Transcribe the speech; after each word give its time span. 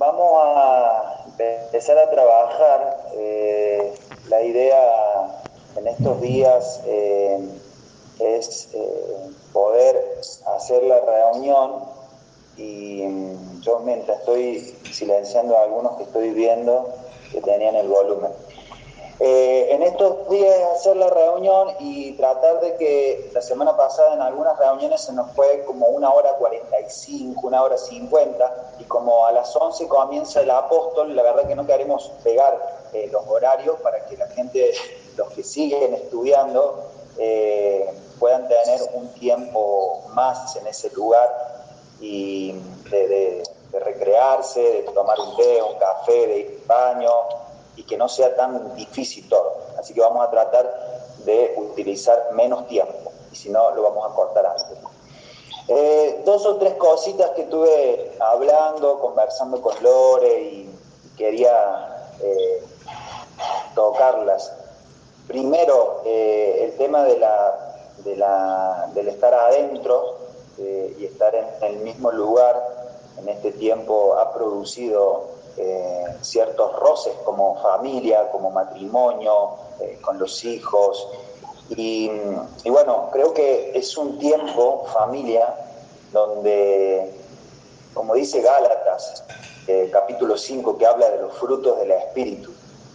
vamos 0.00 0.32
a 0.34 1.26
empezar 1.38 1.98
a 1.98 2.10
trabajar 2.10 3.00
eh, 3.18 3.92
la 4.28 4.42
idea 4.42 5.42
en 5.76 5.86
estos 5.88 6.22
días 6.22 6.80
eh, 6.86 7.38
es 8.18 8.70
eh, 8.72 9.30
poder 9.52 10.02
hacer 10.56 10.84
la 10.84 11.00
reunión 11.00 11.84
y 12.56 13.02
mm, 13.02 13.60
yo 13.60 13.80
mientras 13.80 14.20
estoy 14.20 14.74
silenciando 14.90 15.54
a 15.58 15.64
algunos 15.64 15.98
que 15.98 16.04
estoy 16.04 16.30
viendo 16.30 16.94
que 17.30 17.42
tenían 17.42 17.76
el 17.76 17.88
volumen. 17.88 18.30
Eh, 19.22 19.68
en 19.74 19.82
estos 19.82 20.30
días 20.30 20.56
hacer 20.76 20.96
la 20.96 21.10
reunión 21.10 21.68
y 21.78 22.12
tratar 22.12 22.58
de 22.60 22.74
que 22.76 23.30
la 23.34 23.42
semana 23.42 23.76
pasada 23.76 24.14
en 24.14 24.22
algunas 24.22 24.58
reuniones 24.58 25.02
se 25.02 25.12
nos 25.12 25.30
fue 25.32 25.62
como 25.66 25.88
una 25.88 26.10
hora 26.10 26.32
45, 26.38 27.46
una 27.46 27.62
hora 27.62 27.76
50 27.76 28.76
y 28.78 28.84
como 28.84 29.26
a 29.26 29.32
las 29.32 29.54
11 29.54 29.88
comienza 29.88 30.40
el 30.40 30.50
apóstol, 30.50 31.14
la 31.14 31.22
verdad 31.22 31.46
que 31.46 31.54
no 31.54 31.66
queremos 31.66 32.10
pegar 32.24 32.80
los 33.12 33.26
horarios 33.26 33.78
para 33.80 34.06
que 34.06 34.16
la 34.16 34.26
gente, 34.28 34.72
los 35.16 35.28
que 35.32 35.42
siguen 35.42 35.92
estudiando, 35.92 36.84
eh, 37.18 37.90
puedan 38.18 38.48
tener 38.48 38.80
un 38.94 39.08
tiempo 39.12 40.02
más 40.14 40.56
en 40.56 40.66
ese 40.66 40.88
lugar 40.90 41.28
y 42.00 42.52
de, 42.90 43.42
recrearse, 43.72 44.60
de 44.60 44.82
tomar 44.94 45.18
un 45.20 45.36
té, 45.36 45.62
un 45.62 45.78
café, 45.78 46.26
de 46.26 46.38
ir 46.38 46.60
al 46.62 46.66
baño 46.66 47.10
y 47.76 47.84
que 47.84 47.96
no 47.96 48.08
sea 48.08 48.34
tan 48.36 48.74
difícil 48.74 49.28
todo. 49.28 49.58
Así 49.78 49.94
que 49.94 50.00
vamos 50.00 50.26
a 50.26 50.30
tratar 50.30 50.70
de 51.24 51.54
utilizar 51.56 52.30
menos 52.32 52.66
tiempo 52.66 53.12
y 53.32 53.36
si 53.36 53.50
no 53.50 53.70
lo 53.74 53.82
vamos 53.82 54.10
a 54.10 54.14
cortar 54.14 54.46
antes. 54.46 54.78
Eh, 55.68 56.22
dos 56.24 56.44
o 56.46 56.56
tres 56.56 56.74
cositas 56.74 57.30
que 57.30 57.42
estuve 57.42 58.16
hablando, 58.18 58.98
conversando 58.98 59.60
con 59.62 59.80
Lore 59.82 60.42
y 60.42 60.70
quería 61.16 62.10
eh, 62.20 62.62
tocarlas. 63.74 64.52
Primero, 65.28 66.02
eh, 66.04 66.64
el 66.64 66.76
tema 66.76 67.04
de 67.04 67.18
la, 67.18 67.76
de 67.98 68.16
la, 68.16 68.90
del 68.94 69.08
estar 69.08 69.32
adentro 69.32 70.16
y 70.58 71.06
estar 71.06 71.34
en 71.34 71.46
el 71.62 71.76
mismo 71.78 72.10
lugar 72.10 72.90
en 73.16 73.30
este 73.30 73.52
tiempo 73.52 74.18
ha 74.18 74.30
producido 74.34 75.28
eh, 75.60 76.16
ciertos 76.20 76.78
roces 76.78 77.14
como 77.24 77.60
familia, 77.62 78.30
como 78.30 78.50
matrimonio, 78.50 79.56
con 80.00 80.18
los 80.18 80.44
hijos. 80.44 81.06
Y, 81.70 82.10
bueno, 82.64 83.08
creo 83.12 83.32
que 83.32 83.72
es 83.74 83.96
un 83.96 84.18
tiempo, 84.18 84.86
familia, 84.92 85.54
donde, 86.12 87.14
como 87.94 88.14
dice 88.14 88.40
Gálatas, 88.40 89.24
capítulo 89.92 90.36
5, 90.36 90.76
que 90.76 90.86
habla 90.86 91.10
de 91.10 91.22
los 91.22 91.32
frutos 91.34 91.78
del 91.78 91.92
Espíritu, 91.92 92.50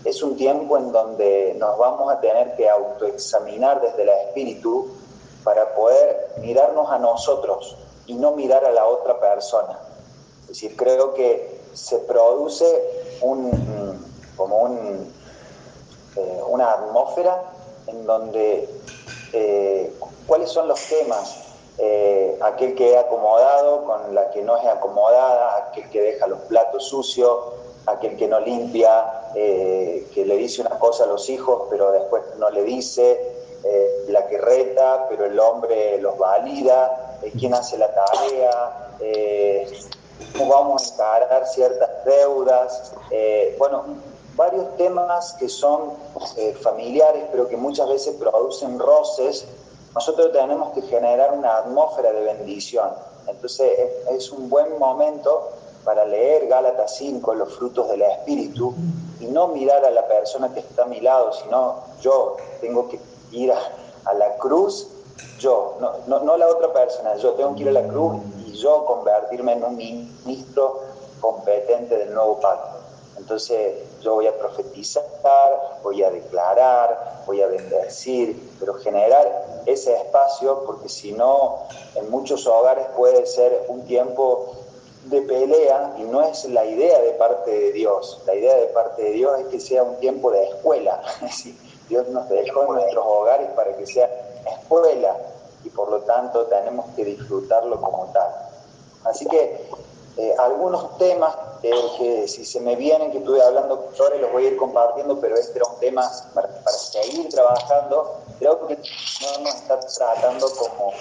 es 0.05 0.21
un 0.21 0.37
tiempo 0.37 0.77
en 0.77 0.91
donde 0.91 1.55
nos 1.57 1.77
vamos 1.79 2.13
a 2.13 2.21
tener 2.21 2.55
que 2.55 2.69
autoexaminar 2.69 3.81
desde 3.81 4.03
el 4.03 4.09
espíritu 4.09 4.87
para 5.43 5.73
poder 5.73 6.29
mirarnos 6.41 6.91
a 6.91 6.99
nosotros 6.99 7.75
y 8.05 8.13
no 8.13 8.33
mirar 8.33 8.63
a 8.65 8.71
la 8.71 8.85
otra 8.85 9.19
persona. 9.19 9.79
Es 10.41 10.49
decir, 10.49 10.75
creo 10.77 11.15
que 11.15 11.54
se 11.75 11.99
produce 11.99 12.65
un, 13.21 13.51
como 14.35 14.57
un, 14.63 15.13
eh, 16.15 16.41
una 16.47 16.71
atmósfera 16.71 17.51
en 17.87 18.05
donde 18.05 18.69
eh, 19.33 19.93
cuáles 20.25 20.49
son 20.49 20.67
los 20.67 20.81
temas, 20.87 21.43
eh, 21.77 22.37
aquel 22.41 22.73
que 22.75 22.93
es 22.93 22.97
acomodado 22.97 23.83
con 23.83 24.15
la 24.15 24.31
que 24.31 24.41
no 24.41 24.57
es 24.57 24.65
acomodada, 24.65 25.67
aquel 25.67 25.89
que 25.89 26.01
deja 26.01 26.27
los 26.27 26.39
platos 26.41 26.85
sucios, 26.85 27.37
aquel 27.85 28.15
que 28.15 28.27
no 28.27 28.39
limpia, 28.39 29.31
que 29.33 30.23
le 30.25 30.37
dice 30.37 30.61
una 30.61 30.79
cosa 30.79 31.03
a 31.03 31.07
los 31.07 31.29
hijos, 31.29 31.63
pero 31.69 31.91
después 31.91 32.23
no 32.39 32.49
le 32.49 32.63
dice, 32.63 33.19
la 34.07 34.25
que 34.27 34.39
reta, 34.39 35.05
pero 35.07 35.25
el 35.25 35.37
hombre 35.39 35.99
los 35.99 36.17
valida, 36.17 37.19
quién 37.37 37.53
hace 37.53 37.77
la 37.77 37.93
tarea, 37.93 38.97
cómo 40.37 40.51
vamos 40.51 40.91
a 40.91 40.93
encarar 40.93 41.47
ciertas 41.47 41.89
deudas, 42.05 42.93
bueno, 43.57 43.83
varios 44.35 44.75
temas 44.77 45.33
que 45.39 45.49
son 45.49 45.93
familiares, 46.61 47.23
pero 47.31 47.47
que 47.47 47.57
muchas 47.57 47.87
veces 47.87 48.15
producen 48.15 48.79
roces. 48.79 49.45
Nosotros 49.93 50.31
tenemos 50.33 50.73
que 50.73 50.81
generar 50.81 51.33
una 51.33 51.57
atmósfera 51.57 52.11
de 52.11 52.21
bendición. 52.21 52.89
Entonces 53.27 53.71
es 54.11 54.31
un 54.31 54.49
buen 54.49 54.77
momento 54.77 55.49
para 55.83 56.05
leer 56.05 56.47
Gálatas 56.47 56.95
5, 56.97 57.33
los 57.35 57.55
frutos 57.55 57.87
del 57.89 58.01
Espíritu, 58.01 58.73
y 59.19 59.27
no 59.27 59.47
mirar 59.49 59.85
a 59.85 59.91
la 59.91 60.07
persona 60.07 60.53
que 60.53 60.59
está 60.59 60.83
a 60.83 60.87
mi 60.87 60.99
lado, 60.99 61.31
sino 61.31 61.83
yo 62.01 62.35
tengo 62.59 62.89
que 62.89 62.99
ir 63.31 63.51
a, 63.51 64.13
la 64.13 64.35
cruz, 64.37 64.87
yo, 65.39 65.77
no, 65.79 65.93
no, 66.07 66.19
no, 66.19 66.37
la 66.37 66.47
otra 66.47 66.73
persona, 66.73 67.15
yo 67.17 67.31
tengo 67.33 67.55
que 67.55 67.61
ir 67.61 67.69
a 67.69 67.71
la 67.71 67.87
cruz 67.87 68.17
yo 68.55 68.85
convertirme 68.85 69.53
en 69.53 69.63
un 69.63 69.75
ministro 69.75 70.81
competente 71.19 71.97
del 71.97 72.13
nuevo 72.13 72.39
pacto. 72.39 72.79
Entonces 73.17 73.75
yo 74.01 74.15
voy 74.15 74.27
a 74.27 74.37
profetizar, 74.37 75.03
voy 75.83 76.03
a 76.03 76.11
declarar, 76.11 77.23
voy 77.25 77.41
a 77.41 77.47
bendecir, 77.47 78.51
pero 78.59 78.73
generar 78.75 79.63
ese 79.65 79.95
espacio, 79.95 80.63
porque 80.65 80.89
si 80.89 81.13
no, 81.13 81.59
en 81.95 82.09
muchos 82.09 82.45
hogares 82.45 82.85
puede 82.95 83.25
ser 83.25 83.65
un 83.69 83.85
tiempo 83.85 84.55
de 85.05 85.21
pelea 85.21 85.95
y 85.97 86.03
no 86.03 86.21
es 86.21 86.45
la 86.45 86.65
idea 86.65 86.99
de 87.01 87.11
parte 87.11 87.51
de 87.51 87.71
Dios. 87.71 88.21
La 88.25 88.35
idea 88.35 88.55
de 88.55 88.67
parte 88.67 89.03
de 89.03 89.11
Dios 89.11 89.39
es 89.39 89.45
que 89.47 89.59
sea 89.59 89.83
un 89.83 89.95
tiempo 89.97 90.31
de 90.31 90.43
escuela. 90.43 91.01
Dios 91.89 92.07
nos 92.09 92.27
dejó 92.29 92.63
en 92.63 92.73
nuestros 92.73 93.05
hogares 93.05 93.49
para 93.55 93.75
que 93.75 93.85
sea 93.85 94.09
escuela 94.59 95.15
y 95.63 95.69
por 95.69 95.89
lo 95.89 96.01
tanto 96.01 96.45
tenemos 96.45 96.85
que 96.95 97.05
disfrutarlo 97.05 97.79
como 97.79 98.05
tal. 98.11 98.44
Así 99.05 99.25
que 99.27 99.69
eh, 100.17 100.33
algunos 100.39 100.97
temas 100.97 101.35
que 101.61 102.27
si 102.27 102.45
se 102.45 102.59
me 102.59 102.75
vienen, 102.75 103.11
que 103.11 103.17
estuve 103.17 103.41
hablando 103.41 103.89
ahora 103.99 104.17
los 104.17 104.31
voy 104.31 104.45
a 104.45 104.47
ir 104.49 104.57
compartiendo, 104.57 105.19
pero 105.19 105.35
este 105.35 105.57
era 105.57 105.67
un 105.67 105.79
tema 105.79 106.09
para, 106.33 106.49
seguir 106.71 107.27
trabajando. 107.29 108.21
Creo 108.39 108.67
que 108.67 108.75
no 108.75 109.43
nos 109.43 109.55
está 109.55 109.79
tratando 109.79 110.47
como 110.55 110.93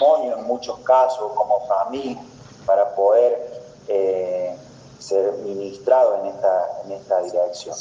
moño 0.00 0.38
en 0.38 0.44
muchos 0.44 0.78
casos, 0.80 1.32
como 1.34 1.66
familia 1.66 2.20
para 2.66 2.94
poder 2.94 3.62
eh, 3.88 4.56
ser 4.98 5.32
ministrado 5.44 6.16
en 6.16 6.26
esta, 6.26 6.82
en 6.84 6.92
esta 6.92 7.22
dirección. 7.22 7.76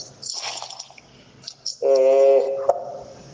Eh, 1.81 2.57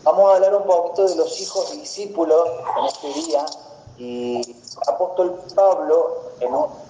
vamos 0.03 0.31
a 0.31 0.35
hablar 0.35 0.55
un 0.55 0.63
poquito 0.63 1.07
de 1.07 1.15
los 1.15 1.39
hijos 1.41 1.71
discípulos 1.73 2.49
en 2.77 2.85
este 2.85 3.13
día 3.13 3.45
y 3.97 4.55
apóstol 4.85 5.41
Pablo, 5.55 6.27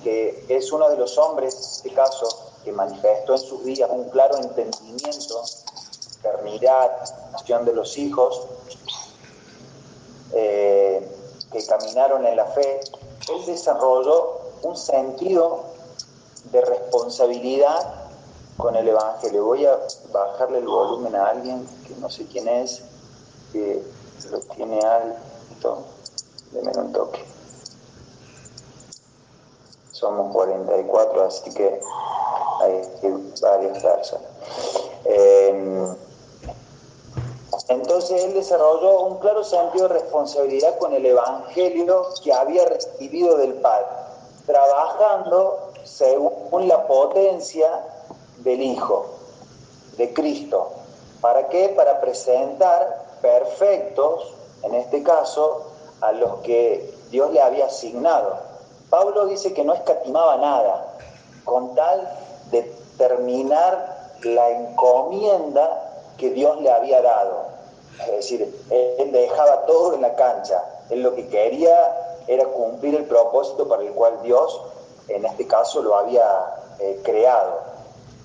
que 0.03 0.45
es 0.49 0.71
uno 0.71 0.89
de 0.89 0.97
los 0.97 1.17
hombres, 1.17 1.55
en 1.55 1.61
este 1.61 1.93
caso, 1.93 2.27
que 2.63 2.71
manifestó 2.71 3.33
en 3.33 3.39
sus 3.39 3.63
días 3.63 3.89
un 3.91 4.09
claro 4.09 4.37
entendimiento, 4.37 5.41
eternidad, 6.19 6.91
nación 7.31 7.65
de 7.65 7.73
los 7.73 7.97
hijos, 7.97 8.41
eh, 10.33 11.07
que 11.51 11.65
caminaron 11.65 12.25
en 12.25 12.35
la 12.35 12.45
fe, 12.45 12.81
él 13.29 13.45
desarrolló 13.45 14.39
un 14.63 14.75
sentido 14.75 15.63
de 16.51 16.61
responsabilidad 16.61 17.93
con 18.57 18.75
el 18.75 18.87
Evangelio. 18.87 19.45
Voy 19.45 19.65
a 19.65 19.79
bajarle 20.11 20.59
el 20.59 20.67
volumen 20.67 21.15
a 21.15 21.27
alguien 21.27 21.67
que 21.87 21.95
no 21.95 22.09
sé 22.09 22.25
quién 22.25 22.47
es, 22.47 22.81
que 23.53 23.81
lo 24.29 24.39
tiene 24.39 24.79
alto. 24.79 25.83
Deme 26.51 26.71
un 26.75 26.91
toque. 26.91 27.36
Somos 29.97 30.31
44, 30.31 31.23
así 31.23 31.51
que 31.55 31.81
hay 32.61 32.81
varias 33.41 33.83
personas. 33.83 34.29
Em, 35.05 35.95
entonces 37.69 38.23
él 38.23 38.33
desarrolló 38.35 39.01
un 39.01 39.17
claro 39.17 39.43
sentido 39.43 39.87
de 39.87 39.95
responsabilidad 39.95 40.77
con 40.77 40.93
el 40.93 41.03
Evangelio 41.03 42.09
que 42.23 42.31
había 42.31 42.65
recibido 42.65 43.37
del 43.37 43.55
Padre 43.55 43.87
trabajando 44.45 45.71
según 45.83 46.67
la 46.67 46.85
potencia 46.85 47.67
del 48.37 48.61
Hijo, 48.61 49.07
de 49.97 50.13
Cristo. 50.13 50.73
¿Para 51.21 51.47
qué? 51.49 51.69
Para 51.69 51.99
presentar 51.99 53.17
perfectos, 53.21 54.35
en 54.61 54.75
este 54.75 55.01
caso, 55.01 55.63
a 56.01 56.11
los 56.11 56.41
que 56.41 56.93
Dios 57.09 57.31
le 57.31 57.41
había 57.41 57.65
asignado. 57.65 58.46
Pablo 58.89 59.25
dice 59.25 59.53
que 59.53 59.63
no 59.63 59.73
escatimaba 59.73 60.37
nada, 60.37 60.95
con 61.43 61.75
tal 61.75 62.09
de 62.51 62.63
terminar 62.97 64.11
la 64.23 64.49
encomienda 64.49 66.13
que 66.17 66.29
Dios 66.31 66.61
le 66.61 66.71
había 66.71 67.01
dado. 67.01 67.47
Es 67.99 68.11
decir, 68.11 68.65
él 68.69 69.11
dejaba 69.11 69.65
todo 69.65 69.93
en 69.93 70.01
la 70.01 70.15
cancha. 70.15 70.63
Él 70.89 71.03
lo 71.03 71.15
que 71.15 71.27
quería 71.27 72.23
era 72.27 72.45
cumplir 72.45 72.95
el 72.95 73.05
propósito 73.05 73.67
para 73.67 73.83
el 73.83 73.91
cual 73.91 74.21
Dios 74.23 74.61
en 75.07 75.25
este 75.25 75.47
caso 75.47 75.81
lo 75.81 75.95
había 75.95 76.25
eh, 76.79 76.99
creado. 77.03 77.59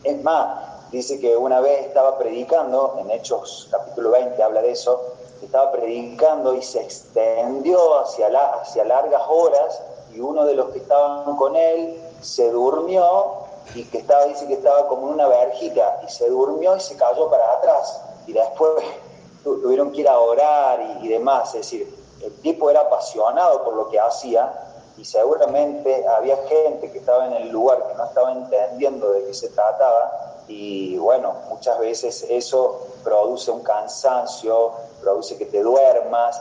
Es 0.04 0.22
más, 0.22 0.90
dice 0.90 1.20
que 1.20 1.36
una 1.36 1.60
vez 1.60 1.86
estaba 1.86 2.18
predicando, 2.18 2.96
en 2.98 3.10
Hechos 3.10 3.68
capítulo 3.70 4.10
20 4.10 4.42
habla 4.42 4.62
de 4.62 4.72
eso, 4.72 5.00
estaba 5.42 5.72
predicando 5.72 6.54
y 6.54 6.62
se 6.62 6.80
extendió 6.80 7.98
hacia, 8.00 8.28
la, 8.28 8.54
hacia 8.54 8.84
largas 8.84 9.22
horas 9.28 9.80
y 10.14 10.20
uno 10.20 10.44
de 10.44 10.54
los 10.54 10.70
que 10.70 10.78
estaban 10.78 11.36
con 11.36 11.56
él 11.56 12.00
se 12.20 12.50
durmió 12.50 13.42
y 13.74 13.84
que 13.84 13.98
estaba, 13.98 14.24
dice 14.26 14.46
que 14.46 14.54
estaba 14.54 14.86
como 14.88 15.08
en 15.08 15.14
una 15.14 15.28
verjita 15.28 16.00
y 16.06 16.10
se 16.10 16.28
durmió 16.28 16.76
y 16.76 16.80
se 16.80 16.96
cayó 16.96 17.30
para 17.30 17.52
atrás 17.54 18.00
y 18.26 18.32
después 18.32 18.72
tuvieron 19.44 19.92
que 19.92 20.02
ir 20.02 20.08
a 20.08 20.18
orar 20.18 20.98
y, 21.02 21.08
demás, 21.08 21.48
es 21.48 21.62
decir, 21.62 22.02
el 22.22 22.32
tipo 22.40 22.70
era 22.70 22.82
apasionado 22.82 23.64
por 23.64 23.74
lo 23.74 23.88
que 23.88 23.98
hacía 23.98 24.52
y 24.96 25.04
seguramente 25.04 26.06
había 26.06 26.36
gente 26.48 26.92
que 26.92 26.98
estaba 26.98 27.26
en 27.26 27.32
el 27.32 27.48
lugar 27.48 27.88
que 27.88 27.94
no 27.94 28.04
estaba 28.04 28.32
entendiendo 28.32 29.10
de 29.10 29.24
qué 29.24 29.34
se 29.34 29.48
trataba 29.48 30.32
y 30.48 30.96
bueno, 30.98 31.34
muchas 31.48 31.78
veces 31.78 32.26
eso 32.28 32.80
produce 33.02 33.50
un 33.50 33.62
cansancio, 33.62 34.72
produce 35.00 35.38
que 35.38 35.46
te 35.46 35.62
duermas. 35.62 36.40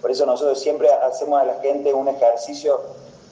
Por 0.00 0.10
eso 0.10 0.26
nosotros 0.26 0.60
siempre 0.60 0.92
hacemos 0.92 1.40
a 1.40 1.44
la 1.44 1.54
gente 1.54 1.92
un 1.92 2.08
ejercicio 2.08 2.80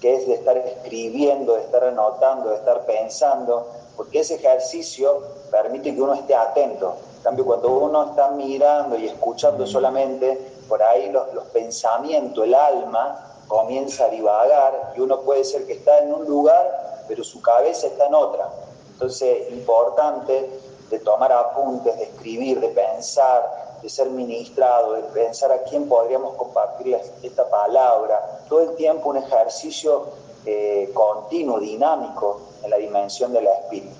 que 0.00 0.14
es 0.16 0.26
de 0.26 0.34
estar 0.34 0.56
escribiendo, 0.56 1.54
de 1.54 1.62
estar 1.62 1.84
anotando, 1.84 2.50
de 2.50 2.56
estar 2.56 2.84
pensando, 2.84 3.66
porque 3.96 4.20
ese 4.20 4.34
ejercicio 4.34 5.22
permite 5.50 5.94
que 5.94 6.02
uno 6.02 6.14
esté 6.14 6.34
atento. 6.34 6.96
En 7.18 7.22
cambio, 7.22 7.46
cuando 7.46 7.70
uno 7.70 8.10
está 8.10 8.30
mirando 8.30 8.96
y 8.96 9.06
escuchando 9.06 9.66
solamente, 9.66 10.38
por 10.68 10.82
ahí 10.82 11.10
los, 11.10 11.32
los 11.32 11.44
pensamientos, 11.44 12.44
el 12.44 12.54
alma 12.54 13.34
comienza 13.48 14.04
a 14.04 14.08
divagar 14.08 14.92
y 14.96 15.00
uno 15.00 15.20
puede 15.20 15.44
ser 15.44 15.66
que 15.66 15.74
está 15.74 15.98
en 15.98 16.12
un 16.12 16.26
lugar, 16.26 17.04
pero 17.08 17.24
su 17.24 17.40
cabeza 17.40 17.86
está 17.86 18.06
en 18.06 18.14
otra. 18.14 18.50
Entonces, 18.92 19.50
importante 19.52 20.50
de 20.90 20.98
tomar 21.00 21.32
apuntes, 21.32 21.96
de 21.96 22.04
escribir, 22.04 22.60
de 22.60 22.68
pensar, 22.68 23.65
de 23.86 23.90
ser 23.90 24.10
ministrado, 24.10 24.94
de 24.94 25.02
pensar 25.14 25.52
a 25.52 25.62
quién 25.62 25.88
podríamos 25.88 26.34
compartir 26.34 26.98
esta 27.22 27.48
palabra. 27.48 28.42
Todo 28.48 28.62
el 28.62 28.74
tiempo 28.74 29.10
un 29.10 29.18
ejercicio 29.18 30.06
eh, 30.44 30.90
continuo, 30.92 31.60
dinámico 31.60 32.40
en 32.64 32.70
la 32.70 32.78
dimensión 32.78 33.32
del 33.32 33.46
espíritu. 33.46 33.94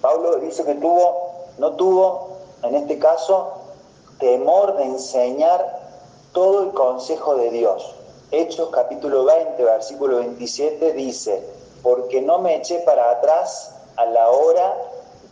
Pablo 0.00 0.34
dice 0.38 0.64
que 0.64 0.74
tuvo, 0.74 1.30
no 1.58 1.76
tuvo, 1.76 2.38
en 2.64 2.74
este 2.74 2.98
caso, 2.98 3.52
temor 4.18 4.76
de 4.78 4.86
enseñar 4.86 5.78
todo 6.32 6.64
el 6.64 6.72
consejo 6.72 7.36
de 7.36 7.50
Dios. 7.52 7.94
Hechos 8.32 8.70
capítulo 8.72 9.24
20, 9.26 9.62
versículo 9.62 10.16
27 10.16 10.92
dice, 10.94 11.48
porque 11.84 12.20
no 12.20 12.40
me 12.40 12.56
eché 12.56 12.80
para 12.80 13.12
atrás 13.12 13.76
a 13.94 14.06
la 14.06 14.28
hora 14.28 14.74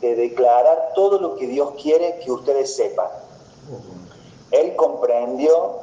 de 0.00 0.14
declarar 0.14 0.92
todo 0.94 1.18
lo 1.18 1.34
que 1.34 1.48
Dios 1.48 1.72
quiere 1.82 2.20
que 2.20 2.30
ustedes 2.30 2.76
sepan. 2.76 3.25
Él 4.50 4.76
comprendió 4.76 5.76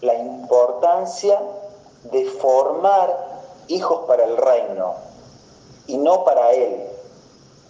la 0.00 0.14
importancia 0.14 1.40
de 2.04 2.24
formar 2.24 3.42
hijos 3.68 4.00
para 4.06 4.24
el 4.24 4.36
reino 4.36 4.94
y 5.86 5.96
no 5.98 6.24
para 6.24 6.52
él. 6.52 6.88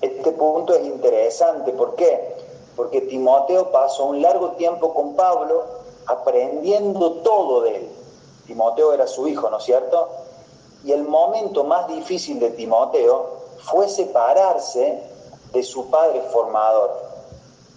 Este 0.00 0.32
punto 0.32 0.74
es 0.74 0.84
interesante, 0.84 1.72
¿por 1.72 1.94
qué? 1.96 2.36
Porque 2.76 3.00
Timoteo 3.02 3.70
pasó 3.72 4.06
un 4.06 4.20
largo 4.20 4.52
tiempo 4.52 4.92
con 4.92 5.14
Pablo 5.14 5.64
aprendiendo 6.06 7.12
todo 7.22 7.62
de 7.62 7.76
él. 7.76 7.88
Timoteo 8.46 8.92
era 8.92 9.06
su 9.06 9.26
hijo, 9.26 9.50
¿no 9.50 9.58
es 9.58 9.64
cierto? 9.64 10.08
Y 10.84 10.92
el 10.92 11.02
momento 11.02 11.64
más 11.64 11.88
difícil 11.88 12.38
de 12.38 12.50
Timoteo 12.50 13.26
fue 13.58 13.88
separarse 13.88 15.02
de 15.52 15.62
su 15.62 15.90
padre 15.90 16.20
formador. 16.32 17.02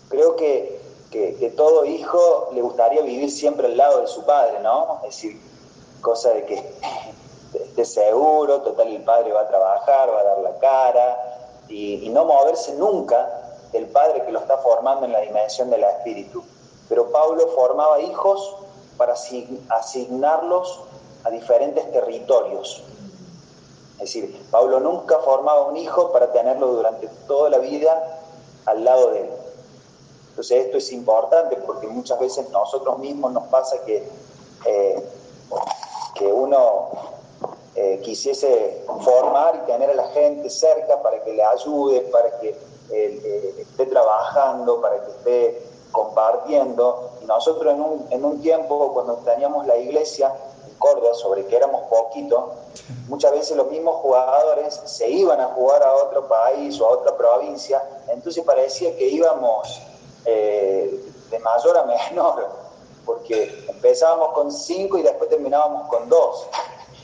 Creo 0.09 0.35
que, 0.35 0.78
que, 1.11 1.53
todo 1.55 1.85
hijo 1.85 2.49
le 2.53 2.61
gustaría 2.61 3.01
vivir 3.01 3.31
siempre 3.31 3.67
al 3.67 3.77
lado 3.77 4.01
de 4.01 4.07
su 4.07 4.23
padre, 4.25 4.59
¿no? 4.61 4.99
Es 5.03 5.15
decir, 5.15 5.41
cosa 6.01 6.29
de 6.29 6.45
que 6.45 6.55
esté 7.53 7.85
seguro, 7.85 8.61
total 8.61 8.87
el 8.87 9.03
padre 9.03 9.31
va 9.31 9.41
a 9.41 9.47
trabajar, 9.47 10.09
va 10.13 10.19
a 10.19 10.23
dar 10.23 10.39
la 10.39 10.57
cara, 10.59 11.17
y, 11.67 12.05
y 12.05 12.09
no 12.09 12.25
moverse 12.25 12.73
nunca 12.75 13.57
del 13.71 13.87
padre 13.87 14.23
que 14.23 14.31
lo 14.31 14.39
está 14.39 14.57
formando 14.57 15.05
en 15.05 15.11
la 15.11 15.19
dimensión 15.19 15.69
del 15.69 15.83
espíritu. 15.83 16.43
Pero 16.87 17.11
Pablo 17.11 17.47
formaba 17.49 18.01
hijos 18.01 18.55
para 18.97 19.13
asignarlos 19.69 20.79
a 21.23 21.29
diferentes 21.29 21.91
territorios. 21.91 22.83
Es 23.93 24.13
decir, 24.13 24.47
Pablo 24.49 24.79
nunca 24.79 25.19
formaba 25.19 25.65
un 25.65 25.77
hijo 25.77 26.11
para 26.11 26.31
tenerlo 26.31 26.67
durante 26.67 27.07
toda 27.27 27.49
la 27.49 27.57
vida 27.57 28.21
al 28.65 28.83
lado 28.83 29.11
de 29.11 29.21
él. 29.21 29.29
Entonces 30.39 30.67
esto 30.67 30.77
es 30.77 30.93
importante 30.93 31.57
porque 31.57 31.85
muchas 31.85 32.17
veces 32.17 32.49
nosotros 32.49 32.97
mismos 32.99 33.33
nos 33.33 33.47
pasa 33.47 33.75
que, 33.83 34.07
eh, 34.65 35.09
que 36.15 36.27
uno 36.31 36.91
eh, 37.75 37.99
quisiese 38.01 38.85
formar 39.01 39.61
y 39.61 39.69
tener 39.69 39.89
a 39.89 39.95
la 39.95 40.07
gente 40.11 40.49
cerca 40.49 41.01
para 41.01 41.21
que 41.25 41.33
le 41.33 41.43
ayude, 41.43 41.99
para 42.09 42.39
que 42.39 42.57
eh, 42.89 43.53
esté 43.57 43.87
trabajando, 43.87 44.79
para 44.79 45.03
que 45.03 45.11
esté 45.11 45.61
compartiendo. 45.91 47.09
Y 47.21 47.25
nosotros 47.25 47.73
en 47.73 47.81
un, 47.81 48.07
en 48.09 48.23
un 48.23 48.41
tiempo, 48.41 48.93
cuando 48.93 49.15
teníamos 49.15 49.67
la 49.67 49.75
iglesia, 49.75 50.33
Córdoba, 50.77 51.15
sobre 51.15 51.47
que 51.47 51.57
éramos 51.57 51.81
poquitos, 51.89 52.45
muchas 53.09 53.33
veces 53.33 53.57
los 53.57 53.69
mismos 53.69 53.97
jugadores 53.97 54.79
se 54.85 55.09
iban 55.09 55.41
a 55.41 55.47
jugar 55.47 55.83
a 55.83 55.93
otro 55.95 56.29
país 56.29 56.79
o 56.79 56.85
a 56.85 56.91
otra 56.91 57.17
provincia, 57.17 57.83
entonces 58.07 58.41
parecía 58.45 58.95
que 58.95 59.05
íbamos 59.09 59.81
eh, 60.25 61.03
de 61.29 61.39
mayor 61.39 61.77
a 61.77 61.83
menor, 61.83 62.47
porque 63.05 63.65
empezábamos 63.67 64.33
con 64.33 64.51
cinco 64.51 64.97
y 64.97 65.01
después 65.01 65.29
terminábamos 65.29 65.87
con 65.87 66.09
dos, 66.09 66.47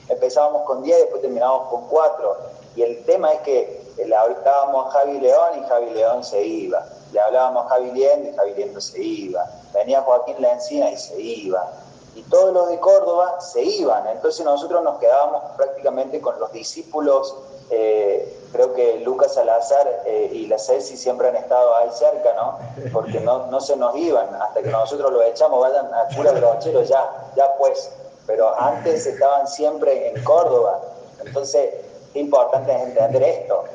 empezábamos 0.09 0.63
con 0.63 0.83
diez 0.83 0.97
y 0.97 1.01
después 1.01 1.21
terminábamos 1.21 1.69
con 1.69 1.87
cuatro, 1.87 2.37
y 2.75 2.83
el 2.83 3.03
tema 3.05 3.31
es 3.31 3.41
que 3.41 3.85
le 3.97 4.15
hablábamos 4.15 4.87
a 4.87 4.99
Javi 4.99 5.19
León 5.19 5.63
y 5.63 5.67
Javi 5.67 5.89
León 5.91 6.23
se 6.23 6.43
iba, 6.45 6.85
le 7.11 7.19
hablábamos 7.19 7.65
a 7.65 7.69
Javi 7.69 7.91
Liendo 7.91 8.29
y 8.29 8.35
Javi 8.35 8.53
Liendo 8.55 8.81
se 8.81 9.01
iba, 9.01 9.45
venía 9.73 10.01
Joaquín 10.01 10.35
Lencina 10.39 10.91
y 10.91 10.97
se 10.97 11.19
iba, 11.21 11.71
y 12.15 12.21
todos 12.23 12.53
los 12.53 12.69
de 12.69 12.79
Córdoba 12.79 13.39
se 13.41 13.61
iban. 13.61 14.07
Entonces 14.07 14.45
nosotros 14.45 14.83
nos 14.83 14.99
quedábamos 14.99 15.43
prácticamente 15.57 16.21
con 16.21 16.39
los 16.39 16.51
discípulos, 16.51 17.35
eh, 17.69 18.37
creo 18.51 18.73
que 18.73 18.99
Lucas 18.99 19.33
Salazar 19.33 20.03
eh, 20.05 20.29
y 20.31 20.47
la 20.47 20.57
Ceci 20.57 20.97
siempre 20.97 21.29
han 21.29 21.35
estado 21.35 21.75
ahí 21.75 21.89
cerca, 21.91 22.33
¿no? 22.33 22.59
Porque 22.93 23.19
no, 23.19 23.47
no 23.47 23.59
se 23.59 23.75
nos 23.75 23.95
iban, 23.95 24.33
hasta 24.35 24.61
que 24.61 24.69
nosotros 24.69 25.11
los 25.11 25.25
echamos, 25.25 25.59
vayan 25.59 25.93
a 25.93 26.07
cura 26.15 26.31
brochero, 26.31 26.83
ya, 26.83 27.31
ya 27.35 27.53
pues. 27.57 27.91
Pero 28.27 28.59
antes 28.59 29.05
estaban 29.05 29.47
siempre 29.47 30.09
en 30.09 30.23
Córdoba. 30.23 30.79
Entonces, 31.23 31.69
es 32.13 32.15
importante 32.15 32.71
entender 32.71 33.21
esto, 33.21 33.65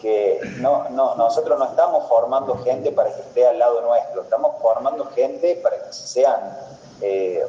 que 0.00 0.40
no, 0.58 0.88
no, 0.90 1.14
nosotros 1.16 1.58
no 1.58 1.64
estamos 1.64 2.08
formando 2.08 2.56
gente 2.58 2.92
para 2.92 3.12
que 3.12 3.20
esté 3.20 3.46
al 3.46 3.58
lado 3.58 3.80
nuestro, 3.80 4.22
estamos 4.22 4.56
formando 4.60 5.06
gente 5.06 5.56
para 5.62 5.76
que 5.82 5.92
sean 5.92 6.56
eh, 7.00 7.44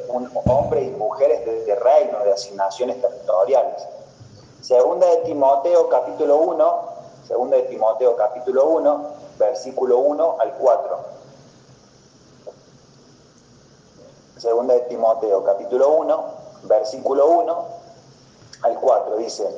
hombres 0.46 0.86
y 0.86 0.90
mujeres 0.90 1.44
de, 1.44 1.74
reino, 1.74 2.24
de 2.24 2.32
asignaciones 2.32 3.00
territoriales. 3.00 3.82
Segunda 4.62 5.06
de 5.06 5.16
Timoteo 5.18 5.88
capítulo 5.88 6.36
1, 6.36 6.74
segunda 7.26 7.56
de 7.56 7.62
Timoteo 7.62 8.14
capítulo 8.14 8.66
1, 8.66 9.06
versículo 9.38 9.98
1 9.98 10.36
al 10.38 10.52
4. 10.52 10.98
Segunda 14.36 14.74
de 14.74 14.80
Timoteo 14.80 15.42
capítulo 15.44 15.88
1, 15.88 16.24
versículo 16.64 17.26
1 17.26 17.64
al 18.62 18.74
4 18.78 19.16
dice, 19.16 19.48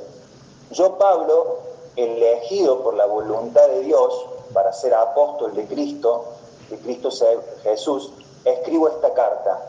yo 0.71 0.97
Pablo, 0.99 1.59
elegido 1.97 2.83
por 2.85 2.95
la 2.95 3.07
voluntad 3.07 3.67
de 3.69 3.81
Dios 3.81 4.27
para 4.55 4.73
ser 4.73 4.95
apóstol 4.95 5.53
de 5.55 5.67
Cristo, 5.67 6.27
de 6.71 6.79
Cristo 6.79 7.11
Jesús, 7.65 8.13
escribo 8.45 8.87
esta 8.89 9.13
carta. 9.13 9.69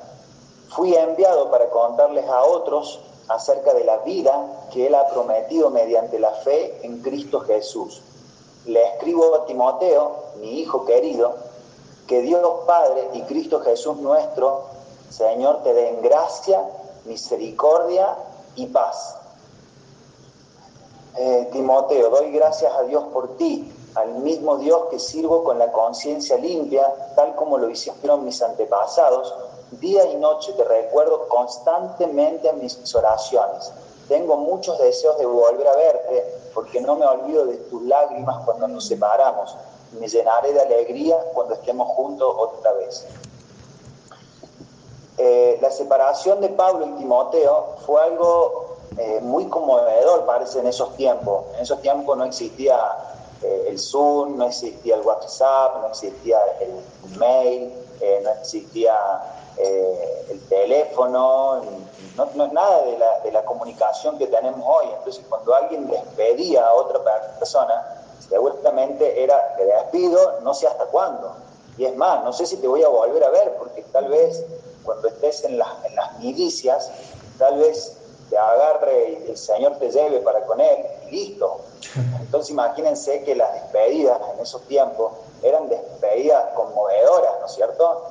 Fui 0.70 0.96
enviado 0.96 1.50
para 1.50 1.70
contarles 1.72 2.30
a 2.30 2.44
otros 2.44 3.00
acerca 3.28 3.74
de 3.74 3.84
la 3.84 3.98
vida 3.98 4.68
que 4.72 4.88
Él 4.88 4.96
ha 4.96 5.08
prometido 5.08 5.70
mediante 5.70 6.20
la 6.20 6.32
fe 6.32 6.80
en 6.84 7.02
Cristo 7.02 7.40
Jesús. 7.42 8.02
Le 8.66 8.84
escribo 8.84 9.36
a 9.36 9.46
Timoteo, 9.46 10.16
mi 10.40 10.60
hijo 10.60 10.86
querido, 10.86 11.36
que 12.08 12.22
Dios 12.22 12.42
Padre 12.66 13.10
y 13.14 13.22
Cristo 13.22 13.62
Jesús 13.62 13.98
nuestro, 13.98 14.64
Señor, 15.10 15.64
te 15.64 15.74
den 15.74 16.02
gracia, 16.02 16.62
misericordia 17.06 18.18
y 18.56 18.68
paz. 18.68 19.18
Eh, 21.16 21.50
Timoteo, 21.52 22.10
doy 22.10 22.32
gracias 22.32 22.74
a 22.74 22.84
Dios 22.84 23.04
por 23.14 23.38
ti, 23.38 23.72
al 23.96 24.16
mismo 24.16 24.58
Dios 24.58 24.86
que 24.90 25.00
sirvo 25.00 25.44
con 25.44 25.60
la 25.60 25.72
conciencia 25.72 26.38
limpia, 26.38 27.12
tal 27.16 27.36
como 27.36 27.58
lo 27.58 27.70
hicieron 27.70 28.26
mis 28.26 28.42
antepasados, 28.42 29.34
Día 29.80 30.06
y 30.06 30.16
noche 30.18 30.54
te 30.54 30.64
recuerdo 30.64 31.28
constantemente 31.28 32.50
en 32.50 32.60
mis 32.60 32.96
oraciones. 32.96 33.72
tengo 34.08 34.36
muchos 34.36 34.78
deseos 34.80 35.18
de 35.18 35.26
volver 35.26 35.68
a 35.68 35.76
verte, 35.76 36.42
porque 36.54 36.82
no 36.82 36.96
me 36.96 37.06
olvido 37.06 37.46
de 37.46 37.56
tus 37.56 37.82
lágrimas 37.84 38.44
cuando 38.46 38.68
nos 38.68 38.86
separamos. 38.86 39.56
Me 40.00 40.08
llenaré 40.08 40.54
de 40.54 40.62
alegría 40.62 41.18
cuando 41.34 41.54
estemos 41.54 41.88
juntos 41.90 42.36
otra 42.38 42.74
vez. 42.74 43.06
Eh, 45.18 45.60
la 45.62 45.70
separación 45.70 46.42
de 46.42 46.50
Pablo 46.50 46.88
y 46.88 46.92
Timoteo 46.94 47.76
fue 47.86 48.02
algo 48.02 48.78
eh, 48.98 49.20
muy 49.22 49.46
conmovedor, 49.46 50.26
parece, 50.26 50.60
en 50.60 50.68
esos 50.68 50.96
tiempos. 50.96 51.46
En 51.56 51.62
esos 51.62 51.82
tiempos 51.82 52.18
no 52.18 52.26
existía 52.26 52.78
eh, 53.44 53.68
el 53.70 53.80
Zoom, 53.80 54.38
no 54.38 54.46
existía 54.46 54.96
el 54.96 55.02
WhatsApp, 55.02 55.82
no 55.82 55.88
existía 55.90 56.40
el 56.60 57.18
mail, 57.18 57.74
no 58.24 58.32
existía 58.32 58.98
el 59.58 60.42
teléfono, 60.50 61.62
no, 62.16 62.30
no, 62.36 62.48
nada 62.48 62.84
de 62.84 62.98
la, 62.98 63.20
de 63.20 63.32
la, 63.32 63.46
comunicación 63.46 64.18
que 64.18 64.28
tenemos 64.28 64.62
hoy. 64.66 64.88
Entonces, 64.98 65.24
cuando 65.30 65.54
alguien 65.54 65.88
despedía 65.88 66.66
a 66.68 66.74
otra 66.74 67.04
persona, 67.40 68.04
seguramente 68.28 69.24
era, 69.24 69.56
te 69.56 69.66
despido, 69.66 70.40
no 70.42 70.54
sé 70.54 70.68
hasta 70.68 70.86
cuándo. 70.86 71.36
Y 71.78 71.86
es 71.86 71.96
más, 71.96 72.24
no 72.24 72.34
sé 72.34 72.46
si 72.46 72.58
te 72.58 72.68
voy 72.68 72.84
a 72.84 72.88
volver 72.88 73.24
a 73.24 73.30
ver, 73.30 73.56
porque 73.58 73.84
tal 73.92 74.08
vez 74.08 74.44
cuando 74.84 75.08
estés 75.08 75.44
en, 75.46 75.54
en 75.54 75.96
las 75.96 76.20
milicias, 76.20 76.92
tal 77.38 77.58
vez 77.58 77.98
te 78.30 78.38
agarre 78.38 79.20
y 79.26 79.30
el 79.32 79.38
Señor 79.38 79.78
te 79.78 79.92
lleve 79.92 80.20
para 80.22 80.46
con 80.46 80.60
Él, 80.62 80.86
y 81.10 81.12
listo. 81.12 81.62
Entonces 82.20 82.52
imagínense 82.52 83.24
que 83.24 83.36
las 83.36 83.54
despedidas 83.54 84.20
en 84.34 84.40
esos 84.40 84.62
tiempos 84.64 85.14
eran 85.42 85.68
despedidas 85.70 86.44
conmovedoras, 86.56 87.40
¿no 87.40 87.46
es 87.46 87.52
cierto? 87.52 88.08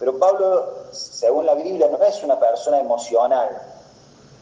Pero 0.00 0.18
Pablo, 0.18 0.64
según 0.92 1.44
la 1.44 1.54
Biblia, 1.54 1.86
no 1.88 2.02
es 2.02 2.24
una 2.24 2.40
persona 2.40 2.80
emocional, 2.80 3.50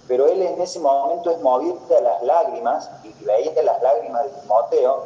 pero 0.07 0.29
él 0.29 0.41
en 0.41 0.63
ese 0.63 0.79
momento 0.79 1.31
es 1.33 1.41
movido 1.41 1.77
a 1.99 2.01
las 2.01 2.23
lágrimas, 2.23 2.89
y 3.03 3.25
veía 3.25 3.63
las 3.65 3.83
lágrimas 3.83 4.23
de 4.25 4.31
Timoteo, 4.41 5.03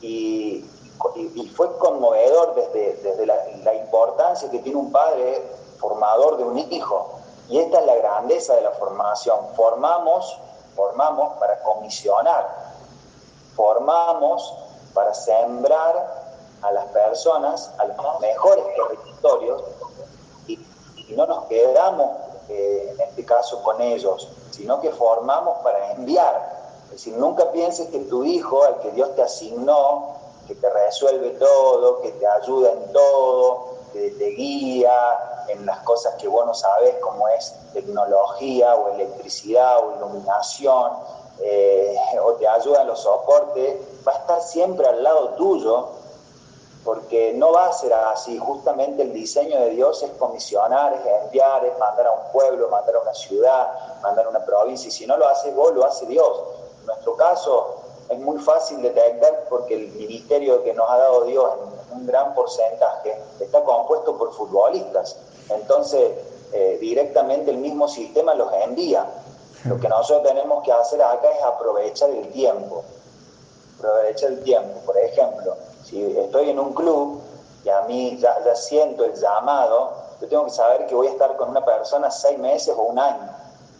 y, 0.00 0.64
fue 1.54 1.76
conmovedor 1.78 2.54
desde, 2.54 2.94
desde 3.02 3.26
la, 3.26 3.36
la 3.64 3.74
importancia 3.74 4.50
que 4.50 4.60
tiene 4.60 4.78
un 4.78 4.92
padre 4.92 5.42
formador 5.78 6.36
de 6.36 6.44
un 6.44 6.58
hijo. 6.58 7.18
Y 7.48 7.58
esta 7.58 7.80
es 7.80 7.86
la 7.86 7.96
grandeza 7.96 8.54
de 8.54 8.62
la 8.62 8.70
formación. 8.72 9.38
Formamos, 9.56 10.38
formamos 10.76 11.36
para 11.38 11.60
comisionar, 11.62 12.48
formamos 13.56 14.54
para 14.92 15.14
sembrar 15.14 16.28
a 16.62 16.72
las 16.72 16.86
personas 16.86 17.72
a 17.78 17.84
los 17.84 18.20
mejores 18.20 18.64
territorios 18.74 19.62
y, 21.08 21.14
no 21.14 21.26
nos 21.26 21.46
quedamos 21.46 22.10
eh, 22.48 22.90
en 22.92 23.00
este 23.00 23.24
caso 23.24 23.62
con 23.62 23.80
ellos, 23.80 24.28
sino 24.50 24.80
que 24.80 24.90
formamos 24.90 25.58
para 25.62 25.92
enviar. 25.92 26.58
Es 26.84 26.92
decir, 26.92 27.14
nunca 27.16 27.50
pienses 27.52 27.88
que 27.88 28.00
tu 28.00 28.24
hijo, 28.24 28.64
al 28.64 28.78
que 28.78 28.90
Dios 28.92 29.14
te 29.14 29.22
asignó, 29.22 30.14
que 30.46 30.54
te 30.54 30.70
resuelve 30.70 31.30
todo, 31.32 32.00
que 32.00 32.12
te 32.12 32.26
ayuda 32.26 32.72
en 32.72 32.92
todo, 32.92 33.76
que 33.92 34.10
te 34.12 34.26
guía, 34.30 35.44
en 35.48 35.66
las 35.66 35.78
cosas 35.80 36.14
que 36.14 36.28
vos 36.28 36.46
no 36.46 36.54
sabes, 36.54 36.96
como 37.00 37.28
es 37.28 37.54
tecnología 37.72 38.74
o 38.74 38.94
electricidad 38.94 39.78
o 39.78 39.96
iluminación, 39.96 40.92
eh, 41.40 41.96
o 42.24 42.32
te 42.34 42.48
ayuda 42.48 42.82
en 42.82 42.88
los 42.88 43.00
soportes, 43.00 43.76
va 44.06 44.12
a 44.12 44.16
estar 44.16 44.42
siempre 44.42 44.86
al 44.86 45.02
lado 45.02 45.30
tuyo, 45.30 45.88
porque 46.88 47.34
no 47.34 47.52
va 47.52 47.66
a 47.66 47.72
ser 47.74 47.92
así. 47.92 48.38
Justamente 48.38 49.02
el 49.02 49.12
diseño 49.12 49.60
de 49.60 49.68
Dios 49.68 50.02
es 50.02 50.10
comisionar, 50.12 50.94
es 50.94 51.22
enviar, 51.22 51.62
es 51.66 51.78
mandar 51.78 52.06
a 52.06 52.12
un 52.12 52.32
pueblo, 52.32 52.66
mandar 52.70 52.96
a 52.96 53.00
una 53.00 53.12
ciudad, 53.12 54.00
mandar 54.00 54.24
a 54.24 54.30
una 54.30 54.42
provincia, 54.42 54.88
y 54.88 54.90
si 54.90 55.06
no 55.06 55.18
lo 55.18 55.28
haces 55.28 55.54
vos, 55.54 55.74
lo 55.74 55.84
hace 55.84 56.06
Dios. 56.06 56.32
En 56.80 56.86
nuestro 56.86 57.14
caso 57.14 57.74
es 58.08 58.18
muy 58.18 58.38
fácil 58.38 58.80
detectar 58.80 59.44
porque 59.50 59.74
el 59.74 59.88
ministerio 59.88 60.64
que 60.64 60.72
nos 60.72 60.88
ha 60.88 60.96
dado 60.96 61.24
Dios 61.24 61.44
en 61.90 61.98
un 61.98 62.06
gran 62.06 62.34
porcentaje 62.34 63.20
está 63.38 63.62
compuesto 63.64 64.16
por 64.16 64.32
futbolistas. 64.32 65.18
Entonces, 65.50 66.12
eh, 66.54 66.78
directamente 66.80 67.50
el 67.50 67.58
mismo 67.58 67.86
sistema 67.86 68.32
los 68.32 68.50
envía. 68.64 69.04
Lo 69.66 69.78
que 69.78 69.90
nosotros 69.90 70.26
tenemos 70.26 70.64
que 70.64 70.72
hacer 70.72 71.02
acá 71.02 71.28
es 71.36 71.42
aprovechar 71.42 72.08
el 72.08 72.28
tiempo. 72.30 72.82
Aprovechar 73.76 74.30
el 74.30 74.42
tiempo. 74.42 74.80
Por 74.86 74.96
ejemplo, 74.96 75.54
si 75.88 76.18
estoy 76.18 76.50
en 76.50 76.58
un 76.58 76.74
club 76.74 77.20
y 77.64 77.68
a 77.70 77.82
mí 77.82 78.18
ya, 78.18 78.36
siento 78.54 79.04
el 79.04 79.14
llamado, 79.14 79.92
yo 80.20 80.28
tengo 80.28 80.44
que 80.44 80.50
saber 80.50 80.86
que 80.86 80.94
voy 80.94 81.06
a 81.06 81.10
estar 81.10 81.36
con 81.36 81.50
una 81.50 81.64
persona 81.64 82.10
seis 82.10 82.38
meses 82.38 82.74
o 82.76 82.82
un 82.82 82.98
año. 82.98 83.30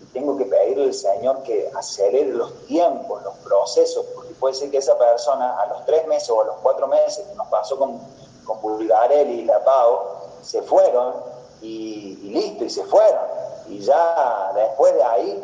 Y 0.01 0.07
tengo 0.07 0.37
que 0.37 0.47
pedirle 0.47 0.85
al 0.85 0.95
Señor 0.95 1.43
que 1.43 1.71
acelere 1.77 2.33
los 2.33 2.67
tiempos, 2.67 3.23
los 3.23 3.35
procesos, 3.37 4.07
porque 4.15 4.33
puede 4.35 4.55
ser 4.55 4.71
que 4.71 4.79
esa 4.79 4.97
persona 4.97 5.61
a 5.61 5.67
los 5.67 5.85
tres 5.85 6.07
meses 6.07 6.31
o 6.31 6.41
a 6.41 6.45
los 6.45 6.57
cuatro 6.63 6.87
meses, 6.87 7.27
que 7.27 7.35
nos 7.35 7.49
pasó 7.49 7.79
con, 7.79 8.01
con 8.45 8.61
Bulgarelli 8.63 9.41
y 9.41 9.45
La 9.45 9.63
Pau, 9.65 9.99
se 10.43 10.63
fueron 10.63 11.15
y, 11.61 12.17
listo, 12.23 12.65
y 12.65 12.71
se 12.71 12.85
fueron. 12.85 13.21
Y 13.69 13.81
ya 13.81 14.53
después 14.55 14.95
de 14.95 15.03
ahí 15.03 15.43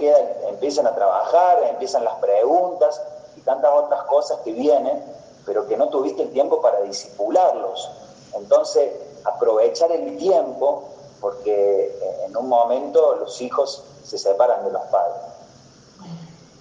empiezan 0.49 0.87
a 0.87 0.95
trabajar, 0.95 1.63
empiezan 1.65 2.05
las 2.05 2.15
preguntas 2.15 3.03
y 3.37 3.41
tantas 3.43 3.71
otras 3.75 4.03
cosas 4.05 4.39
que 4.45 4.53
vienen, 4.53 5.05
pero 5.45 5.67
que 5.67 5.77
no 5.77 5.89
tuviste 5.89 6.23
el 6.23 6.31
tiempo 6.31 6.61
para 6.61 6.81
disipularlos. 6.83 7.91
Entonces, 8.35 8.93
aprovechar 9.25 9.93
el 9.93 10.17
tiempo, 10.19 10.85
porque 11.21 11.99
en 12.27 12.37
un 12.37 12.49
momento 12.49 13.17
los 13.17 13.41
hijos 13.41 13.83
se 14.05 14.19
separan 14.19 14.65
de 14.65 14.73
los 14.73 14.83
padres. 14.85 15.23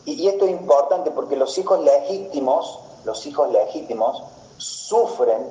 Y, 0.05 0.13
y 0.13 0.27
esto 0.27 0.45
es 0.45 0.51
importante 0.51 1.11
porque 1.11 1.35
los 1.35 1.57
hijos 1.57 1.79
legítimos, 1.79 2.79
los 3.05 3.25
hijos 3.25 3.51
legítimos, 3.51 4.23
sufren, 4.57 5.47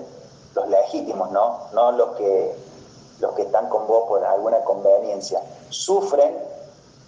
los 0.54 0.68
legítimos, 0.68 1.30
¿no? 1.30 1.68
No 1.72 1.92
los 1.92 2.16
que 2.16 2.54
los 3.22 3.32
que 3.34 3.42
están 3.42 3.68
con 3.68 3.86
vos 3.86 4.04
por 4.08 4.22
alguna 4.24 4.60
conveniencia, 4.64 5.40
sufren 5.70 6.36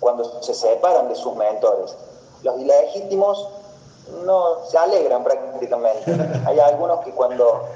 cuando 0.01 0.43
se 0.43 0.55
separan 0.55 1.09
de 1.09 1.17
sus 1.17 1.35
mentores. 1.35 1.95
Los 2.43 2.59
ilegítimos 2.59 3.49
no 4.25 4.65
se 4.67 4.79
alegran 4.79 5.25
prácticamente. 5.25 6.13
Hay 6.47 6.59
algunos 6.61 7.01
que 7.05 7.13
cuando 7.13 7.69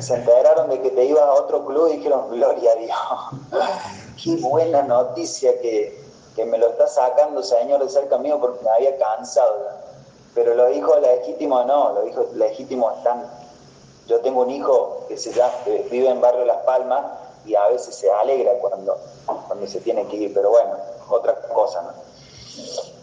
se 0.00 0.14
enteraron 0.14 0.70
de 0.70 0.80
que 0.80 0.90
te 0.90 1.04
ibas 1.04 1.22
a 1.22 1.32
otro 1.34 1.64
club 1.64 1.90
dijeron, 1.90 2.30
gloria 2.30 2.72
a 2.72 2.74
Dios, 2.76 3.62
qué 4.22 4.36
buena 4.36 4.82
noticia 4.82 5.58
que, 5.60 6.02
que 6.34 6.44
me 6.44 6.58
lo 6.58 6.68
está 6.68 6.86
sacando, 6.86 7.42
Señor, 7.42 7.82
de 7.82 7.88
cerca 7.88 8.18
mío 8.18 8.38
porque 8.40 8.64
me 8.64 8.70
había 8.70 8.98
cansado. 8.98 9.54
Pero 10.34 10.54
los 10.54 10.74
hijos 10.76 11.00
legítimos 11.00 11.66
no, 11.66 11.92
los 11.92 12.08
hijos 12.08 12.32
legítimos 12.34 12.96
están... 12.98 13.24
Yo 14.06 14.20
tengo 14.20 14.42
un 14.42 14.50
hijo 14.50 15.04
que 15.08 15.18
se 15.18 15.32
llama, 15.32 15.52
vive 15.90 16.08
en 16.08 16.20
Barrio 16.20 16.44
Las 16.46 16.58
Palmas 16.58 17.04
y 17.44 17.54
a 17.54 17.68
veces 17.68 17.94
se 17.94 18.10
alegra 18.10 18.52
cuando, 18.60 18.96
cuando 19.46 19.66
se 19.66 19.80
tiene 19.80 20.06
que 20.06 20.16
ir, 20.16 20.34
pero 20.34 20.50
bueno, 20.50 20.70
otra 21.10 21.34
cosa. 21.52 21.82
¿no? 21.82 21.90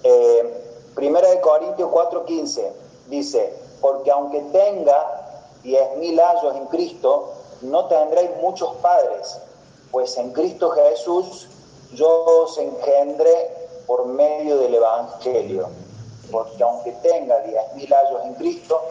Eh, 0.03 0.74
primera 0.95 1.29
de 1.29 1.41
Corintios 1.41 1.89
4:15 1.91 2.71
dice, 3.07 3.53
porque 3.81 4.09
aunque 4.09 4.41
tenga 4.51 5.51
diez 5.61 5.97
mil 5.97 6.19
años 6.19 6.55
en 6.55 6.65
Cristo, 6.67 7.33
no 7.61 7.85
tendréis 7.87 8.31
muchos 8.41 8.73
padres, 8.77 9.37
pues 9.91 10.17
en 10.17 10.31
Cristo 10.31 10.71
Jesús 10.71 11.47
yo 11.93 12.25
os 12.25 12.57
engendré 12.57 13.51
por 13.85 14.05
medio 14.05 14.57
del 14.57 14.75
Evangelio. 14.75 15.69
Porque 16.31 16.63
aunque 16.63 16.91
tenga 17.03 17.39
diez 17.41 17.75
mil 17.75 17.93
años 17.93 18.21
en 18.25 18.33
Cristo, 18.35 18.81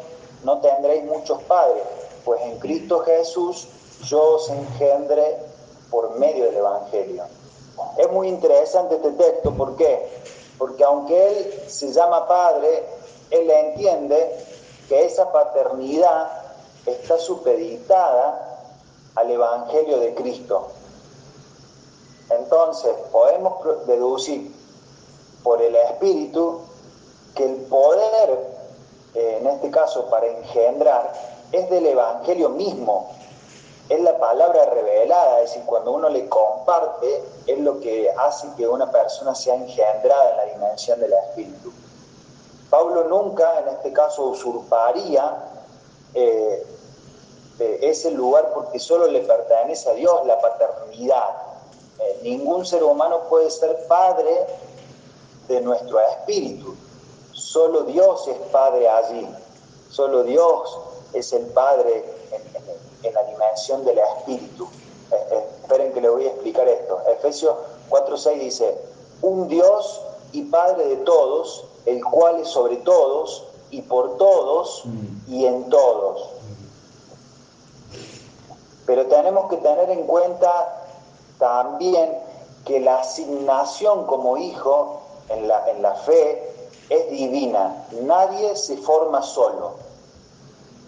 no 0.44 0.60
tendréis 0.60 1.04
muchos 1.04 1.42
padres, 1.42 1.82
pues 2.24 2.40
en 2.42 2.58
Cristo 2.58 3.00
Jesús 3.00 3.68
yo 4.04 4.36
os 4.36 4.48
engendre 4.50 5.38
por 5.90 6.16
medio 6.18 6.44
del 6.46 6.56
Evangelio. 6.56 7.24
Es 7.98 8.10
muy 8.10 8.28
interesante 8.28 8.96
este 8.96 9.10
texto, 9.12 9.52
¿por 9.52 9.76
qué? 9.76 10.08
Porque 10.58 10.84
aunque 10.84 11.28
Él 11.28 11.62
se 11.68 11.92
llama 11.92 12.26
Padre, 12.28 12.84
Él 13.30 13.50
entiende 13.50 14.46
que 14.88 15.04
esa 15.04 15.32
paternidad 15.32 16.30
está 16.86 17.18
supeditada 17.18 18.62
al 19.14 19.30
Evangelio 19.30 19.98
de 19.98 20.14
Cristo. 20.14 20.68
Entonces, 22.30 22.94
podemos 23.12 23.86
deducir 23.86 24.54
por 25.42 25.60
el 25.60 25.76
Espíritu 25.76 26.60
que 27.34 27.44
el 27.44 27.56
poder, 27.62 28.54
eh, 29.14 29.38
en 29.40 29.46
este 29.46 29.70
caso 29.70 30.06
para 30.06 30.26
engendrar, 30.26 31.12
es 31.52 31.68
del 31.70 31.86
Evangelio 31.86 32.48
mismo, 32.50 33.10
es 33.88 34.00
la 34.00 34.18
palabra 34.18 34.64
revelada, 34.66 35.40
es 35.40 35.50
decir, 35.50 35.64
cuando 35.66 35.92
uno 35.92 36.08
le 36.08 36.28
comparte, 36.28 37.22
es 37.46 37.58
lo 37.58 37.80
que 37.80 38.10
hace 38.10 38.48
que 38.56 38.66
una 38.66 38.90
persona 38.90 39.34
sea 39.34 39.54
engendrada 39.54 40.30
en 40.30 40.36
la 40.36 40.44
dimensión 40.54 41.00
del 41.00 41.12
espíritu. 41.12 41.72
Pablo 42.70 43.04
nunca, 43.04 43.60
en 43.60 43.68
este 43.68 43.92
caso, 43.92 44.24
usurparía 44.24 45.36
eh, 46.14 46.66
ese 47.58 48.10
lugar 48.10 48.52
porque 48.54 48.78
solo 48.78 49.06
le 49.06 49.20
pertenece 49.20 49.90
a 49.90 49.94
Dios 49.94 50.26
la 50.26 50.40
paternidad. 50.40 51.28
Eh, 52.00 52.20
ningún 52.22 52.64
ser 52.64 52.82
humano 52.82 53.20
puede 53.28 53.50
ser 53.50 53.86
padre 53.86 54.46
de 55.46 55.60
nuestro 55.60 56.00
espíritu. 56.00 56.74
Solo 57.32 57.82
Dios 57.82 58.26
es 58.26 58.36
Padre 58.50 58.88
allí. 58.88 59.28
Solo 59.90 60.24
Dios 60.24 60.78
es 61.12 61.32
el 61.32 61.46
Padre 61.46 62.04
en, 62.32 62.93
la 63.12 63.22
dimensión 63.24 63.84
del 63.84 63.98
espíritu. 63.98 64.68
Eh, 65.10 65.44
esperen 65.62 65.92
que 65.92 66.00
les 66.00 66.10
voy 66.10 66.26
a 66.26 66.30
explicar 66.30 66.68
esto. 66.68 67.00
Efesios 67.08 67.54
4.6 67.90 68.38
dice, 68.38 68.78
un 69.22 69.48
Dios 69.48 70.00
y 70.32 70.42
Padre 70.42 70.86
de 70.86 70.96
todos, 70.98 71.64
el 71.86 72.04
cual 72.04 72.40
es 72.40 72.48
sobre 72.48 72.76
todos 72.78 73.44
y 73.70 73.82
por 73.82 74.16
todos 74.16 74.84
y 75.28 75.46
en 75.46 75.68
todos. 75.68 76.28
Pero 78.86 79.06
tenemos 79.06 79.48
que 79.48 79.56
tener 79.58 79.90
en 79.90 80.06
cuenta 80.06 80.84
también 81.38 82.18
que 82.64 82.80
la 82.80 83.00
asignación 83.00 84.06
como 84.06 84.36
hijo 84.36 85.00
en 85.28 85.48
la, 85.48 85.68
en 85.70 85.82
la 85.82 85.94
fe 85.94 86.54
es 86.88 87.10
divina. 87.10 87.86
Nadie 88.02 88.56
se 88.56 88.76
forma 88.76 89.22
solo. 89.22 89.83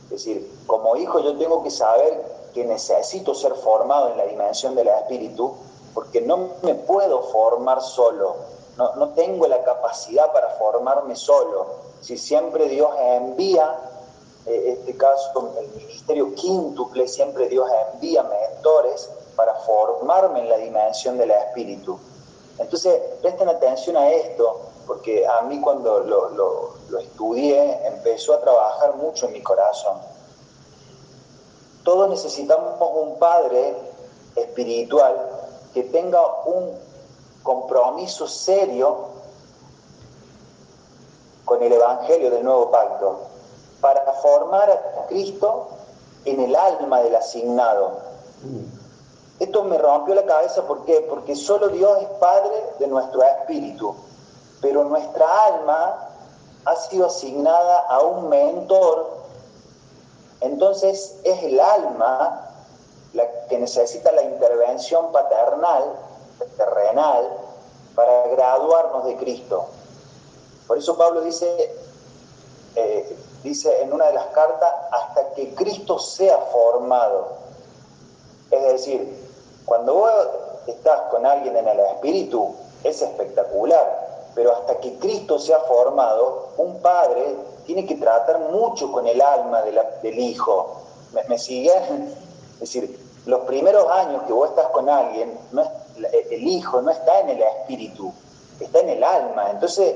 Es 0.07 0.11
decir, 0.11 0.51
como 0.67 0.97
hijo 0.97 1.19
yo 1.19 1.37
tengo 1.37 1.63
que 1.63 1.71
saber 1.71 2.51
que 2.55 2.65
necesito 2.65 3.35
ser 3.35 3.55
formado 3.55 4.11
en 4.11 4.19
la 4.19 4.25
dimensión 4.25 4.75
del 4.75 4.89
espíritu, 4.89 5.55
porque 5.93 6.21
no 6.21 6.51
me 6.63 6.75
puedo 6.75 7.23
formar 7.25 7.83
solo. 7.83 8.37
No, 8.77 8.95
no 8.97 9.11
tengo 9.11 9.47
la 9.47 9.65
capacidad 9.65 10.33
para 10.33 10.51
formarme 10.51 11.17
solo. 11.17 11.67
Si 12.01 12.17
siempre 12.17 12.69
Dios 12.69 12.91
envía 12.99 13.79
eh, 14.47 14.77
este 14.79 14.97
caso, 14.97 15.53
el 15.59 15.69
ministerio 15.71 16.33
quíntuple, 16.35 17.09
siempre 17.09 17.49
Dios 17.49 17.69
envía 17.93 18.23
mentores 18.23 19.11
para 19.35 19.55
formarme 19.55 20.41
en 20.41 20.49
la 20.49 20.57
dimensión 20.57 21.19
del 21.19 21.33
espíritu. 21.33 21.99
Entonces, 22.59 23.01
presten 23.21 23.49
atención 23.49 23.97
a 23.97 24.09
esto, 24.11 24.61
porque 24.87 25.27
a 25.27 25.43
mí 25.43 25.61
cuando 25.61 26.01
lo 26.01 26.75
estudié 26.99 27.87
empezó 27.87 28.35
a 28.35 28.40
trabajar 28.40 28.97
mucho 28.97 29.26
en 29.26 29.33
mi 29.33 29.43
corazón. 29.43 29.99
Todos 31.85 32.09
necesitamos 32.09 32.81
un 32.81 33.19
padre 33.19 33.76
espiritual 34.35 35.14
que 35.73 35.85
tenga 35.85 36.21
un 36.45 36.73
compromiso 37.43 38.26
serio 38.26 39.09
con 41.45 41.62
el 41.62 41.73
Evangelio 41.73 42.31
del 42.31 42.45
Nuevo 42.45 42.71
Pacto 42.71 43.21
para 43.81 44.12
formar 44.14 44.71
a 44.71 45.07
Cristo 45.07 45.69
en 46.25 46.40
el 46.40 46.57
alma 46.57 47.02
del 47.02 47.14
asignado. 47.14 48.00
Esto 49.38 49.64
me 49.64 49.78
rompió 49.78 50.14
la 50.14 50.25
cabeza, 50.25 50.66
¿por 50.66 50.85
qué? 50.85 51.07
Porque 51.09 51.37
solo 51.37 51.69
Dios 51.69 52.02
es 52.02 52.09
Padre 52.19 52.55
de 52.78 52.87
nuestro 52.88 53.23
espíritu, 53.23 53.95
pero 54.61 54.85
nuestra 54.85 55.45
alma 55.45 56.16
ha 56.67 56.77
sido 56.77 57.07
asignada 57.07 57.81
a 57.89 58.01
un 58.01 58.29
mentor, 58.29 59.17
entonces 60.41 61.17
es 61.25 61.43
el 61.45 61.59
alma 61.61 62.43
la 63.15 63.47
que 63.49 63.59
necesita 63.59 64.13
la 64.13 64.23
intervención 64.23 65.11
paternal, 65.13 65.85
terrenal, 66.57 67.31
para 67.95 68.27
graduarnos 68.29 69.07
de 69.07 69.17
Cristo. 69.17 69.67
Por 70.67 70.77
eso 70.77 70.97
Pablo 70.99 71.23
dice, 71.23 71.75
eh, 72.75 73.17
dice 73.43 73.83
en 73.83 73.93
una 73.93 74.07
de 74.07 74.15
las 74.15 74.27
cartas, 74.27 74.71
hasta 74.91 75.31
que 75.35 75.55
Cristo 75.55 75.99
sea 75.99 76.37
formado. 76.53 77.29
Es 78.51 78.63
decir, 78.65 79.29
cuando 79.65 79.95
vos 79.95 80.13
estás 80.67 81.01
con 81.11 81.25
alguien 81.25 81.57
en 81.57 81.69
el 81.69 81.81
espíritu, 81.81 82.55
es 82.85 83.01
espectacular, 83.01 84.06
pero 84.37 84.52
hasta 84.52 84.78
que 84.78 84.99
Cristo 84.99 85.38
sea 85.38 85.59
formado, 85.61 86.50
un 86.59 86.81
padre 86.83 87.35
tiene 87.64 87.87
que 87.87 87.97
tratar 87.97 88.38
mucho 88.38 88.93
con 88.93 89.07
el 89.07 89.21
alma 89.21 89.62
del 89.62 90.19
hijo. 90.19 90.83
¿Me, 91.28 91.38
siguen? 91.38 92.14
Es 92.55 92.61
decir, 92.61 93.00
los 93.25 93.41
primeros 93.41 93.91
años 93.91 94.25
que 94.25 94.34
vos 94.34 94.50
estás 94.50 94.67
con 94.69 94.91
alguien, 94.91 95.39
el 96.30 96.47
hijo 96.47 96.82
no 96.82 96.91
está 96.91 97.21
en 97.21 97.30
el 97.30 97.43
espíritu, 97.43 98.13
está 98.61 98.80
en 98.80 98.91
el 98.91 99.02
alma. 99.02 99.50
Entonces, 99.50 99.95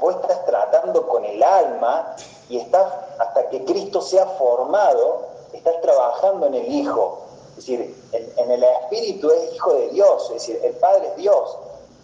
vos 0.00 0.16
estás 0.16 0.44
tratando 0.44 1.06
con 1.06 1.24
el 1.24 1.40
alma 1.40 2.16
y 2.48 2.58
estás, 2.58 2.92
hasta 3.18 3.48
que 3.48 3.64
Cristo 3.64 4.02
sea 4.02 4.26
formado, 4.26 5.28
estás 5.52 5.80
trabajando 5.80 6.46
en 6.46 6.54
el 6.54 6.68
Hijo. 6.72 7.20
Es 7.50 7.56
decir, 7.56 7.94
en, 8.12 8.50
el 8.50 8.64
Espíritu 8.64 9.30
es 9.30 9.54
Hijo 9.54 9.74
de 9.74 9.88
Dios, 9.90 10.24
es 10.30 10.34
decir, 10.34 10.60
el 10.64 10.72
Padre 10.74 11.08
es 11.08 11.16
Dios, 11.16 11.56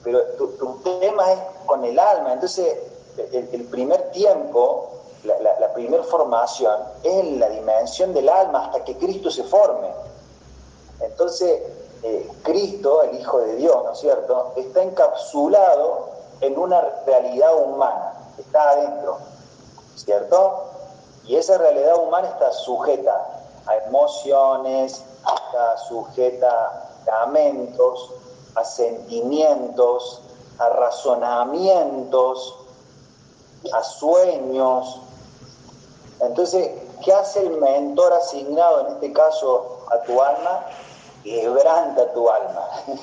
pero 0.05 0.23
tu, 0.37 0.81
tema 1.01 1.33
es 1.33 1.39
con 1.67 1.85
el 1.85 1.99
alma. 1.99 2.33
Entonces, 2.33 2.77
el, 3.33 3.65
primer 3.65 4.11
tiempo, 4.11 4.91
la, 5.25 5.73
primera 5.75 6.03
formación 6.05 6.81
es 7.03 7.25
la 7.39 7.49
dimensión 7.49 8.15
del 8.15 8.29
alma 8.29 8.67
hasta 8.67 8.85
que 8.85 8.97
Cristo 8.97 9.31
se 9.31 9.45
forme. 9.45 9.89
Entonces, 11.01 11.63
eh, 12.03 12.31
Cristo, 12.43 13.03
el 13.03 13.19
Hijo 13.19 13.41
de 13.41 13.57
Dios, 13.57 13.85
¿no 13.85 13.93
es 13.93 13.99
cierto?, 13.99 14.53
está 14.57 14.83
encapsulado 14.83 16.11
en 16.41 16.59
una 16.59 16.81
realidad 17.07 17.57
humana, 17.57 18.15
está 18.39 18.71
adentro, 18.71 19.19
¿cierto? 19.97 20.65
Y 21.25 21.37
esa 21.37 21.59
realidad 21.59 21.97
humana 21.97 22.29
está 22.29 22.53
sujeta 22.53 23.43
a 23.67 23.77
emociones, 23.89 25.05
está 25.23 25.77
sujeta 25.89 26.89
a 27.07 27.21
lamentos, 27.21 28.15
a 28.59 28.65
sentimientos, 28.65 30.21
a 30.59 30.69
razonamientos, 30.71 32.57
a 33.73 33.83
sueños. 33.85 35.01
Entonces, 36.21 36.71
¿qué 37.05 37.13
hace 37.13 37.41
el 37.41 37.53
mentor 37.59 38.13
asignado, 38.13 38.81
en 38.87 38.95
este 38.95 39.13
caso 39.13 39.85
a 39.91 40.01
tu 40.03 40.21
alma? 40.21 40.67
Quebranta 41.23 42.13
tu 42.13 42.29
alma. 42.29 42.69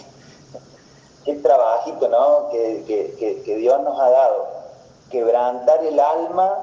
qué 1.26 1.36
trabajito 1.36 2.10
¿no? 2.10 2.50
que, 2.50 3.44
Dios 3.46 3.82
nos 3.82 4.00
ha 4.00 4.10
dado. 4.10 4.48
Quebrantar 5.10 5.86
el 5.86 6.00
alma 6.00 6.60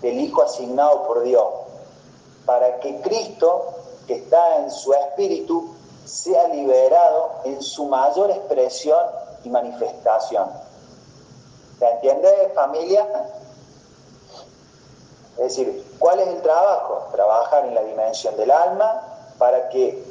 del 0.00 0.18
Hijo 0.18 0.42
asignado 0.42 1.04
por 1.06 1.22
Dios, 1.22 1.46
para 2.44 2.80
que 2.80 3.00
Cristo, 3.02 3.66
que 4.08 4.14
está 4.14 4.58
en 4.58 4.70
su 4.72 4.92
espíritu, 4.92 5.76
sea 6.04 6.48
liberado 6.48 7.40
en 7.44 7.62
su 7.62 7.86
mayor 7.86 8.30
expresión 8.30 8.98
y 9.44 9.50
manifestación. 9.50 10.50
¿Se 11.78 11.88
entiende, 11.88 12.52
familia? 12.54 13.06
Es 15.38 15.56
decir, 15.56 15.96
¿cuál 15.98 16.20
es 16.20 16.28
el 16.28 16.42
trabajo? 16.42 17.08
Trabajar 17.12 17.66
en 17.66 17.74
la 17.74 17.82
dimensión 17.82 18.36
del 18.36 18.50
alma 18.50 19.02
para 19.38 19.68
que 19.70 20.04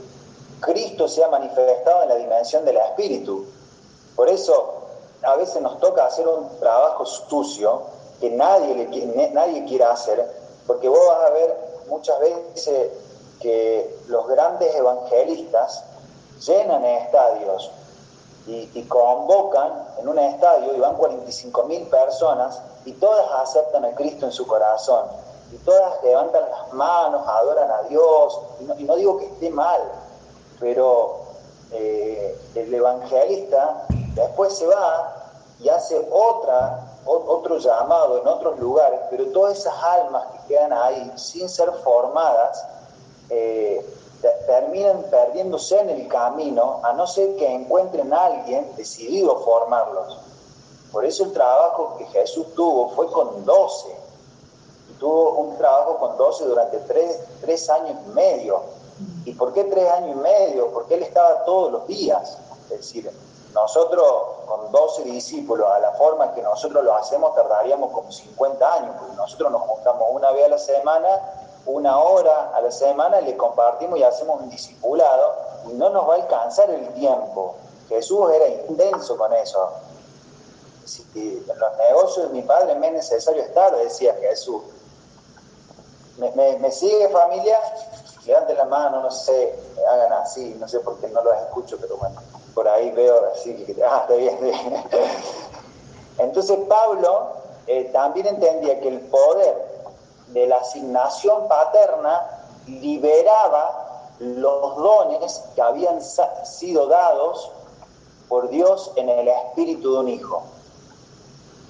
Cristo 0.59 1.07
sea 1.07 1.29
manifestado 1.29 2.03
en 2.03 2.09
la 2.09 2.15
dimensión 2.15 2.65
del 2.65 2.77
espíritu. 2.77 3.45
Por 4.15 4.29
eso 4.29 4.81
a 5.23 5.35
veces 5.35 5.61
nos 5.61 5.79
toca 5.79 6.05
hacer 6.05 6.27
un 6.27 6.49
trabajo 6.59 7.05
sucio 7.05 7.83
que 8.19 8.29
nadie, 8.31 9.29
nadie 9.33 9.65
quiera 9.65 9.91
hacer, 9.91 10.29
porque 10.67 10.89
vos 10.89 10.99
vas 11.07 11.29
a 11.29 11.29
ver 11.31 11.55
muchas 11.87 12.19
veces 12.19 12.91
que 13.41 13.99
los 14.07 14.27
grandes 14.27 14.73
evangelistas 14.75 15.83
llenan 16.45 16.83
estadios 16.85 17.71
y, 18.47 18.83
convocan 18.83 19.71
en 19.99 20.07
un 20.07 20.17
estadio 20.19 20.75
y 20.75 20.79
van 20.79 20.95
45 20.95 21.63
mil 21.63 21.87
personas 21.87 22.61
y 22.85 22.93
todas 22.93 23.25
aceptan 23.47 23.85
a 23.85 23.91
Cristo 23.95 24.25
en 24.25 24.31
su 24.31 24.47
corazón. 24.47 25.05
Y 25.51 25.57
todas 25.57 26.01
levantan 26.03 26.43
las 26.49 26.73
manos, 26.73 27.27
adoran 27.27 27.69
a 27.69 27.83
Dios. 27.83 28.39
Y 28.59 28.63
no, 28.63 28.79
y 28.79 28.83
no 28.83 28.95
digo 28.95 29.17
que 29.19 29.25
esté 29.25 29.49
mal, 29.49 29.81
pero 30.59 31.19
eh, 31.71 32.37
el 32.55 32.73
evangelista 32.73 33.85
después 34.15 34.57
se 34.57 34.65
va 34.65 35.21
y 35.59 35.69
hace 35.69 36.07
otra, 36.11 36.97
otro 37.05 37.57
llamado 37.57 38.19
en 38.19 38.27
otros 38.27 38.59
lugares, 38.59 38.99
pero 39.09 39.27
todas 39.27 39.59
esas 39.59 39.75
almas 39.83 40.25
que 40.31 40.53
quedan 40.53 40.73
ahí 40.73 41.11
sin 41.15 41.47
ser 41.47 41.71
formadas, 41.83 42.65
eh, 43.31 43.85
terminan 44.45 45.03
perdiéndose 45.09 45.79
en 45.79 45.89
el 45.89 46.07
camino, 46.07 46.81
a 46.83 46.93
no 46.93 47.07
ser 47.07 47.35
que 47.35 47.47
encuentren 47.47 48.13
a 48.13 48.25
alguien 48.25 48.67
decidido 48.77 49.37
a 49.37 49.39
formarlos. 49.39 50.19
Por 50.91 51.05
eso 51.05 51.23
el 51.23 51.33
trabajo 51.33 51.95
que 51.97 52.05
Jesús 52.05 52.53
tuvo 52.53 52.89
fue 52.89 53.09
con 53.11 53.43
doce. 53.45 53.95
tuvo 54.99 55.31
un 55.31 55.57
trabajo 55.57 55.97
con 55.97 56.17
doce 56.17 56.45
durante 56.45 56.77
tres, 56.79 57.19
tres 57.41 57.69
años 57.69 57.97
y 58.05 58.09
medio 58.09 58.61
¿Y 59.25 59.33
por 59.33 59.53
qué 59.53 59.63
tres 59.65 59.89
años 59.91 60.17
y 60.17 60.19
medio? 60.19 60.71
Porque 60.71 60.95
él 60.95 61.03
estaba 61.03 61.43
todos 61.45 61.71
los 61.71 61.87
días. 61.87 62.37
Es 62.65 62.77
decir, 62.77 63.11
nosotros 63.53 64.05
con 64.45 64.71
12 64.71 65.03
discípulos, 65.03 65.67
a 65.71 65.79
la 65.79 65.91
forma 65.91 66.33
que 66.33 66.41
nosotros 66.41 66.83
lo 66.83 66.95
hacemos, 66.95 67.35
tardaríamos 67.35 67.91
como 67.91 68.11
50 68.11 68.73
años, 68.73 68.95
porque 68.99 69.15
nosotros 69.15 69.51
nos 69.51 69.61
juntamos 69.61 70.07
una 70.11 70.31
vez 70.31 70.45
a 70.45 70.49
la 70.49 70.57
semana, 70.57 71.07
una 71.65 71.97
hora 71.99 72.51
a 72.55 72.61
la 72.61 72.71
semana, 72.71 73.21
le 73.21 73.37
compartimos 73.37 73.99
y 73.99 74.03
hacemos 74.03 74.41
un 74.41 74.49
discipulado, 74.49 75.35
y 75.69 75.73
no 75.73 75.89
nos 75.89 76.07
va 76.07 76.13
a 76.13 76.17
alcanzar 76.17 76.69
el 76.69 76.87
tiempo. 76.93 77.55
Jesús 77.89 78.31
era 78.31 78.47
intenso 78.47 79.17
con 79.17 79.33
eso. 79.33 79.69
si 80.85 81.03
en 81.47 81.59
los 81.59 81.77
negocios 81.77 82.29
de 82.29 82.33
mi 82.33 82.41
padre 82.41 82.75
me 82.75 82.87
es 82.87 82.93
necesario 82.93 83.43
estar, 83.43 83.75
decía 83.75 84.15
Jesús. 84.21 84.63
¿Me, 86.17 86.71
sigue 86.71 87.09
familia? 87.09 87.59
Levanten 88.25 88.57
la 88.57 88.65
mano, 88.65 89.01
no 89.01 89.11
sé, 89.11 89.55
hagan 89.89 90.13
así, 90.13 90.55
no 90.59 90.67
sé 90.67 90.79
por 90.81 90.99
qué 90.99 91.07
no 91.07 91.23
los 91.23 91.35
escucho, 91.37 91.77
pero 91.81 91.97
bueno, 91.97 92.21
por 92.53 92.67
ahí 92.67 92.91
veo 92.91 93.31
así 93.33 93.65
ah, 93.85 94.01
está 94.01 94.13
bien, 94.13 94.37
Entonces 96.19 96.59
Pablo 96.69 97.29
eh, 97.65 97.89
también 97.91 98.27
entendía 98.27 98.79
que 98.79 98.89
el 98.89 98.99
poder 99.01 99.70
de 100.33 100.47
la 100.47 100.57
asignación 100.57 101.47
paterna 101.47 102.43
liberaba 102.67 104.09
los 104.19 104.75
dones 104.75 105.43
que 105.55 105.61
habían 105.61 105.99
sido 106.43 106.87
dados 106.87 107.51
por 108.29 108.49
Dios 108.49 108.91
en 108.95 109.09
el 109.09 109.27
espíritu 109.27 109.93
de 109.93 109.99
un 109.99 110.07
hijo. 110.09 110.43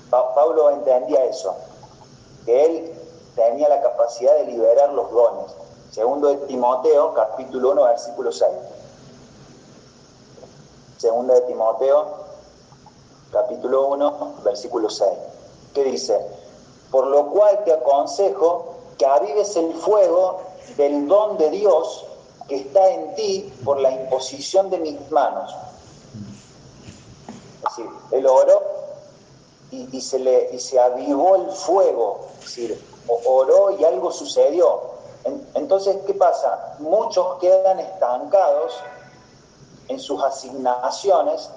Pablo 0.09 0.69
entendía 0.71 1.23
eso, 1.23 1.55
que 2.45 2.65
él 2.65 2.93
tenía 3.35 3.69
la 3.69 3.81
capacidad 3.81 4.35
de 4.35 4.45
liberar 4.45 4.91
los 4.93 5.09
dones. 5.11 5.55
Segundo 5.91 6.27
de 6.27 6.37
Timoteo, 6.47 7.13
capítulo 7.13 7.71
1, 7.71 7.83
versículo 7.83 8.31
6. 8.31 8.51
Segundo 10.97 11.33
de 11.33 11.41
Timoteo, 11.41 12.05
capítulo 13.31 13.87
1, 13.87 14.33
versículo 14.43 14.89
6. 14.89 15.09
¿Qué 15.73 15.83
dice? 15.85 16.19
Por 16.91 17.07
lo 17.07 17.27
cual 17.27 17.63
te 17.63 17.73
aconsejo 17.73 18.75
que 18.97 19.05
avives 19.05 19.55
el 19.55 19.73
fuego 19.73 20.41
del 20.77 21.07
don 21.07 21.37
de 21.37 21.49
Dios 21.49 22.05
que 22.47 22.57
está 22.57 22.89
en 22.89 23.15
ti 23.15 23.53
por 23.63 23.79
la 23.79 23.91
imposición 23.91 24.69
de 24.69 24.77
mis 24.77 25.11
manos. 25.11 25.55
Es 27.63 27.77
decir, 27.77 27.89
él 28.11 28.25
oró 28.27 28.61
y, 29.71 30.01
se, 30.01 30.19
le, 30.19 30.49
y 30.53 30.59
se 30.59 30.79
avivó 30.79 31.37
el 31.37 31.49
fuego, 31.51 32.27
es 32.39 32.45
decir, 32.45 32.85
oró 33.25 33.71
y 33.79 33.85
algo 33.85 34.11
sucedió. 34.11 34.81
entonces, 35.53 35.97
¿qué 36.05 36.13
pasa? 36.13 36.75
Muchos 36.79 37.39
quedan 37.39 37.79
estancados 37.79 38.73
en 39.87 39.99
sus 39.99 40.21
asignaciones, 40.21 41.49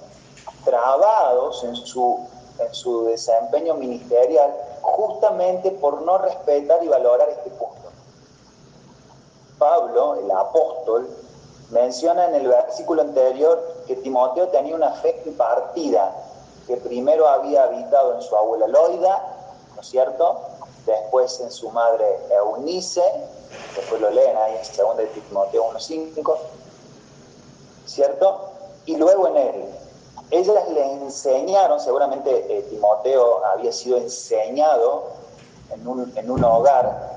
trabados 0.64 1.64
en 1.64 1.74
su, 1.74 2.20
en 2.58 2.72
su 2.72 3.06
desempeño 3.06 3.74
ministerial, 3.74 4.54
justamente 4.84 5.70
por 5.72 6.02
no 6.02 6.18
respetar 6.18 6.84
y 6.84 6.88
valorar 6.88 7.28
este 7.30 7.50
punto. 7.50 7.74
Pablo, 9.58 10.16
el 10.16 10.30
apóstol, 10.30 11.08
menciona 11.70 12.26
en 12.28 12.34
el 12.34 12.48
versículo 12.48 13.02
anterior 13.02 13.82
que 13.86 13.96
Timoteo 13.96 14.48
tenía 14.48 14.74
una 14.74 14.92
fe 14.92 15.22
impartida, 15.24 16.14
que 16.66 16.76
primero 16.76 17.26
había 17.26 17.64
habitado 17.64 18.14
en 18.14 18.22
su 18.22 18.36
abuela 18.36 18.68
Loida, 18.68 19.22
¿no 19.74 19.80
es 19.80 19.88
cierto? 19.88 20.40
Después 20.86 21.40
en 21.40 21.50
su 21.50 21.70
madre 21.70 22.04
Eunice, 22.30 23.02
después 23.74 24.00
lo 24.00 24.10
leen 24.10 24.36
ahí 24.36 24.56
en 24.56 24.76
2 24.76 24.96
de 24.98 25.06
Timoteo 25.06 25.70
1.5, 25.70 26.36
¿cierto? 27.86 28.50
Y 28.84 28.96
luego 28.96 29.28
en 29.28 29.36
él. 29.36 29.64
Ellas 30.30 30.68
le 30.70 30.92
enseñaron, 30.92 31.78
seguramente 31.78 32.30
eh, 32.48 32.62
Timoteo 32.70 33.44
había 33.44 33.72
sido 33.72 33.98
enseñado 33.98 35.04
en 35.70 35.86
un, 35.86 36.12
en 36.16 36.30
un 36.30 36.42
hogar 36.42 37.14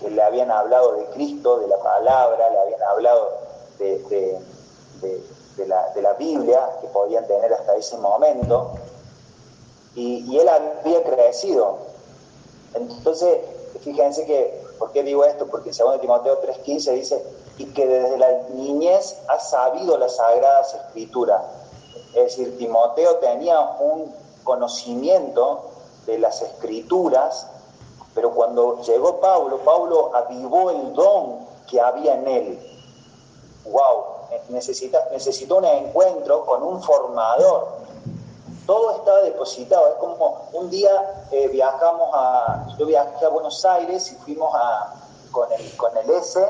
que 0.00 0.10
le 0.10 0.22
habían 0.22 0.50
hablado 0.50 0.92
de 0.92 1.06
Cristo, 1.06 1.58
de 1.58 1.68
la 1.68 1.78
palabra, 1.78 2.50
le 2.50 2.58
habían 2.58 2.82
hablado 2.82 3.32
de, 3.78 4.38
la, 5.66 6.12
Biblia 6.14 6.70
que 6.80 6.88
podían 6.88 7.26
tener 7.26 7.52
hasta 7.52 7.76
ese 7.76 7.96
momento, 7.98 8.74
y, 9.94 10.38
él 10.38 10.48
había 10.48 11.02
crecido. 11.02 11.78
Entonces, 12.74 13.38
fíjense 13.80 14.26
que, 14.26 14.62
¿por 14.78 14.92
qué 14.92 15.02
digo 15.02 15.24
esto? 15.24 15.46
Porque 15.46 15.70
en 15.70 15.76
2 15.76 16.00
Timoteo 16.00 16.42
3.15 16.42 16.92
dice, 16.92 17.22
y 17.56 17.66
que 17.72 17.86
desde 17.86 18.18
la 18.18 18.30
niñez 18.50 19.18
ha 19.28 19.38
sabido 19.38 19.96
las 19.96 20.16
sagradas 20.16 20.74
escrituras. 20.74 21.42
Es 22.16 22.36
decir, 22.36 22.58
Timoteo 22.58 23.16
tenía 23.16 23.60
un 23.78 24.12
conocimiento 24.42 25.70
de 26.06 26.18
las 26.18 26.42
escrituras 26.42 27.46
pero 28.16 28.30
cuando 28.30 28.80
llegó 28.80 29.20
Pablo, 29.20 29.58
Pablo 29.58 30.10
avivó 30.14 30.70
el 30.70 30.94
don 30.94 31.46
que 31.68 31.78
había 31.78 32.14
en 32.14 32.26
él. 32.26 32.78
¡Wow! 33.66 34.04
Necesita, 34.48 35.06
necesitó 35.12 35.58
un 35.58 35.66
encuentro 35.66 36.46
con 36.46 36.62
un 36.62 36.82
formador. 36.82 37.76
Todo 38.64 38.92
estaba 38.92 39.20
depositado. 39.20 39.86
Es 39.88 39.94
como 39.96 40.48
un 40.54 40.70
día 40.70 41.26
eh, 41.30 41.48
viajamos 41.48 42.08
a. 42.14 42.66
Yo 42.78 42.86
viajé 42.86 43.26
a 43.26 43.28
Buenos 43.28 43.62
Aires 43.66 44.10
y 44.10 44.14
fuimos 44.14 44.50
a, 44.54 44.94
con, 45.30 45.52
el, 45.52 45.76
con 45.76 45.94
el 45.98 46.08
S 46.08 46.42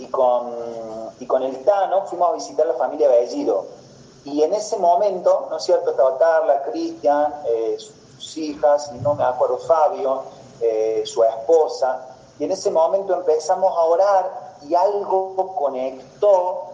y 0.00 0.06
con, 0.06 0.52
y 1.20 1.26
con 1.26 1.44
el 1.44 1.64
Tano, 1.64 2.06
fuimos 2.06 2.30
a 2.30 2.32
visitar 2.32 2.66
la 2.66 2.74
familia 2.74 3.08
Bellido. 3.08 3.66
Y 4.24 4.42
en 4.42 4.52
ese 4.52 4.76
momento, 4.76 5.46
¿no 5.50 5.56
es 5.56 5.62
cierto? 5.62 5.90
Estaba 5.90 6.18
Carla, 6.18 6.62
Cristian, 6.64 7.34
eh, 7.46 7.76
sus 7.78 8.36
hijas, 8.36 8.92
no 9.00 9.14
me 9.14 9.24
acuerdo, 9.24 9.58
Fabio 9.58 10.22
eh, 10.60 11.04
su 11.06 11.22
esposa, 11.22 12.16
y 12.38 12.44
en 12.44 12.50
ese 12.50 12.70
momento 12.70 13.14
empezamos 13.14 13.72
a 13.76 13.80
orar 13.82 14.56
y 14.68 14.74
algo 14.74 15.54
conectó 15.54 16.64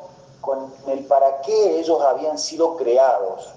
con 0.40 0.72
el 0.87 1.04
para 1.04 1.42
qué 1.42 1.80
ellos 1.80 2.00
habían 2.00 2.38
sido 2.38 2.76
creados. 2.76 3.50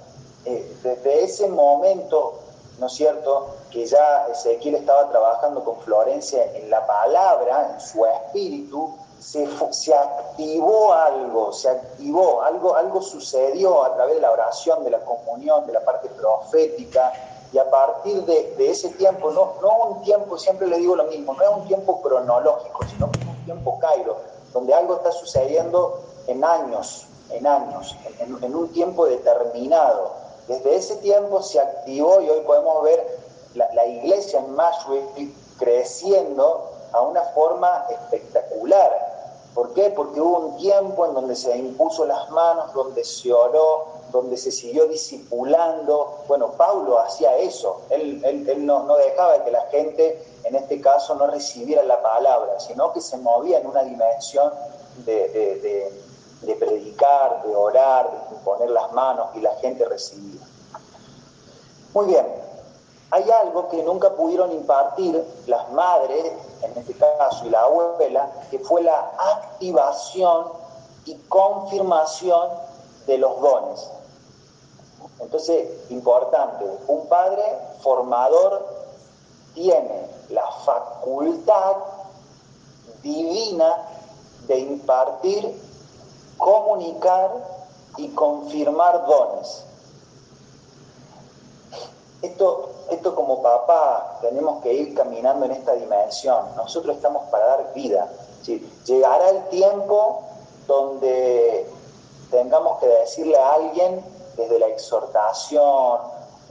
Eh, 0.43 0.75
desde 0.83 1.23
ese 1.23 1.47
momento, 1.47 2.39
¿no 2.77 2.87
es 2.87 2.93
cierto?, 2.93 3.47
que 3.71 3.85
ya 3.85 4.27
Ezequiel 4.27 4.75
estaba 4.75 5.09
trabajando 5.09 5.63
con 5.63 5.77
Florencia 5.79 6.43
en 6.55 6.69
la 6.69 6.85
palabra, 6.85 7.71
en 7.73 7.81
su 7.81 8.05
espíritu, 8.05 8.95
se, 9.19 9.93
activó 9.93 10.93
algo, 10.93 11.51
se 11.51 11.69
activó, 11.69 12.41
algo, 12.41 12.75
algo 12.75 13.01
sucedió 13.01 13.83
a 13.83 13.95
través 13.95 14.15
de 14.15 14.21
la 14.21 14.31
oración, 14.31 14.83
de 14.83 14.91
la 14.91 14.99
comunión, 14.99 15.65
de 15.65 15.73
la 15.73 15.83
parte 15.83 16.09
profética, 16.09 17.11
y 17.53 17.57
a 17.57 17.69
partir 17.69 18.23
de, 18.25 18.69
ese 18.69 18.89
tiempo, 18.89 19.31
no, 19.31 19.53
no 19.61 19.85
un 19.85 20.01
tiempo, 20.01 20.37
siempre 20.37 20.67
le 20.67 20.77
digo 20.77 20.95
lo 20.95 21.05
mismo, 21.05 21.33
no 21.33 21.43
es 21.43 21.49
un 21.49 21.67
tiempo 21.67 22.01
cronológico, 22.01 22.85
sino 22.87 23.05
un 23.07 23.45
tiempo 23.45 23.79
cairo, 23.79 24.17
donde 24.53 24.73
algo 24.73 24.95
está 24.95 25.11
sucediendo 25.11 26.01
en 26.27 26.43
años, 26.43 27.07
en 27.31 27.47
años, 27.47 27.95
en, 28.19 28.55
un 28.55 28.69
tiempo 28.73 29.05
determinado. 29.05 30.11
Desde 30.47 30.75
ese 30.75 30.95
tiempo 30.97 31.41
se 31.41 31.59
activó 31.59 32.21
y 32.21 32.29
hoy 32.29 32.41
podemos 32.41 32.83
ver 32.83 33.19
la, 33.53 33.85
iglesia 33.85 34.39
en 34.39 34.53
Mashwell 34.53 35.33
creciendo 35.57 36.69
a 36.93 37.01
una 37.01 37.21
forma 37.33 37.85
espectacular. 37.89 39.06
¿Por 39.57 39.73
qué? 39.73 39.89
Porque 39.89 40.21
hubo 40.21 40.37
un 40.37 40.57
tiempo 40.57 41.07
en 41.07 41.15
donde 41.15 41.35
se 41.35 41.57
impuso 41.57 42.05
las 42.05 42.29
manos, 42.29 42.71
donde 42.75 43.03
se 43.03 43.33
oró, 43.33 43.87
donde 44.11 44.37
se 44.37 44.51
siguió 44.51 44.85
discipulando. 44.85 46.19
Bueno, 46.27 46.51
Pablo 46.51 46.99
hacía 46.99 47.35
eso, 47.37 47.81
él, 47.89 48.21
no, 48.59 48.95
dejaba 48.97 49.43
que 49.43 49.49
la 49.49 49.63
gente, 49.71 50.23
en 50.43 50.53
este 50.53 50.79
caso, 50.79 51.15
no 51.15 51.25
recibiera 51.25 51.81
la 51.81 51.99
palabra, 52.03 52.59
sino 52.59 52.93
que 52.93 53.01
se 53.01 53.17
movía 53.17 53.57
en 53.57 53.65
una 53.65 53.81
dimensión 53.81 54.53
de, 55.05 55.91
predicar, 56.59 57.41
de 57.41 57.55
orar, 57.55 58.11
de 58.29 58.35
imponer 58.35 58.69
las 58.69 58.91
manos 58.91 59.29
y 59.33 59.39
la 59.39 59.55
gente 59.55 59.85
recibía. 59.85 60.41
Muy 61.95 62.05
bien, 62.05 62.27
hay 63.11 63.29
algo 63.31 63.69
que 63.69 63.81
nunca 63.83 64.09
pudieron 64.11 64.51
impartir 64.51 65.23
las 65.47 65.69
madres, 65.71 66.33
en 66.61 66.77
este 66.77 66.93
caso, 66.93 67.45
y 67.45 67.49
la 67.49 67.61
abuela, 67.61 68.29
que 68.51 68.59
fue 68.59 68.81
la 68.81 69.11
activación 69.17 70.47
y 71.05 71.15
confirmación 71.29 72.49
de 73.05 73.17
los 73.17 73.39
dones. 73.39 73.89
Entonces, 75.19 75.69
importante, 75.89 76.65
un 76.87 77.07
padre 77.07 77.43
formador 77.81 78.65
tiene 79.53 80.07
la 80.29 80.45
facultad 80.65 81.77
divina 83.01 83.87
de 84.47 84.59
impartir, 84.59 85.61
comunicar 86.37 87.31
y 87.97 88.09
confirmar 88.09 89.05
dones. 89.07 89.63
Esto, 92.21 92.69
esto 92.89 93.13
como 93.13 93.43
papá 93.43 94.17
tenemos 94.21 94.63
que 94.63 94.73
ir 94.73 94.95
caminando 94.95 95.45
en 95.45 95.51
esta 95.51 95.73
dimensión. 95.73 96.55
Nosotros 96.55 96.95
estamos 96.95 97.23
para 97.29 97.45
dar 97.45 97.73
vida. 97.73 98.07
Llegará 98.85 99.29
el 99.29 99.43
tiempo 99.49 100.23
donde 100.67 101.69
tengamos 102.31 102.79
que 102.79 102.87
decirle 102.87 103.37
a 103.37 103.53
alguien 103.53 104.03
desde 104.35 104.59
la 104.59 104.67
exhortación 104.67 105.99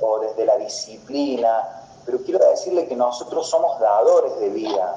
o 0.00 0.18
desde 0.20 0.44
la 0.44 0.56
disciplina, 0.56 1.84
pero 2.04 2.18
quiero 2.18 2.38
decirle 2.48 2.86
que 2.86 2.96
nosotros 2.96 3.48
somos 3.48 3.78
dadores 3.80 4.38
de 4.38 4.50
vida. 4.50 4.96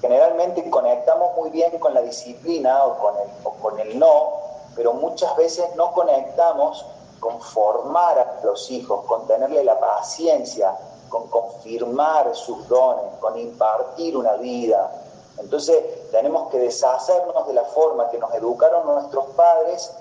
Generalmente 0.00 0.68
conectamos 0.70 1.36
muy 1.36 1.50
bien 1.50 1.78
con 1.78 1.94
la 1.94 2.02
disciplina 2.02 2.84
o 2.84 2.98
con 2.98 3.14
el, 3.18 3.60
con 3.60 3.80
el 3.80 3.98
no, 3.98 4.32
pero 4.74 4.94
muchas 4.94 5.34
veces 5.36 5.64
no 5.76 5.92
conectamos 5.92 6.86
con 7.20 7.40
formar 7.40 8.18
a 8.18 8.44
los 8.44 8.70
hijos, 8.70 9.04
con 9.06 9.26
tenerle 9.26 9.62
la 9.62 9.78
paciencia, 9.78 10.76
con 11.08 11.28
confirmar 11.28 12.34
sus 12.34 12.66
dones, 12.68 13.04
con 13.20 13.38
impartir 13.38 14.16
una 14.16 14.34
vida. 14.34 14.90
Entonces 15.38 16.10
tenemos 16.10 16.48
que 16.50 16.58
deshacernos 16.58 17.46
de 17.46 17.54
la 17.54 17.64
forma 17.64 18.10
que 18.10 18.18
nos 18.18 18.32
educaron 18.34 18.86
nuestros 18.86 19.26
padres 19.36 19.92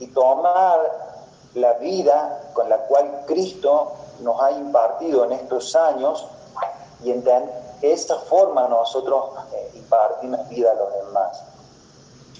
y 0.00 0.08
tomar 0.08 1.06
la 1.54 1.72
vida 1.74 2.50
con 2.52 2.68
la 2.68 2.78
cual 2.86 3.22
Cristo 3.26 3.92
nos 4.20 4.40
ha 4.42 4.50
impartido 4.50 5.24
en 5.24 5.32
estos 5.32 5.74
años 5.74 6.26
y 7.02 7.12
de 7.12 7.92
esa 7.92 8.18
forma 8.20 8.66
nosotros 8.68 9.30
eh, 9.52 9.70
impartimos 9.74 10.48
vida 10.48 10.72
a 10.72 10.74
los 10.74 10.92
demás. 10.92 11.42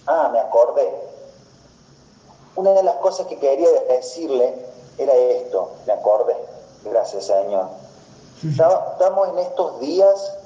Ah, 0.06 0.30
me 0.32 0.38
acordé. 0.38 1.15
Una 2.56 2.72
de 2.72 2.82
las 2.82 2.96
cosas 2.96 3.26
que 3.26 3.38
quería 3.38 3.68
decirle 3.88 4.54
era 4.98 5.14
esto, 5.14 5.70
me 5.86 5.92
acordé. 5.92 6.34
Gracias, 6.84 7.26
Señor. 7.26 7.68
Estamos 8.42 9.28
en 9.28 9.38
estos 9.38 9.80
días 9.80 10.36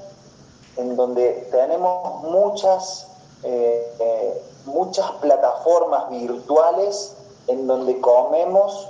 en 0.76 0.96
donde 0.96 1.48
tenemos 1.50 2.22
muchas, 2.22 3.06
eh, 3.42 3.94
eh, 3.98 4.42
muchas 4.64 5.10
plataformas 5.20 6.08
virtuales 6.10 7.14
en 7.46 7.66
donde 7.66 8.00
comemos 8.00 8.88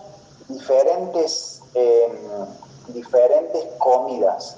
diferentes, 0.49 1.63
em, 1.75 2.47
diferentes 2.89 3.65
comidas. 3.79 4.57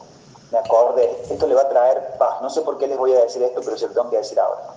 Me 0.51 0.59
acordé, 0.59 1.25
esto 1.31 1.47
le 1.47 1.55
va 1.55 1.63
a 1.63 1.69
traer 1.69 2.17
paz. 2.19 2.43
No 2.43 2.51
sé 2.51 2.61
por 2.63 2.79
qué 2.79 2.87
les 2.87 2.99
voy 2.99 3.15
a 3.15 3.23
decir 3.23 3.43
esto, 3.43 3.61
pero 3.65 3.77
se 3.77 3.87
lo 3.89 3.93
tengo 3.95 4.11
que 4.11 4.19
decir 4.19 4.39
ahora. 4.39 4.75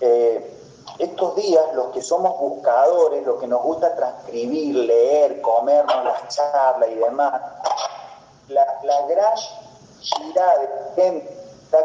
Eh, 0.00 0.51
estos 0.98 1.36
días, 1.36 1.74
los 1.74 1.88
que 1.88 2.02
somos 2.02 2.38
buscadores, 2.38 3.24
los 3.26 3.40
que 3.40 3.46
nos 3.46 3.62
gusta 3.62 3.94
transcribir, 3.94 4.74
leer, 4.74 5.40
comernos 5.40 6.04
las 6.04 6.28
charlas 6.34 6.88
y 6.90 6.94
demás, 6.94 7.40
la, 8.48 8.66
la 8.84 9.06
gran 9.06 9.34
cantidad 10.10 10.60
de 10.60 11.02
gente 11.02 11.26
que 11.28 11.64
está 11.64 11.78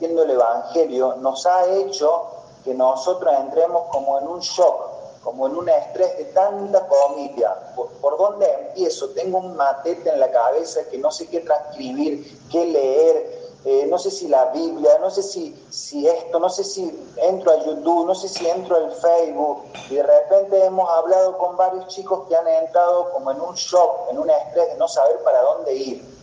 viendo 0.00 0.22
el 0.22 0.30
Evangelio 0.30 1.16
nos 1.16 1.46
ha 1.46 1.66
hecho 1.66 2.26
que 2.64 2.74
nosotros 2.74 3.32
entremos 3.38 3.84
como 3.90 4.18
en 4.18 4.28
un 4.28 4.40
shock 4.40 4.94
como 5.24 5.46
en 5.46 5.56
un 5.56 5.68
estrés 5.68 6.18
de 6.18 6.24
tanta 6.26 6.86
comida. 6.86 7.72
¿Por, 7.74 8.18
dónde 8.18 8.46
empiezo? 8.68 9.08
Tengo 9.10 9.38
un 9.38 9.56
matete 9.56 10.10
en 10.10 10.20
la 10.20 10.30
cabeza 10.30 10.80
que 10.90 10.98
no 10.98 11.10
sé 11.10 11.26
qué 11.28 11.40
transcribir, 11.40 12.38
qué 12.52 12.66
leer, 12.66 13.43
eh, 13.64 13.86
no 13.88 13.98
sé 13.98 14.10
si 14.10 14.28
la 14.28 14.46
Biblia, 14.46 14.98
no 15.00 15.10
sé 15.10 15.22
si, 15.22 15.54
si 15.70 16.06
esto, 16.06 16.38
no 16.38 16.48
sé 16.48 16.64
si 16.64 17.06
entro 17.16 17.52
a 17.52 17.64
YouTube, 17.64 18.06
no 18.06 18.14
sé 18.14 18.28
si 18.28 18.48
entro 18.48 18.76
al 18.76 18.92
Facebook. 18.92 19.64
Y 19.90 19.96
de 19.96 20.02
repente 20.02 20.64
hemos 20.64 20.88
hablado 20.90 21.38
con 21.38 21.56
varios 21.56 21.86
chicos 21.88 22.28
que 22.28 22.36
han 22.36 22.46
entrado 22.46 23.12
como 23.12 23.30
en 23.30 23.40
un 23.40 23.54
shock, 23.54 24.10
en 24.10 24.18
un 24.18 24.30
estrés 24.30 24.68
de 24.68 24.76
no 24.76 24.88
saber 24.88 25.18
para 25.24 25.40
dónde 25.42 25.74
ir. 25.74 26.14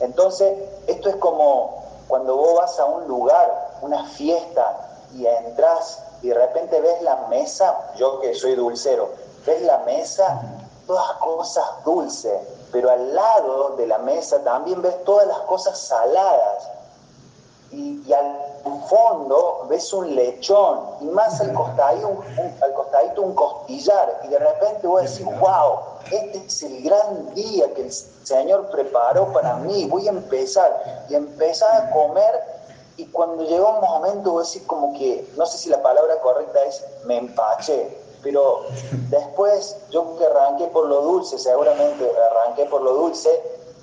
Entonces, 0.00 0.56
esto 0.86 1.08
es 1.08 1.16
como 1.16 1.82
cuando 2.08 2.36
vos 2.36 2.54
vas 2.56 2.78
a 2.78 2.84
un 2.84 3.06
lugar, 3.08 3.78
una 3.82 4.06
fiesta, 4.10 4.90
y 5.14 5.26
entras 5.26 6.02
y 6.22 6.28
de 6.28 6.34
repente 6.34 6.80
ves 6.80 7.02
la 7.02 7.16
mesa, 7.28 7.92
yo 7.96 8.20
que 8.20 8.34
soy 8.34 8.54
dulcero, 8.54 9.10
ves 9.46 9.62
la 9.62 9.78
mesa, 9.78 10.42
todas 10.86 11.12
cosas 11.18 11.64
dulces, 11.84 12.40
pero 12.72 12.90
al 12.90 13.14
lado 13.14 13.76
de 13.76 13.86
la 13.86 13.98
mesa 13.98 14.42
también 14.42 14.82
ves 14.82 15.04
todas 15.04 15.26
las 15.26 15.38
cosas 15.40 15.78
saladas. 15.78 16.70
Y, 17.74 18.12
al 18.12 18.38
fondo 18.88 19.66
ves 19.68 19.92
un 19.92 20.14
lechón 20.14 20.80
y 21.00 21.04
más 21.06 21.40
al 21.40 21.52
costadito, 21.52 22.08
un, 22.08 22.22
al 22.62 22.72
costadito 22.72 23.22
un 23.22 23.34
costillar 23.34 24.20
y 24.24 24.28
de 24.28 24.38
repente 24.38 24.86
vos 24.86 25.02
decís, 25.02 25.24
wow, 25.38 25.80
este 26.10 26.38
es 26.46 26.62
el 26.62 26.82
gran 26.82 27.34
día 27.34 27.72
que 27.74 27.82
el 27.82 27.92
Señor 27.92 28.70
preparó 28.70 29.32
para 29.32 29.56
mí, 29.56 29.86
voy 29.86 30.06
a 30.06 30.10
empezar 30.10 31.04
y 31.08 31.14
empezar 31.14 31.82
a 31.82 31.90
comer 31.90 32.42
y 32.96 33.06
cuando 33.06 33.42
llegó 33.44 33.70
un 33.70 33.80
momento, 33.80 34.32
voy 34.32 34.42
a 34.42 34.46
decir 34.46 34.66
como 34.66 34.92
que, 34.96 35.28
no 35.36 35.46
sé 35.46 35.58
si 35.58 35.68
la 35.68 35.82
palabra 35.82 36.20
correcta 36.20 36.62
es 36.64 36.84
me 37.04 37.18
empaché, 37.18 37.98
pero 38.22 38.62
después 39.10 39.76
yo 39.90 40.16
que 40.16 40.24
arranqué 40.24 40.68
por 40.68 40.86
lo 40.86 41.02
dulce, 41.02 41.38
seguramente 41.38 42.10
arranqué 42.30 42.66
por 42.66 42.82
lo 42.82 42.94
dulce, 42.94 43.30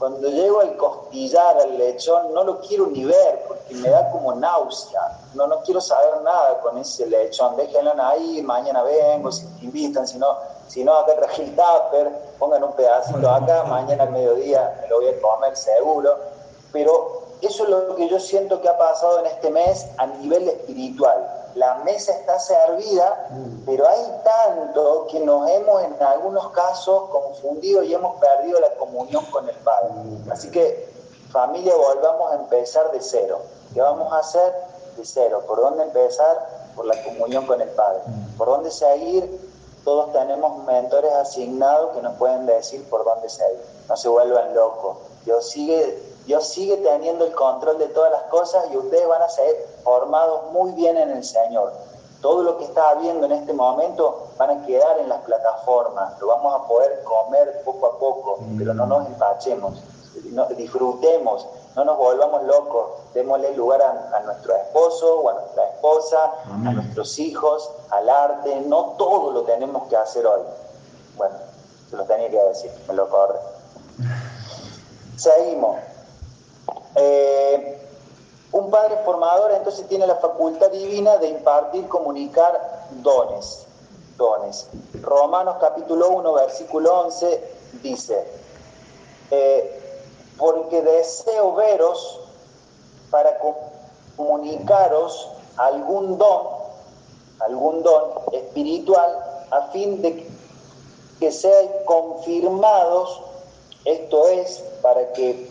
cuando 0.01 0.29
llego 0.29 0.61
al 0.61 0.75
costillar, 0.77 1.57
al 1.59 1.77
lechón, 1.77 2.33
no 2.33 2.43
lo 2.43 2.59
quiero 2.61 2.87
ni 2.87 3.05
ver 3.05 3.43
porque 3.47 3.75
me 3.75 3.87
da 3.87 4.09
como 4.09 4.33
náusea. 4.33 5.19
No, 5.35 5.45
no 5.45 5.61
quiero 5.61 5.79
saber 5.79 6.23
nada 6.23 6.59
con 6.61 6.75
ese 6.79 7.05
lechón. 7.05 7.55
Déjenlo 7.55 7.93
ahí, 8.01 8.41
mañana 8.41 8.81
vengo, 8.81 9.31
si 9.31 9.45
te 9.45 9.65
invitan, 9.65 10.07
si 10.07 10.17
no, 10.17 10.35
si 10.67 10.83
no 10.83 10.97
acá 10.97 11.15
traje 11.17 11.43
tupper, 11.55 12.11
pongan 12.39 12.63
un 12.63 12.73
pedacito 12.73 13.29
acá, 13.29 13.63
mañana 13.65 14.05
al 14.05 14.09
mediodía 14.09 14.75
me 14.81 14.87
lo 14.87 15.01
voy 15.01 15.09
a 15.09 15.21
comer 15.21 15.55
seguro. 15.55 16.17
Pero 16.71 17.21
eso 17.41 17.65
es 17.65 17.69
lo 17.69 17.95
que 17.95 18.09
yo 18.09 18.19
siento 18.19 18.59
que 18.59 18.69
ha 18.69 18.77
pasado 18.79 19.19
en 19.19 19.27
este 19.27 19.51
mes 19.51 19.85
a 19.99 20.07
nivel 20.07 20.49
espiritual. 20.49 21.40
La 21.55 21.75
mesa 21.83 22.13
está 22.13 22.39
servida, 22.39 23.27
pero 23.65 23.87
hay 23.87 24.21
tanto 24.23 25.07
que 25.11 25.19
nos 25.19 25.49
hemos 25.49 25.83
en 25.83 26.01
algunos 26.01 26.49
casos 26.51 27.09
confundido 27.09 27.83
y 27.83 27.93
hemos 27.93 28.19
perdido 28.19 28.59
la 28.59 28.69
comunión 28.75 29.25
con 29.25 29.47
el 29.49 29.55
Padre. 29.57 29.91
Así 30.31 30.49
que 30.49 30.89
familia, 31.31 31.75
volvamos 31.75 32.31
a 32.31 32.35
empezar 32.35 32.91
de 32.91 33.01
cero. 33.01 33.39
¿Qué 33.73 33.81
vamos 33.81 34.11
a 34.13 34.19
hacer? 34.19 34.53
De 34.97 35.05
cero. 35.05 35.43
¿Por 35.45 35.59
dónde 35.59 35.83
empezar? 35.83 36.71
Por 36.75 36.85
la 36.85 37.01
comunión 37.03 37.45
con 37.45 37.61
el 37.61 37.69
Padre. 37.69 38.01
¿Por 38.37 38.47
dónde 38.47 38.71
seguir? 38.71 39.49
Todos 39.83 40.13
tenemos 40.13 40.63
mentores 40.65 41.11
asignados 41.13 41.95
que 41.95 42.01
nos 42.01 42.15
pueden 42.15 42.45
decir 42.45 42.87
por 42.89 43.03
dónde 43.03 43.29
seguir. 43.29 43.61
No 43.89 43.97
se 43.97 44.07
vuelvan 44.09 44.53
locos. 44.53 44.97
Dios 45.25 45.49
sigue 45.49 46.10
Dios 46.25 46.47
sigue 46.47 46.77
teniendo 46.77 47.25
el 47.25 47.33
control 47.33 47.77
de 47.79 47.87
todas 47.87 48.11
las 48.11 48.23
cosas 48.23 48.65
y 48.71 48.77
ustedes 48.77 49.07
van 49.07 49.21
a 49.21 49.29
ser 49.29 49.67
formados 49.83 50.51
muy 50.51 50.71
bien 50.73 50.97
en 50.97 51.09
el 51.11 51.23
Señor. 51.23 51.73
Todo 52.21 52.43
lo 52.43 52.57
que 52.59 52.65
está 52.65 52.91
habiendo 52.91 53.25
en 53.25 53.31
este 53.31 53.53
momento 53.53 54.27
van 54.37 54.51
a 54.51 54.65
quedar 54.65 54.99
en 54.99 55.09
las 55.09 55.21
plataformas, 55.21 56.19
lo 56.19 56.27
vamos 56.27 56.53
a 56.53 56.67
poder 56.67 57.03
comer 57.03 57.63
poco 57.65 57.87
a 57.87 57.97
poco, 57.97 58.39
pero 58.57 58.75
no 58.75 58.85
nos 58.85 59.07
empachemos, 59.07 59.81
disfrutemos, 60.55 61.47
no 61.75 61.83
nos 61.83 61.97
volvamos 61.97 62.43
locos, 62.43 62.91
démosle 63.15 63.55
lugar 63.55 63.81
a, 63.81 64.19
nuestro 64.19 64.55
esposo 64.55 65.21
o 65.21 65.29
a 65.29 65.33
nuestra 65.33 65.67
esposa, 65.69 66.31
a 66.45 66.71
nuestros 66.71 67.17
hijos, 67.17 67.71
al 67.89 68.07
arte, 68.07 68.61
no 68.67 68.95
todo 68.99 69.31
lo 69.31 69.41
tenemos 69.41 69.87
que 69.87 69.97
hacer 69.97 70.27
hoy. 70.27 70.41
Bueno, 71.17 71.35
se 71.89 71.95
lo 71.95 72.03
tenía 72.03 72.29
que 72.29 72.39
decir, 72.43 72.71
me 72.87 72.93
lo 72.93 73.09
corre. 73.09 73.39
Seguimos. 75.17 75.77
Eh, 76.95 77.77
un 78.51 78.69
padre 78.69 78.97
formador 79.05 79.51
entonces 79.51 79.87
tiene 79.87 80.05
la 80.05 80.15
facultad 80.15 80.69
divina 80.71 81.17
de 81.17 81.29
impartir, 81.29 81.87
comunicar 81.87 82.87
dones. 83.01 83.65
dones. 84.17 84.67
Romanos 85.01 85.55
capítulo 85.59 86.09
1, 86.09 86.33
versículo 86.33 86.99
11 87.05 87.53
dice, 87.81 88.27
eh, 89.31 89.79
porque 90.37 90.81
deseo 90.81 91.55
veros 91.55 92.19
para 93.09 93.37
comunicaros 94.15 95.29
algún 95.57 96.17
don, 96.17 96.47
algún 97.39 97.83
don 97.83 98.11
espiritual, 98.33 99.45
a 99.51 99.67
fin 99.67 100.01
de 100.01 100.27
que 101.19 101.31
sean 101.31 101.67
confirmados, 101.85 103.21
esto 103.85 104.27
es, 104.27 104.63
para 104.81 105.13
que 105.13 105.49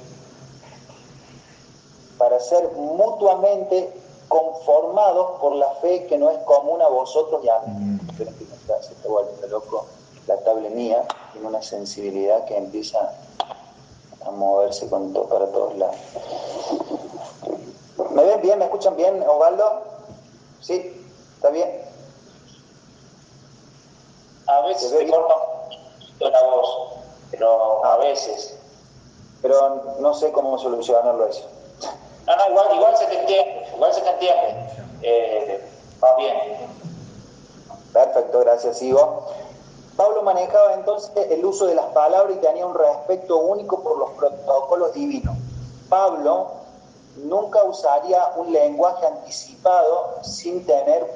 para 2.21 2.39
ser 2.39 2.71
mutuamente 2.73 3.91
conformados 4.29 5.41
por 5.41 5.57
la 5.57 5.71
fe 5.77 6.07
que 6.07 6.19
no 6.19 6.29
es 6.29 6.39
común 6.41 6.83
a 6.83 6.89
vosotros 6.89 7.43
y 7.43 7.49
a 7.49 7.59
mí. 7.61 7.73
Mm. 7.73 8.17
que 8.19 8.25
se 8.27 8.93
está 8.93 9.09
volviendo 9.09 9.47
loco 9.49 9.87
la 10.27 10.37
tabla 10.45 10.69
mía, 10.69 11.03
tiene 11.33 11.49
una 11.49 11.63
sensibilidad 11.63 12.45
que 12.45 12.59
empieza 12.59 13.11
a 14.21 14.31
moverse 14.31 14.87
con 14.91 15.15
para 15.15 15.47
todos 15.47 15.75
lados. 15.79 15.97
¿Me 18.11 18.23
ven 18.23 18.43
bien? 18.43 18.59
¿Me 18.59 18.67
escuchan 18.67 18.97
bien, 18.97 19.25
Osvaldo? 19.27 19.83
¿Sí? 20.61 21.03
¿Está 21.37 21.49
bien? 21.49 21.71
A 24.47 24.61
veces 24.67 24.91
se 24.91 25.09
corta 25.09 25.35
la 26.21 26.43
voz, 26.43 26.97
pero 27.31 27.83
a 27.83 27.97
veces. 27.97 28.59
Pero 29.41 29.97
no 30.01 30.13
sé 30.13 30.31
cómo 30.33 30.59
solucionarlo 30.59 31.27
eso. 31.27 31.49
No, 32.31 32.37
no, 32.37 32.49
igual, 32.49 32.77
igual 32.77 32.97
se 32.97 33.07
te 33.07 33.19
entiende, 33.19 33.67
igual 33.75 33.93
se 33.93 34.03
te 34.03 34.11
entiende. 34.11 34.55
Eh, 35.03 35.69
va 36.01 36.15
bien. 36.15 36.37
Perfecto, 37.93 38.39
gracias, 38.39 38.81
Ivo. 38.83 39.27
Pablo 39.97 40.23
manejaba 40.23 40.75
entonces 40.75 41.11
el 41.29 41.45
uso 41.45 41.67
de 41.67 41.75
las 41.75 41.87
palabras 41.87 42.37
y 42.37 42.41
tenía 42.41 42.65
un 42.67 42.75
respeto 42.77 43.37
único 43.37 43.83
por 43.83 43.99
los 43.99 44.11
protocolos 44.11 44.95
divinos. 44.95 45.35
Pablo 45.89 46.53
nunca 47.17 47.65
usaría 47.65 48.31
un 48.37 48.53
lenguaje 48.53 49.07
anticipado 49.07 50.19
sin 50.23 50.65
tener 50.65 51.11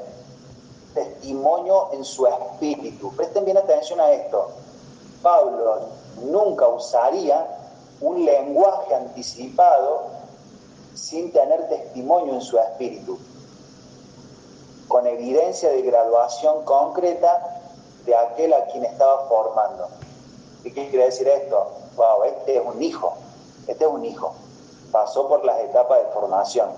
testimonio 0.95 1.91
en 1.93 2.05
su 2.05 2.27
espíritu. 2.27 3.15
Presten 3.15 3.45
bien 3.45 3.59
atención 3.59 4.01
a 4.01 4.11
esto. 4.11 4.49
Pablo 5.23 5.79
nunca 6.25 6.67
usaría 6.67 7.47
un 8.01 8.25
lenguaje 8.25 8.97
anticipado 8.97 10.14
sin 10.95 11.33
tener 11.33 11.69
testimonio 11.69 12.35
en 12.35 12.41
su 12.41 12.59
espíritu, 12.59 13.19
con 14.89 15.07
evidencia 15.07 15.71
de 15.71 15.83
graduación 15.83 16.65
concreta 16.65 17.61
de 18.05 18.15
aquel 18.15 18.53
a 18.55 18.67
quien 18.67 18.85
estaba 18.85 19.27
formando. 19.29 19.89
¿Y 20.63 20.71
qué 20.73 20.89
quiere 20.89 21.07
decir 21.07 21.27
esto? 21.29 21.69
Wow, 21.97 22.25
este 22.25 22.57
es 22.59 22.63
un 22.65 22.83
hijo, 22.83 23.15
este 23.67 23.85
es 23.85 23.91
un 23.91 24.05
hijo, 24.05 24.35
pasó 24.93 25.29
por 25.29 25.45
las 25.45 25.59
etapas 25.61 25.99
de 25.99 26.13
formación. 26.13 26.71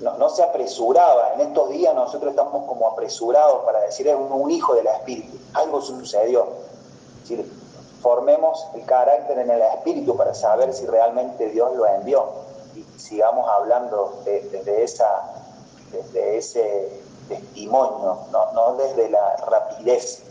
No, 0.00 0.28
se 0.28 0.42
apresuraba, 0.42 1.34
en 1.34 1.40
estos 1.40 1.70
días 1.70 1.94
nosotros 1.94 2.30
estamos 2.30 2.66
como 2.66 2.88
apresurados 2.88 3.64
para 3.64 3.80
decir 3.80 4.08
es 4.08 4.16
un, 4.16 4.50
hijo 4.50 4.74
del 4.74 4.88
espíritu, 4.88 5.38
algo 5.54 5.80
sucedió. 5.80 6.46
Formemos 8.02 8.66
el 8.74 8.84
carácter 8.84 9.38
en 9.38 9.50
el 9.50 9.62
espíritu 9.62 10.16
para 10.16 10.34
saber 10.34 10.72
si 10.74 10.84
realmente 10.86 11.48
Dios 11.48 11.74
lo 11.74 11.86
envió 11.86 12.45
sigamos 12.96 13.48
hablando 13.48 14.20
desde, 14.24 14.82
esa, 14.82 15.22
desde 15.92 16.38
ese 16.38 17.02
testimonio, 17.28 18.18
no, 18.32 18.74
desde 18.76 19.10
la 19.10 19.36
rapidez. 19.36 20.22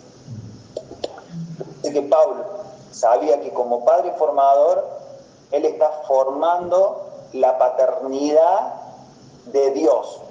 Así 1.79 1.93
que 1.93 2.01
Pablo 2.03 2.43
sabía 2.91 3.39
que 3.41 3.51
como 3.53 3.83
padre 3.85 4.13
formador, 4.17 4.85
él 5.51 5.65
está 5.65 5.89
formando 6.07 7.05
la 7.33 7.57
paternidad 7.57 8.73
de 9.47 9.71
Dios. 9.71 10.21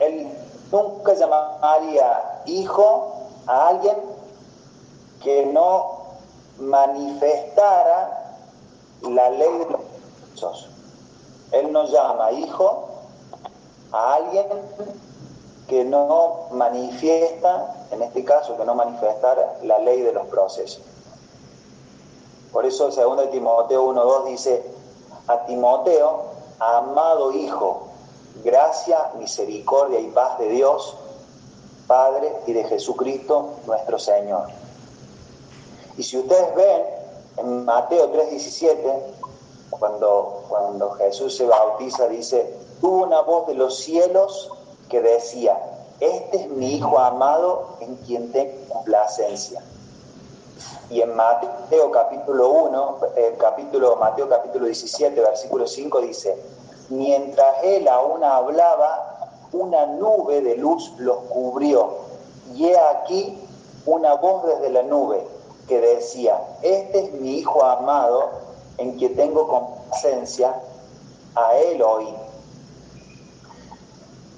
Él 0.00 0.32
nunca 0.72 1.14
llamaría 1.14 2.42
hijo 2.46 3.12
a 3.46 3.68
alguien 3.68 3.96
que 5.22 5.46
no 5.46 5.98
manifestara 6.58 8.36
la 9.02 9.30
ley 9.30 9.58
de 9.58 9.66
los 9.66 9.80
Él 11.52 11.72
no 11.72 11.84
llama 11.86 12.32
hijo 12.32 12.88
a 13.92 14.14
alguien 14.14 14.46
que 15.68 15.84
no 15.84 16.46
manifiesta, 16.52 17.86
en 17.90 18.02
este 18.02 18.24
caso, 18.24 18.56
que 18.56 18.64
no 18.64 18.74
manifestara 18.74 19.58
la 19.62 19.78
ley 19.78 20.02
de 20.02 20.12
los 20.12 20.26
procesos. 20.26 20.82
Por 22.52 22.64
eso 22.64 22.86
el 22.86 22.92
segundo 22.92 23.22
de 23.22 23.28
Timoteo 23.28 23.92
1.2 23.92 24.24
dice, 24.26 24.64
a 25.26 25.44
Timoteo, 25.44 26.22
amado 26.58 27.32
Hijo, 27.32 27.88
gracia, 28.44 29.10
misericordia 29.18 30.00
y 30.00 30.08
paz 30.08 30.38
de 30.38 30.48
Dios, 30.48 30.96
Padre 31.86 32.32
y 32.46 32.52
de 32.52 32.64
Jesucristo 32.64 33.54
nuestro 33.66 33.98
Señor. 33.98 34.48
Y 35.96 36.02
si 36.02 36.18
ustedes 36.18 36.54
ven 36.54 36.82
en 37.38 37.64
Mateo 37.64 38.10
3:17, 38.12 39.00
cuando, 39.70 40.44
cuando 40.48 40.90
Jesús 40.92 41.36
se 41.36 41.46
bautiza, 41.46 42.08
dice, 42.08 42.54
tuvo 42.80 43.04
una 43.04 43.20
voz 43.20 43.46
de 43.46 43.54
los 43.54 43.76
cielos 43.76 44.50
que 44.88 45.00
decía, 45.00 45.58
este 46.00 46.36
es 46.36 46.48
mi 46.50 46.76
Hijo 46.76 46.98
amado 46.98 47.76
en 47.80 47.96
quien 47.96 48.32
tengo 48.32 48.52
complacencia. 48.68 49.62
Y 50.90 51.02
en 51.02 51.14
Mateo 51.14 51.90
capítulo 51.90 52.50
1, 52.50 52.98
el 53.16 53.36
capítulo, 53.36 53.96
Mateo 53.96 54.28
capítulo 54.28 54.66
17, 54.66 55.20
versículo 55.20 55.66
5 55.66 56.00
dice, 56.00 56.42
mientras 56.88 57.62
él 57.62 57.88
aún 57.88 58.24
hablaba, 58.24 59.30
una 59.52 59.86
nube 59.86 60.40
de 60.40 60.56
luz 60.56 60.92
los 60.98 61.18
cubrió. 61.28 61.90
Y 62.54 62.66
he 62.66 62.78
aquí 62.78 63.38
una 63.86 64.14
voz 64.14 64.46
desde 64.46 64.70
la 64.70 64.82
nube 64.82 65.26
que 65.66 65.80
decía, 65.80 66.40
este 66.62 67.04
es 67.04 67.12
mi 67.20 67.38
Hijo 67.38 67.62
amado 67.62 68.47
en 68.78 68.96
quien 68.96 69.14
tengo 69.14 69.46
complacencia, 69.46 70.54
a 71.34 71.56
él 71.56 71.82
oí. 71.82 72.14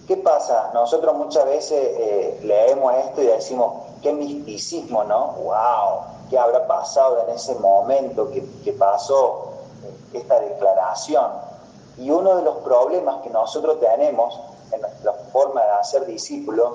¿Qué 0.07 0.17
pasa? 0.17 0.71
Nosotros 0.75 1.15
muchas 1.15 1.45
veces 1.45 1.79
eh, 1.79 2.41
leemos 2.43 2.93
esto 2.97 3.23
y 3.23 3.27
decimos, 3.27 3.85
qué 4.03 4.13
misticismo, 4.13 5.05
¿no? 5.05 5.35
¡Wow! 5.35 6.01
¿Qué 6.29 6.39
habrá 6.39 6.67
pasado 6.67 7.25
en 7.27 7.35
ese 7.35 7.55
momento 7.57 8.31
que, 8.31 8.73
pasó 8.73 9.53
eh, 9.85 10.19
esta 10.19 10.41
declaración? 10.41 11.31
Y 11.97 12.11
uno 12.11 12.37
de 12.37 12.43
los 12.43 12.57
problemas 12.57 13.23
que 13.23 13.31
nosotros 13.31 13.79
tenemos 13.79 14.41
en 14.73 14.81
nuestra 14.81 15.13
forma 15.33 15.63
de 15.63 15.71
hacer 15.73 16.07
discípulos 16.07 16.73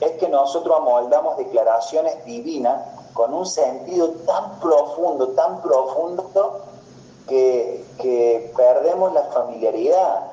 es 0.00 0.12
que 0.12 0.28
nosotros 0.28 0.76
amoldamos 0.80 1.36
declaraciones 1.36 2.24
divinas 2.24 2.82
con 3.12 3.34
un 3.34 3.44
sentido 3.44 4.10
tan 4.26 4.58
profundo, 4.60 5.28
tan 5.30 5.60
profundo, 5.60 6.30
que, 7.30 8.52
perdemos 8.56 9.12
la 9.12 9.22
familiaridad. 9.24 10.32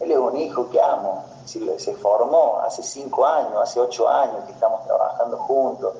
Él 0.00 0.10
es 0.10 0.18
un 0.18 0.36
hijo 0.36 0.70
que 0.70 0.80
amo, 0.80 1.24
se 1.44 1.94
formó 1.96 2.60
hace 2.64 2.82
cinco 2.82 3.26
años, 3.26 3.54
hace 3.60 3.80
ocho 3.80 4.08
años 4.08 4.44
que 4.46 4.52
estamos 4.52 4.84
trabajando 4.84 5.36
juntos, 5.38 5.94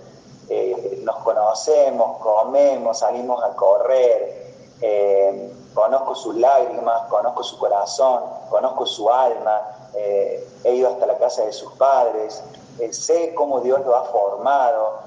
eh, 0.48 1.00
nos 1.04 1.16
conocemos, 1.18 2.18
comemos, 2.18 2.98
salimos 2.98 3.42
a 3.42 3.50
correr, 3.54 4.54
eh, 4.80 5.52
conozco 5.72 6.14
sus 6.14 6.36
lágrimas, 6.36 7.02
conozco 7.08 7.42
su 7.42 7.58
corazón, 7.58 8.22
conozco 8.50 8.84
su 8.86 9.10
alma, 9.10 9.60
eh, 9.94 10.46
he 10.64 10.74
ido 10.74 10.90
hasta 10.90 11.06
la 11.06 11.16
casa 11.18 11.44
de 11.44 11.52
sus 11.52 11.72
padres, 11.72 12.42
sé 12.90 13.32
cómo 13.34 13.60
Dios 13.60 13.80
lo 13.84 13.96
ha 13.96 14.04
formado. 14.04 14.98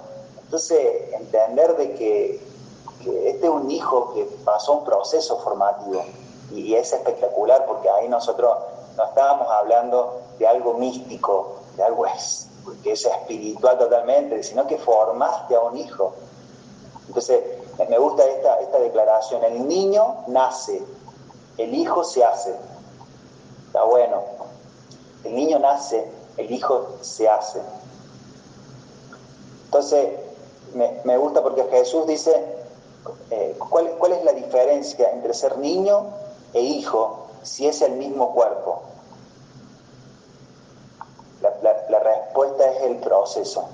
Entonces, 0.41 1.13
entender 1.13 1.75
de 1.75 1.93
que, 1.95 2.54
este 3.01 3.45
es 3.45 3.49
un 3.49 3.69
hijo 3.69 4.13
que 4.13 4.23
pasó 4.43 4.73
un 4.73 4.85
proceso 4.85 5.37
formativo 5.39 6.03
y 6.51 6.75
es 6.75 6.93
espectacular 6.93 7.65
porque 7.65 7.89
ahí 7.89 8.07
nosotros 8.07 8.57
no 8.97 9.05
estábamos 9.05 9.47
hablando 9.49 10.21
de 10.39 10.47
algo 10.47 10.75
místico, 10.75 11.57
de 11.75 11.83
algo 11.83 12.05
es, 12.05 12.47
que 12.83 12.93
es 12.93 13.05
espiritual 13.05 13.77
totalmente, 13.77 14.41
sino 14.43 14.65
que 14.65 14.77
formaste 14.77 15.55
a 15.55 15.61
un 15.61 15.77
hijo. 15.77 16.13
Entonces, 17.07 17.41
me 17.89 17.97
gusta 17.97 18.23
esta, 18.25 18.59
esta 18.59 18.79
declaración, 18.79 19.43
el 19.43 19.67
niño 19.67 20.23
nace, 20.27 20.81
el 21.57 21.73
hijo 21.73 22.03
se 22.03 22.23
hace. 22.23 22.55
Está 23.67 23.83
bueno. 23.83 24.23
El 25.23 25.35
niño 25.35 25.59
nace, 25.59 26.09
el 26.37 26.51
hijo 26.51 26.87
se 27.01 27.27
hace. 27.27 27.61
Entonces, 29.65 30.09
me, 30.73 31.17
gusta 31.17 31.41
porque 31.41 31.63
Jesús 31.71 32.05
dice, 32.07 32.33
eh, 33.29 33.57
¿cuál, 33.69 33.91
¿cuál 33.97 34.13
es 34.13 34.23
la 34.23 34.33
diferencia 34.33 35.09
entre 35.11 35.33
ser 35.33 35.57
niño 35.57 36.07
e 36.53 36.61
hijo 36.61 37.27
si 37.43 37.67
es 37.67 37.81
el 37.81 37.93
mismo 37.93 38.33
cuerpo? 38.33 38.83
La, 41.61 41.99
respuesta 41.99 42.69
es 42.71 42.81
el 42.83 42.97
proceso. 42.97 43.65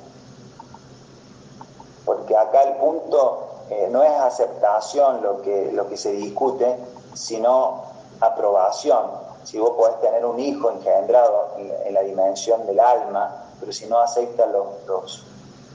Porque 2.06 2.36
acá 2.36 2.64
el 2.64 2.76
punto 2.76 3.48
eh, 3.70 3.88
no 3.90 4.04
es 4.04 4.12
aceptación 4.12 5.22
lo 5.22 5.42
que, 5.42 5.72
lo 5.72 5.88
que 5.88 5.98
se 5.98 6.12
discute, 6.12 6.78
sino 7.14 7.84
aprobación. 8.20 9.12
Si 9.44 9.58
vos 9.58 9.72
podés 9.72 10.00
tener 10.02 10.26
un 10.26 10.40
hijo 10.40 10.70
engendrado 10.70 11.56
en, 11.58 11.94
la 11.94 12.02
dimensión 12.02 12.66
del 12.66 12.80
alma, 12.80 13.46
pero 13.60 13.72
si 13.72 13.86
no 13.88 14.00
acepta 14.00 14.46
los, 14.46 14.66
los, 14.88 15.24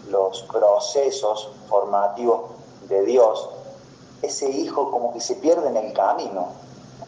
los 0.09 0.43
procesos 0.43 1.51
formativos 1.69 2.56
de 2.89 3.05
Dios, 3.05 3.49
ese 4.23 4.49
hijo 4.49 4.91
como 4.91 5.13
que 5.13 5.21
se 5.21 5.37
pierde 5.37 5.69
en 5.69 5.77
el 5.77 5.93
camino. 5.93 6.49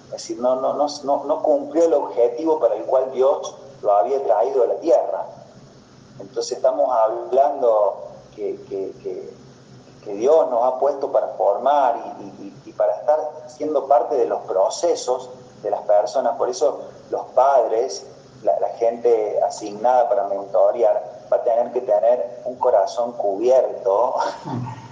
Es 0.06 0.12
decir, 0.12 0.38
no, 0.40 0.56
no, 0.56 0.74
no, 0.74 1.24
no, 1.24 1.42
cumplió 1.42 1.84
el 1.84 1.94
objetivo 1.94 2.58
para 2.58 2.76
el 2.76 2.84
cual 2.84 3.10
Dios 3.12 3.54
lo 3.82 3.92
había 3.92 4.22
traído 4.24 4.64
a 4.64 4.66
la 4.66 4.74
tierra. 4.76 5.26
Entonces 6.18 6.56
estamos 6.56 6.90
hablando 6.90 8.08
que, 8.34 8.58
Dios 10.06 10.50
nos 10.50 10.64
ha 10.64 10.78
puesto 10.78 11.12
para 11.12 11.28
formar 11.34 12.16
y, 12.64 12.72
para 12.72 12.94
estar 12.94 13.18
siendo 13.46 13.86
parte 13.86 14.14
de 14.16 14.24
los 14.24 14.40
procesos 14.42 15.28
de 15.62 15.70
las 15.70 15.82
personas. 15.82 16.36
Por 16.36 16.48
eso 16.48 16.80
los 17.10 17.26
padres, 17.34 18.06
la, 18.42 18.68
gente 18.78 19.38
asignada 19.42 20.08
para 20.08 20.24
mentorear, 20.28 21.26
va 21.30 21.36
a 21.36 21.42
tener 21.42 21.72
que 21.72 21.82
tener 21.82 22.40
un 22.46 22.56
corazón 22.56 23.12
cubierto, 23.12 24.14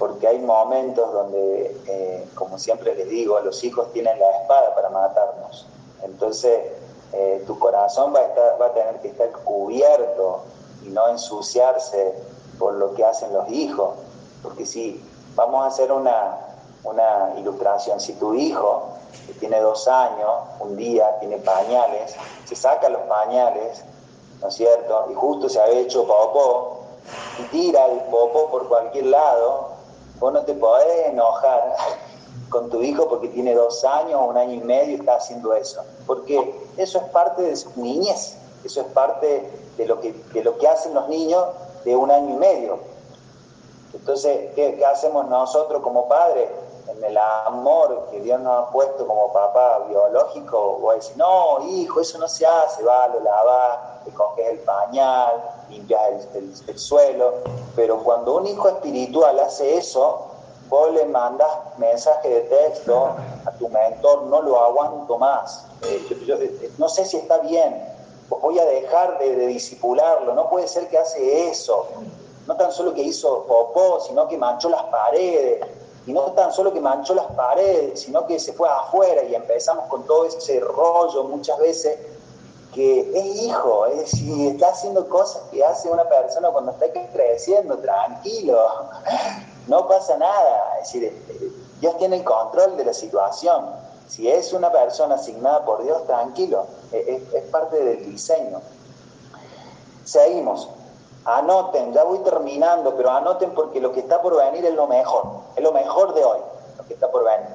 porque 0.00 0.26
hay 0.26 0.38
momentos 0.38 1.12
donde, 1.12 1.76
eh, 1.86 2.26
como 2.34 2.58
siempre 2.58 2.94
les 2.94 3.06
digo, 3.10 3.38
los 3.40 3.62
hijos 3.62 3.92
tienen 3.92 4.18
la 4.18 4.30
espada 4.40 4.74
para 4.74 4.88
matarnos. 4.88 5.66
Entonces, 6.02 6.58
eh, 7.12 7.44
tu 7.46 7.58
corazón 7.58 8.14
va 8.14 8.20
a, 8.64 8.72
tener 8.72 8.98
que 9.02 9.08
estar 9.08 9.30
cubierto 9.44 10.40
y 10.86 10.88
no 10.88 11.06
ensuciarse 11.08 12.14
por 12.58 12.72
lo 12.74 12.94
que 12.94 13.04
hacen 13.04 13.30
los 13.34 13.50
hijos. 13.50 13.90
Porque 14.42 14.64
si 14.64 15.04
vamos 15.34 15.64
a 15.64 15.66
hacer 15.66 15.92
una, 15.92 16.46
ilustración, 17.36 18.00
si 18.00 18.14
tu 18.14 18.32
hijo, 18.32 18.88
que 19.26 19.34
tiene 19.34 19.60
dos 19.60 19.86
años, 19.86 20.30
un 20.60 20.78
día 20.78 21.18
tiene 21.18 21.36
pañales, 21.36 22.16
se 22.46 22.56
saca 22.56 22.88
los 22.88 23.02
pañales, 23.02 23.84
¿no 24.40 24.48
es 24.48 24.54
cierto? 24.54 25.08
Y 25.10 25.14
justo 25.14 25.50
se 25.50 25.60
ha 25.60 25.68
hecho 25.68 26.06
popó, 26.06 26.84
y 27.38 27.42
tira 27.48 27.84
el 27.84 27.98
popo 28.04 28.48
por 28.50 28.66
cualquier 28.66 29.06
lado, 29.06 29.79
vos 30.20 30.32
no 30.32 30.42
te 30.44 30.54
podés 30.54 31.06
enojar 31.08 31.74
con 32.50 32.70
tu 32.70 32.82
hijo 32.82 33.08
porque 33.08 33.28
tiene 33.28 33.54
dos 33.54 33.82
años 33.84 34.14
o 34.14 34.26
un 34.26 34.36
año 34.36 34.54
y 34.54 34.60
medio 34.60 34.96
y 34.96 35.00
está 35.00 35.16
haciendo 35.16 35.54
eso. 35.54 35.82
Porque 36.06 36.54
eso 36.76 36.98
es 36.98 37.04
parte 37.04 37.42
de 37.42 37.56
su 37.56 37.70
niñez, 37.80 38.36
eso 38.64 38.82
es 38.82 38.86
parte 38.88 39.50
de 39.76 39.86
lo 39.86 40.00
que, 40.00 40.12
de 40.12 40.44
lo 40.44 40.58
que 40.58 40.68
hacen 40.68 40.94
los 40.94 41.08
niños 41.08 41.44
de 41.84 41.96
un 41.96 42.10
año 42.10 42.34
y 42.34 42.38
medio. 42.38 42.78
Entonces, 43.94 44.52
¿qué, 44.54 44.84
hacemos 44.84 45.26
nosotros 45.28 45.82
como 45.82 46.06
padres? 46.08 46.48
En 46.88 47.02
el 47.04 47.16
amor 47.18 48.08
que 48.10 48.20
Dios 48.20 48.40
nos 48.40 48.64
ha 48.64 48.70
puesto 48.70 49.06
como 49.06 49.32
papá 49.32 49.86
biológico, 49.88 50.80
o 50.82 50.92
decir, 50.92 51.16
no, 51.16 51.64
hijo, 51.68 52.00
eso 52.00 52.18
no 52.18 52.28
se 52.28 52.46
hace, 52.46 52.82
va, 52.82 53.08
lo 53.08 53.20
lavas, 53.20 53.78
te 54.04 54.10
coges 54.12 54.46
el 54.48 54.58
pañal, 54.60 55.32
limpias 55.68 56.28
el 56.34 56.78
suelo, 56.78 57.34
pero 57.76 58.02
cuando 58.02 58.36
un 58.36 58.46
hijo 58.46 58.68
espiritual 58.68 59.38
hace 59.40 59.78
eso, 59.78 60.30
vos 60.70 60.92
le 60.92 61.04
mandas 61.06 61.50
mensaje 61.78 62.28
de 62.28 62.40
texto 62.42 63.10
a 63.44 63.50
tu 63.58 63.68
mentor, 63.68 64.22
no 64.22 64.40
lo 64.40 64.60
aguanto 64.60 65.18
más, 65.18 65.66
eh, 65.82 66.06
eh, 66.10 66.70
no 66.78 66.88
sé 66.88 67.04
si 67.04 67.16
está 67.16 67.38
bien, 67.38 67.84
voy 68.28 68.58
a 68.58 68.64
dejar 68.64 69.18
de, 69.18 69.34
de, 69.34 69.46
disipularlo, 69.48 70.32
no 70.34 70.48
puede 70.48 70.68
ser 70.68 70.88
que 70.88 70.96
hace 70.96 71.48
eso, 71.48 71.88
no 72.46 72.56
tan 72.56 72.70
solo 72.70 72.94
que 72.94 73.02
hizo 73.02 73.44
popó, 73.44 74.00
sino 74.00 74.28
que 74.28 74.38
manchó 74.38 74.68
las 74.68 74.84
paredes, 74.84 75.66
y 76.06 76.12
no 76.12 76.22
tan 76.32 76.52
solo 76.52 76.72
que 76.72 76.80
manchó 76.80 77.14
las 77.14 77.26
paredes, 77.26 78.00
sino 78.00 78.26
que 78.26 78.38
se 78.38 78.52
fue 78.52 78.68
afuera 78.68 79.22
y 79.24 79.34
empezamos 79.34 79.86
con 79.88 80.04
todo 80.04 80.24
ese 80.24 80.60
rollo 80.60 81.24
muchas 81.24 81.58
veces 81.58 81.98
que 82.74 83.00
es 83.00 83.42
hijo, 83.42 83.86
es 83.86 83.96
decir, 83.98 84.52
está 84.52 84.68
haciendo 84.68 85.08
cosas 85.08 85.42
que 85.50 85.64
hace 85.64 85.90
una 85.90 86.08
persona 86.08 86.50
cuando 86.50 86.70
está 86.70 86.86
creciendo, 87.12 87.78
tranquilo, 87.78 88.58
no 89.66 89.88
pasa 89.88 90.16
nada. 90.16 90.78
Es 90.80 90.92
decir, 90.92 91.52
Dios 91.80 91.96
tiene 91.98 92.16
el 92.16 92.24
control 92.24 92.76
de 92.76 92.84
la 92.84 92.92
situación. 92.92 93.66
Si 94.08 94.28
es 94.30 94.52
una 94.52 94.70
persona 94.70 95.16
asignada 95.16 95.64
por 95.64 95.82
Dios, 95.82 96.04
tranquilo, 96.06 96.66
es, 96.92 97.22
parte 97.50 97.82
del 97.82 98.10
diseño. 98.10 98.60
Seguimos. 100.04 100.68
Anoten, 101.24 101.92
ya 101.92 102.02
voy 102.04 102.18
terminando, 102.20 102.96
pero 102.96 103.10
anoten 103.10 103.52
porque 103.52 103.80
lo 103.80 103.92
que 103.92 104.00
está 104.00 104.22
por 104.22 104.36
venir 104.36 104.64
es 104.64 104.74
lo 104.74 104.86
mejor, 104.86 105.24
es 105.54 105.62
lo 105.62 105.70
mejor 105.70 106.14
de 106.14 106.24
hoy, 106.24 106.38
lo 106.78 106.84
que 106.86 106.94
está 106.94 107.10
por 107.10 107.24
venir. 107.24 107.48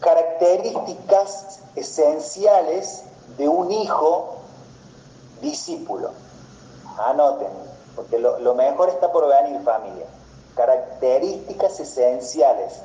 Características 0.00 1.60
esenciales 1.74 3.04
de 3.36 3.48
un 3.48 3.70
hijo 3.70 4.36
discípulo. 5.40 6.10
Anoten, 6.98 7.48
porque 7.96 8.18
lo, 8.18 8.54
mejor 8.54 8.88
está 8.88 9.10
por 9.10 9.26
venir 9.28 9.60
familia. 9.62 10.06
Características 10.54 11.80
esenciales. 11.80 12.80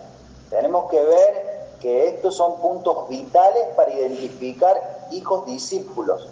Tenemos 0.50 0.90
que 0.90 1.04
ver 1.04 1.78
que 1.80 2.08
estos 2.08 2.36
son 2.36 2.58
puntos 2.62 3.10
vitales 3.10 3.68
para 3.76 3.92
identificar 3.92 5.08
hijos 5.12 5.46
discípulos 5.46 6.30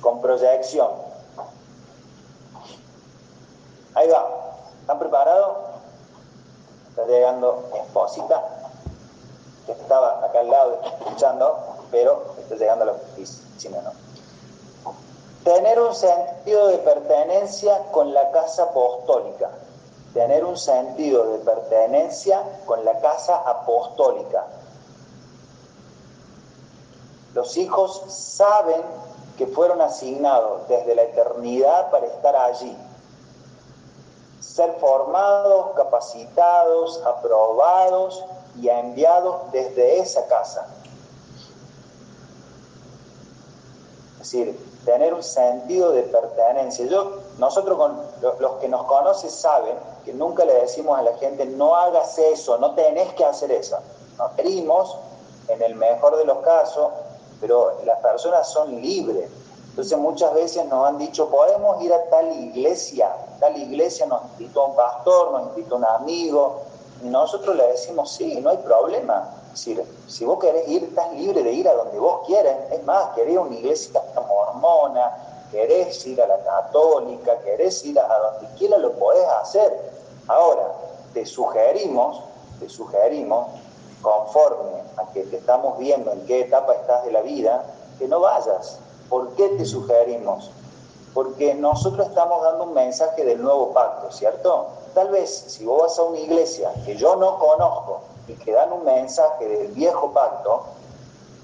con 0.00 0.20
proyección. 0.20 0.90
Ahí 3.94 4.08
va. 4.08 4.26
¿Están 4.80 4.98
preparados? 4.98 5.56
Está 6.90 7.06
llegando 7.06 7.68
mi 7.72 7.78
esposita, 7.78 8.42
que 9.66 9.72
estaba 9.72 10.24
acá 10.24 10.40
al 10.40 10.50
lado 10.50 10.80
escuchando, 10.84 11.58
pero 11.90 12.37
llegando 12.56 12.84
a 12.84 12.86
la 12.86 12.92
¿no? 13.82 13.92
Tener 15.44 15.80
un 15.80 15.94
sentido 15.94 16.68
de 16.68 16.78
pertenencia 16.78 17.90
con 17.90 18.12
la 18.12 18.30
casa 18.30 18.64
apostólica. 18.64 19.50
Tener 20.12 20.44
un 20.44 20.56
sentido 20.56 21.32
de 21.32 21.38
pertenencia 21.38 22.42
con 22.66 22.84
la 22.84 22.98
casa 23.00 23.36
apostólica. 23.36 24.46
Los 27.34 27.56
hijos 27.56 28.02
saben 28.08 28.82
que 29.36 29.46
fueron 29.46 29.80
asignados 29.80 30.66
desde 30.68 30.94
la 30.94 31.02
eternidad 31.02 31.90
para 31.90 32.06
estar 32.06 32.34
allí. 32.36 32.76
Ser 34.40 34.72
formados, 34.80 35.68
capacitados, 35.76 37.00
aprobados 37.06 38.24
y 38.60 38.68
enviados 38.68 39.52
desde 39.52 40.00
esa 40.00 40.26
casa. 40.26 40.66
Decir, 44.30 44.58
tener 44.84 45.14
un 45.14 45.22
sentido 45.22 45.92
de 45.92 46.02
pertenencia. 46.02 46.86
Yo, 46.86 47.18
nosotros 47.38 47.78
con 47.78 48.00
los 48.40 48.52
que 48.60 48.68
nos 48.68 48.84
conocen 48.84 49.30
saben 49.30 49.76
que 50.04 50.12
nunca 50.12 50.44
le 50.44 50.54
decimos 50.54 50.98
a 50.98 51.02
la 51.02 51.16
gente 51.16 51.44
no 51.46 51.74
hagas 51.74 52.18
eso, 52.18 52.58
no 52.58 52.74
tenés 52.74 53.12
que 53.14 53.24
hacer 53.24 53.50
eso. 53.52 53.78
Nos 54.18 54.32
querimos, 54.32 54.96
en 55.48 55.62
el 55.62 55.74
mejor 55.74 56.16
de 56.16 56.24
los 56.24 56.38
casos, 56.38 56.88
pero 57.40 57.78
las 57.84 57.98
personas 58.00 58.48
son 58.50 58.80
libres. 58.80 59.30
Entonces 59.70 59.96
muchas 59.96 60.34
veces 60.34 60.66
nos 60.66 60.86
han 60.86 60.98
dicho, 60.98 61.28
podemos 61.30 61.80
ir 61.82 61.92
a 61.92 62.04
tal 62.10 62.32
iglesia, 62.32 63.14
tal 63.38 63.56
iglesia 63.56 64.06
nos 64.06 64.22
invitó 64.32 64.66
un 64.66 64.76
pastor, 64.76 65.32
nos 65.32 65.48
invitó 65.48 65.76
un 65.76 65.84
amigo, 65.84 66.62
y 67.02 67.08
nosotros 67.08 67.54
le 67.54 67.68
decimos, 67.68 68.10
sí, 68.10 68.40
no 68.40 68.50
hay 68.50 68.56
problema, 68.58 69.37
decir, 69.50 69.84
si 70.06 70.24
vos 70.24 70.38
querés 70.38 70.68
ir, 70.68 70.84
estás 70.84 71.12
libre 71.12 71.42
de 71.42 71.52
ir 71.52 71.68
a 71.68 71.74
donde 71.74 71.98
vos 71.98 72.26
quieras. 72.26 72.56
Es 72.70 72.82
más, 72.84 73.10
querés 73.14 73.36
una 73.36 73.56
iglesia 73.56 74.02
mormona, 74.28 75.46
querés 75.50 76.06
ir 76.06 76.20
a 76.22 76.26
la 76.26 76.38
católica, 76.42 77.38
querés 77.40 77.84
ir 77.84 77.98
a 77.98 78.18
donde 78.18 78.48
quiera, 78.56 78.78
lo 78.78 78.92
podés 78.92 79.26
hacer. 79.26 79.92
Ahora, 80.28 80.72
te 81.14 81.24
sugerimos, 81.24 82.20
te 82.60 82.68
sugerimos, 82.68 83.46
conforme 84.02 84.82
a 84.96 85.12
que 85.12 85.24
te 85.24 85.38
estamos 85.38 85.78
viendo 85.78 86.12
en 86.12 86.24
qué 86.26 86.42
etapa 86.42 86.74
estás 86.74 87.04
de 87.04 87.12
la 87.12 87.22
vida, 87.22 87.64
que 87.98 88.06
no 88.06 88.20
vayas. 88.20 88.78
¿Por 89.08 89.34
qué 89.34 89.48
te 89.50 89.64
sugerimos? 89.64 90.50
Porque 91.14 91.54
nosotros 91.54 92.06
estamos 92.06 92.42
dando 92.42 92.64
un 92.64 92.74
mensaje 92.74 93.24
del 93.24 93.42
nuevo 93.42 93.72
pacto, 93.72 94.12
¿cierto? 94.12 94.68
Tal 94.94 95.08
vez 95.10 95.30
si 95.48 95.64
vos 95.64 95.82
vas 95.82 95.98
a 95.98 96.02
una 96.02 96.18
iglesia 96.18 96.72
que 96.84 96.96
yo 96.96 97.16
no 97.16 97.38
conozco, 97.38 98.00
y 98.28 98.34
que 98.34 98.52
dan 98.52 98.72
un 98.72 98.84
mensaje 98.84 99.48
del 99.48 99.68
viejo 99.68 100.12
pacto, 100.12 100.64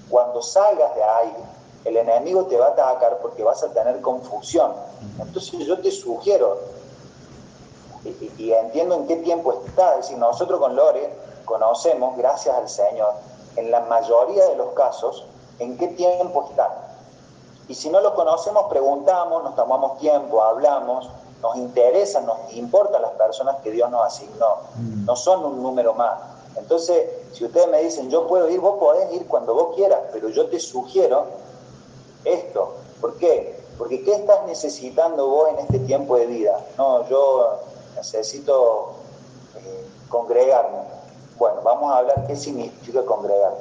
cuando 0.08 0.42
salgas 0.42 0.94
de 0.94 1.02
ahí, 1.02 1.36
el 1.84 1.96
enemigo 1.96 2.44
te 2.46 2.56
va 2.56 2.66
a 2.66 2.70
atacar 2.70 3.18
porque 3.20 3.42
vas 3.42 3.62
a 3.62 3.72
tener 3.72 4.00
confusión. 4.00 4.72
Entonces 5.18 5.66
yo 5.66 5.78
te 5.80 5.90
sugiero, 5.90 6.58
y, 8.04 8.52
entiendo 8.52 8.96
en 8.96 9.06
qué 9.06 9.16
tiempo 9.16 9.52
está, 9.52 9.92
es 9.92 10.02
decir, 10.02 10.18
nosotros 10.18 10.60
con 10.60 10.76
Lore 10.76 11.10
conocemos, 11.46 12.16
gracias 12.16 12.54
al 12.54 12.68
Señor, 12.68 13.14
en 13.56 13.70
la 13.70 13.80
mayoría 13.80 14.46
de 14.48 14.56
los 14.56 14.74
casos, 14.74 15.24
en 15.58 15.78
qué 15.78 15.88
tiempo 15.88 16.46
está. 16.50 16.70
Y 17.66 17.74
si 17.74 17.88
no 17.88 18.00
lo 18.00 18.14
conocemos, 18.14 18.66
preguntamos, 18.68 19.42
nos 19.42 19.54
tomamos 19.54 19.98
tiempo, 19.98 20.42
hablamos, 20.42 21.08
nos 21.40 21.56
interesan, 21.56 22.26
nos 22.26 22.52
importan 22.52 23.00
las 23.02 23.12
personas 23.12 23.56
que 23.62 23.70
Dios 23.70 23.90
nos 23.90 24.06
asignó. 24.06 24.58
No 25.06 25.16
son 25.16 25.44
un 25.44 25.62
número 25.62 25.94
más. 25.94 26.33
Entonces, 26.56 27.08
si 27.32 27.44
ustedes 27.44 27.68
me 27.68 27.82
dicen, 27.82 28.10
yo 28.10 28.26
puedo 28.26 28.48
ir, 28.48 28.60
vos 28.60 28.78
podés 28.78 29.12
ir 29.12 29.26
cuando 29.26 29.54
vos 29.54 29.74
quieras, 29.74 30.00
pero 30.12 30.28
yo 30.28 30.48
te 30.48 30.60
sugiero 30.60 31.24
esto. 32.24 32.74
¿Por 33.00 33.16
qué? 33.16 33.58
Porque 33.76 34.04
¿qué 34.04 34.14
estás 34.14 34.46
necesitando 34.46 35.28
vos 35.28 35.48
en 35.50 35.58
este 35.58 35.80
tiempo 35.80 36.16
de 36.16 36.26
vida? 36.26 36.64
No, 36.78 37.08
yo 37.08 37.60
necesito 37.96 38.92
eh, 39.56 39.84
congregarme. 40.08 40.78
Bueno, 41.38 41.60
vamos 41.62 41.92
a 41.92 41.98
hablar 41.98 42.26
qué 42.26 42.36
significa 42.36 43.04
congregar. 43.04 43.54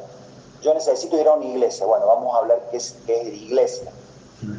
Yo 0.61 0.73
necesito 0.73 1.17
ir 1.19 1.27
a 1.27 1.33
una 1.33 1.45
iglesia. 1.45 1.85
Bueno, 1.85 2.05
vamos 2.05 2.33
a 2.35 2.39
hablar 2.39 2.61
qué 2.69 2.77
es, 2.77 2.95
qué 3.05 3.21
es 3.21 3.27
iglesia. 3.27 3.91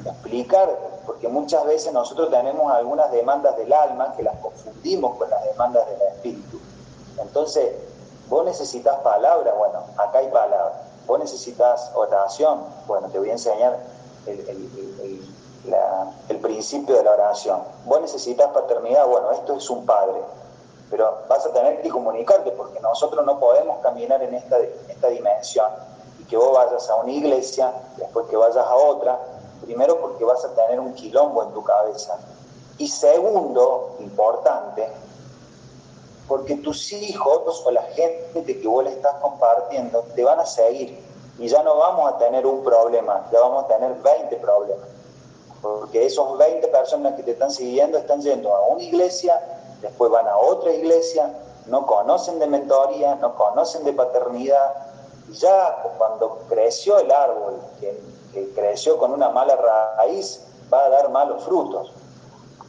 Explicar, 0.05 0.77
porque 1.07 1.29
muchas 1.29 1.65
veces 1.67 1.93
nosotros 1.93 2.31
tenemos 2.31 2.73
algunas 2.73 3.13
demandas 3.13 3.57
del 3.57 3.73
alma 3.73 4.15
que 4.17 4.23
las 4.23 4.37
confundimos 4.41 5.17
con 5.17 5.31
las 5.31 5.45
demandas 5.45 5.87
del 5.89 6.09
espíritu. 6.09 6.59
Entonces, 7.19 7.71
Vos 8.29 8.45
necesitas 8.45 8.99
palabra, 9.01 9.55
bueno, 9.55 9.81
acá 9.97 10.19
hay 10.19 10.29
palabra. 10.29 10.83
Vos 11.07 11.19
necesitas 11.19 11.91
oración, 11.95 12.65
bueno, 12.87 13.09
te 13.09 13.19
voy 13.19 13.29
a 13.29 13.33
enseñar 13.33 13.79
el, 14.27 15.21
principio 16.41 16.97
de 16.97 17.05
la 17.05 17.13
oración. 17.13 17.63
Vos 17.85 18.01
necesitas 18.01 18.49
paternidad, 18.49 19.07
bueno, 19.07 19.31
esto 19.33 19.57
es 19.57 19.69
un 19.71 19.85
padre. 19.85 20.21
Pero 20.91 21.19
vas 21.29 21.45
a 21.45 21.53
tener 21.53 21.83
que 21.83 21.89
comunicarte 21.89 22.51
porque 22.53 22.81
nosotros 22.81 23.25
no 23.27 23.39
podemos 23.39 23.83
caminar 23.83 24.23
en 24.23 24.35
esta, 24.35 24.59
esta 24.59 25.09
dimensión 25.09 25.67
y 26.21 26.25
que 26.25 26.37
vos 26.37 26.53
vayas 26.53 26.89
a 26.89 26.97
una 26.97 27.13
iglesia, 27.13 27.73
después 27.97 28.27
que 28.29 28.37
vayas 28.37 28.57
a 28.57 28.75
otra, 28.75 29.19
primero 29.63 30.01
porque 30.01 30.25
vas 30.25 30.45
a 30.45 30.55
tener 30.55 30.81
un 30.81 30.95
quilombo 30.95 31.43
en 31.43 31.53
tu 31.53 31.63
cabeza. 31.63 32.19
Y 32.79 32.89
segundo, 32.89 33.97
importante, 34.01 34.89
porque 36.29 36.57
tus 36.57 36.93
hijos 36.93 37.63
o 37.65 37.71
la 37.71 37.83
gente 37.83 38.45
que 38.61 38.67
vos 38.67 38.85
le 38.85 38.91
estás 38.91 39.15
compartiendo 39.21 40.05
te 40.15 40.25
van 40.25 40.41
a 40.41 40.47
seguir 40.47 40.99
y 41.39 41.49
ya 41.49 41.63
no 41.63 41.77
vamos 41.77 42.13
a 42.13 42.19
tener 42.19 42.47
un 42.47 42.63
problema, 42.63 43.29
ya 43.33 43.41
vamos 43.41 43.65
a 43.65 43.69
tener 43.69 43.95
20 43.95 44.37
problemas. 44.37 44.89
porque 45.61 46.05
esos 46.05 46.37
20 46.37 46.69
personas 46.69 47.15
que 47.15 47.23
te 47.23 47.31
están 47.31 47.51
siguiendo 47.51 47.97
están 47.97 48.21
yendo 48.21 48.55
a 48.55 48.67
una 48.67 48.83
iglesia, 48.83 49.41
después 49.81 50.11
van 50.11 50.29
a 50.29 50.37
otra 50.37 50.73
iglesia, 50.73 51.33
no 51.67 51.87
conocen 51.87 52.39
de 52.39 52.47
mentoría, 52.47 53.15
no 53.15 53.35
conocen 53.35 53.83
de 53.85 53.95
paternidad, 53.95 54.75
y 55.27 55.33
ya 55.33 55.83
cuando 55.97 56.41
creció 56.51 56.99
el 56.99 57.11
árbol, 57.11 57.63
que, 57.81 57.99
que 58.35 58.51
creció 58.51 58.99
con 58.99 59.13
una 59.13 59.31
mala 59.31 59.57
raíz, 59.57 60.45
va 60.71 60.85
a 60.85 60.89
dar 60.91 61.09
malos 61.09 61.43
frutos. 61.45 61.93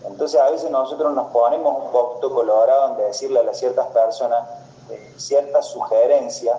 Entonces 0.08 0.40
a 0.40 0.50
veces 0.50 0.70
nosotros 0.70 1.14
nos 1.14 1.32
ponemos 1.32 1.86
un 1.86 1.92
poquito 1.92 2.34
colorado 2.34 2.92
en 2.92 3.08
decirle 3.08 3.40
a 3.40 3.54
ciertas 3.54 3.88
personas 3.88 4.48
eh, 4.90 5.14
ciertas 5.18 5.66
sugerencias, 5.66 6.56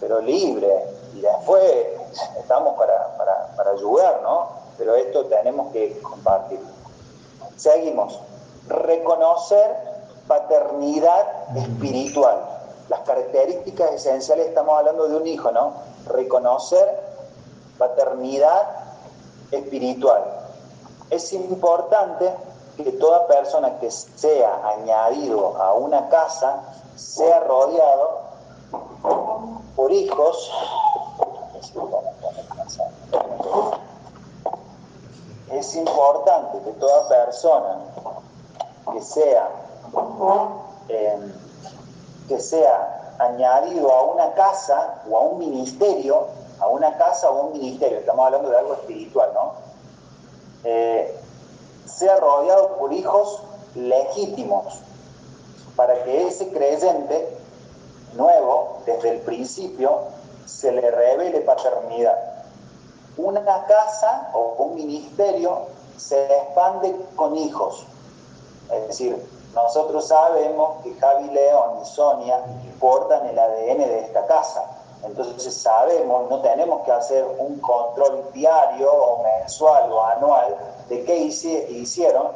pero 0.00 0.20
libre, 0.20 0.84
y 1.14 1.20
después 1.20 1.62
estamos 2.36 2.76
para, 2.76 3.16
para, 3.56 3.70
ayudar, 3.70 4.20
¿no? 4.22 4.48
Pero 4.76 4.96
esto 4.96 5.26
tenemos 5.26 5.72
que 5.72 6.00
compartir. 6.00 6.60
Seguimos. 7.56 8.18
Reconocer 8.66 9.76
paternidad 10.26 11.56
espiritual. 11.56 12.40
Las 12.88 13.00
características 13.00 13.92
esenciales, 13.92 14.48
estamos 14.48 14.76
hablando 14.76 15.08
de 15.08 15.16
un 15.16 15.26
hijo, 15.26 15.52
¿no? 15.52 15.74
Reconocer 16.06 17.00
paternidad 17.78 18.62
espiritual. 19.52 20.24
Es 21.10 21.32
importante 21.32 22.32
que 22.84 22.92
toda 22.92 23.26
persona 23.26 23.78
que 23.80 23.90
sea 23.90 24.60
añadido 24.68 25.60
a 25.60 25.74
una 25.74 26.08
casa 26.08 26.62
sea 26.94 27.40
rodeado 27.40 28.20
por 29.74 29.90
hijos 29.90 30.52
es 35.50 35.74
importante 35.74 36.58
que 36.64 36.70
toda 36.72 37.08
persona 37.08 37.78
que 38.92 39.02
sea 39.02 39.48
em, 40.88 41.32
que 42.28 42.38
sea 42.38 43.14
añadido 43.18 43.92
a 43.92 44.02
una 44.02 44.32
casa 44.34 45.02
o 45.10 45.16
a 45.16 45.20
un 45.22 45.38
ministerio, 45.38 46.26
a 46.60 46.68
una 46.68 46.96
casa 46.96 47.30
o 47.30 47.38
a 47.38 47.42
un 47.46 47.52
ministerio, 47.52 47.98
estamos 47.98 48.26
hablando 48.26 48.50
de 48.50 48.58
algo 48.58 48.74
espiritual, 48.74 49.30
¿no? 49.34 49.52
Eh, 50.64 51.17
sea 51.98 52.16
rodeado 52.16 52.76
por 52.76 52.92
hijos 52.92 53.42
legítimos, 53.74 54.80
para 55.74 56.04
que 56.04 56.28
ese 56.28 56.48
creyente 56.50 57.36
nuevo, 58.14 58.78
desde 58.86 59.10
el 59.10 59.20
principio, 59.20 59.98
se 60.46 60.70
le 60.72 60.90
revele 60.90 61.40
paternidad. 61.40 62.16
Una 63.16 63.42
casa 63.66 64.30
o 64.32 64.54
un 64.58 64.76
ministerio 64.76 65.66
se 65.96 66.24
expande 66.24 66.94
con 67.16 67.36
hijos. 67.36 67.84
Es 68.70 68.88
decir, 68.88 69.28
nosotros 69.54 70.06
sabemos 70.06 70.82
que 70.84 70.94
Javi 70.94 71.30
León 71.30 71.80
y 71.82 71.86
Sonia 71.86 72.40
portan 72.78 73.26
el 73.26 73.38
ADN 73.38 73.78
de 73.78 74.00
esta 74.00 74.24
casa. 74.26 74.64
Entonces 75.02 75.52
sabemos, 75.54 76.30
no 76.30 76.40
tenemos 76.42 76.82
que 76.84 76.92
hacer 76.92 77.24
un 77.38 77.58
control 77.58 78.30
diario 78.32 78.92
o 78.92 79.22
mensual 79.22 79.90
o 79.92 80.04
anual 80.04 80.56
de 80.88 81.04
qué 81.04 81.16
hicieron, 81.18 82.28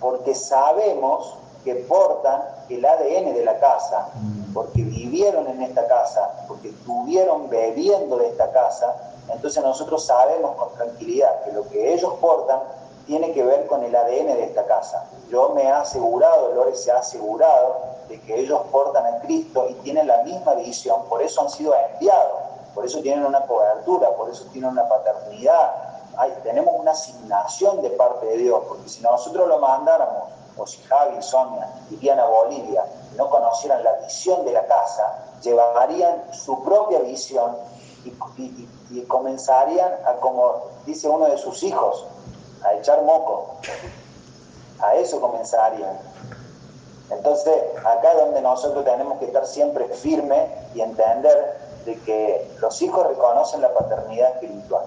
porque 0.00 0.34
sabemos 0.34 1.34
que 1.64 1.74
portan 1.74 2.42
el 2.68 2.84
ADN 2.84 3.34
de 3.34 3.44
la 3.44 3.58
casa, 3.58 4.08
mm. 4.14 4.54
porque 4.54 4.82
vivieron 4.82 5.46
en 5.48 5.62
esta 5.62 5.86
casa, 5.86 6.44
porque 6.46 6.68
estuvieron 6.68 7.48
bebiendo 7.48 8.16
de 8.16 8.28
esta 8.28 8.50
casa, 8.52 8.94
entonces 9.28 9.62
nosotros 9.62 10.04
sabemos 10.04 10.56
con 10.56 10.72
tranquilidad 10.74 11.42
que 11.44 11.52
lo 11.52 11.68
que 11.68 11.92
ellos 11.92 12.14
portan 12.20 12.60
tiene 13.06 13.32
que 13.32 13.42
ver 13.42 13.66
con 13.66 13.82
el 13.82 13.94
ADN 13.94 14.26
de 14.26 14.44
esta 14.44 14.66
casa. 14.66 15.04
Yo 15.30 15.50
me 15.50 15.64
he 15.64 15.70
asegurado, 15.70 16.54
Lore 16.54 16.76
se 16.76 16.92
ha 16.92 16.98
asegurado 16.98 17.76
de 18.08 18.20
que 18.20 18.40
ellos 18.40 18.60
portan 18.70 19.06
a 19.06 19.20
Cristo 19.20 19.66
y 19.68 19.74
tienen 19.74 20.06
la 20.06 20.22
misma 20.22 20.54
visión, 20.54 21.04
por 21.08 21.22
eso 21.22 21.40
han 21.40 21.50
sido 21.50 21.74
enviados, 21.74 22.40
por 22.74 22.84
eso 22.84 23.00
tienen 23.00 23.24
una 23.24 23.40
cobertura, 23.46 24.10
por 24.14 24.30
eso 24.30 24.44
tienen 24.52 24.70
una 24.70 24.88
paternidad, 24.88 25.87
tenemos 26.42 26.74
una 26.76 26.92
asignación 26.92 27.82
de 27.82 27.90
parte 27.90 28.26
de 28.26 28.38
Dios, 28.38 28.62
porque 28.66 28.88
si 28.88 29.00
nosotros 29.02 29.48
lo 29.48 29.58
mandáramos 29.58 30.24
o 30.56 30.66
si 30.66 30.82
Javi, 30.82 31.22
Sonia 31.22 31.68
irían 31.90 32.18
a 32.18 32.24
Bolivia 32.26 32.84
y 33.12 33.16
no 33.16 33.30
conocieran 33.30 33.84
la 33.84 33.92
visión 33.92 34.44
de 34.44 34.52
la 34.52 34.66
casa, 34.66 35.24
llevarían 35.42 36.32
su 36.32 36.62
propia 36.64 36.98
visión 37.00 37.56
y, 38.04 39.02
comenzarían 39.02 39.92
a, 40.06 40.14
como 40.14 40.62
dice 40.86 41.08
uno 41.08 41.26
de 41.26 41.38
sus 41.38 41.62
hijos, 41.62 42.06
a 42.64 42.74
echar 42.74 43.02
moco. 43.02 43.56
A 44.80 44.94
eso 44.94 45.20
comenzarían. 45.20 45.98
Entonces, 47.10 47.54
acá 47.84 48.12
es 48.12 48.18
donde 48.18 48.40
nosotros 48.40 48.84
tenemos 48.84 49.18
que 49.18 49.26
estar 49.26 49.46
siempre 49.46 49.86
firmes 49.88 50.50
y 50.74 50.80
entender 50.80 51.58
de 51.84 51.98
que 52.00 52.50
los 52.60 52.80
hijos 52.82 53.06
reconocen 53.06 53.62
la 53.62 53.72
paternidad 53.72 54.30
espiritual. 54.34 54.86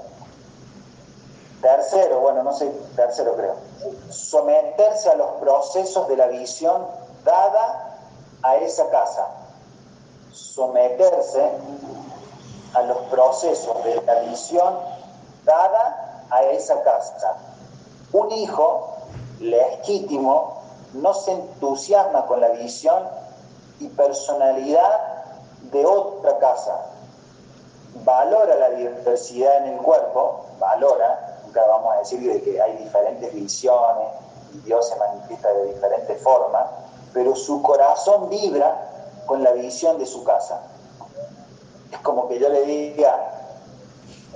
Tercero, 1.62 2.20
bueno, 2.20 2.42
no 2.42 2.54
sé, 2.54 2.72
tercero 2.96 3.36
creo, 3.36 3.56
someterse 4.10 5.10
a 5.10 5.16
los 5.16 5.30
procesos 5.40 6.08
de 6.08 6.18
la 6.18 6.28
visión 6.28 6.88
dada 7.24 7.98
a 8.42 8.56
esa 8.58 8.90
casa. 8.90 9.28
Someterse 10.32 11.52
a 12.74 12.82
los 12.84 12.98
procesos 13.10 13.84
de 13.84 14.02
la 14.02 14.22
visión 14.22 14.74
dada 15.46 16.26
a 16.32 16.44
esa 16.46 16.82
casa. 16.82 17.36
Un 18.12 18.32
hijo 18.32 18.96
legítimo 19.40 20.62
no 20.94 21.14
se 21.14 21.32
entusiasma 21.32 22.26
con 22.26 22.42
la 22.42 22.50
visión 22.50 23.08
y 23.80 23.88
personalidad 23.90 25.00
de 25.72 25.86
otra 25.86 26.38
casa. 26.40 26.86
Valora 28.04 28.56
la 28.56 28.70
diversidad 28.72 29.58
en 29.58 29.74
el 29.74 29.78
cuerpo, 29.80 30.46
valora, 30.60 31.31
vamos 31.60 31.94
a 31.94 32.00
decir 32.00 32.44
que 32.44 32.62
hay 32.62 32.78
diferentes 32.78 33.34
visiones 33.34 34.08
y 34.54 34.58
Dios 34.60 34.88
se 34.88 34.96
manifiesta 34.98 35.52
de 35.54 35.74
diferentes 35.74 36.22
formas, 36.22 36.66
pero 37.14 37.36
su 37.36 37.62
corazón 37.62 38.30
vibra 38.30 38.90
con 39.26 39.44
la 39.44 39.52
visión 39.52 39.98
de 39.98 40.06
su 40.06 40.24
casa. 40.24 40.62
Es 41.92 42.00
como 42.00 42.28
que 42.28 42.40
yo 42.40 42.50
le 42.50 42.64
diga 42.64 43.32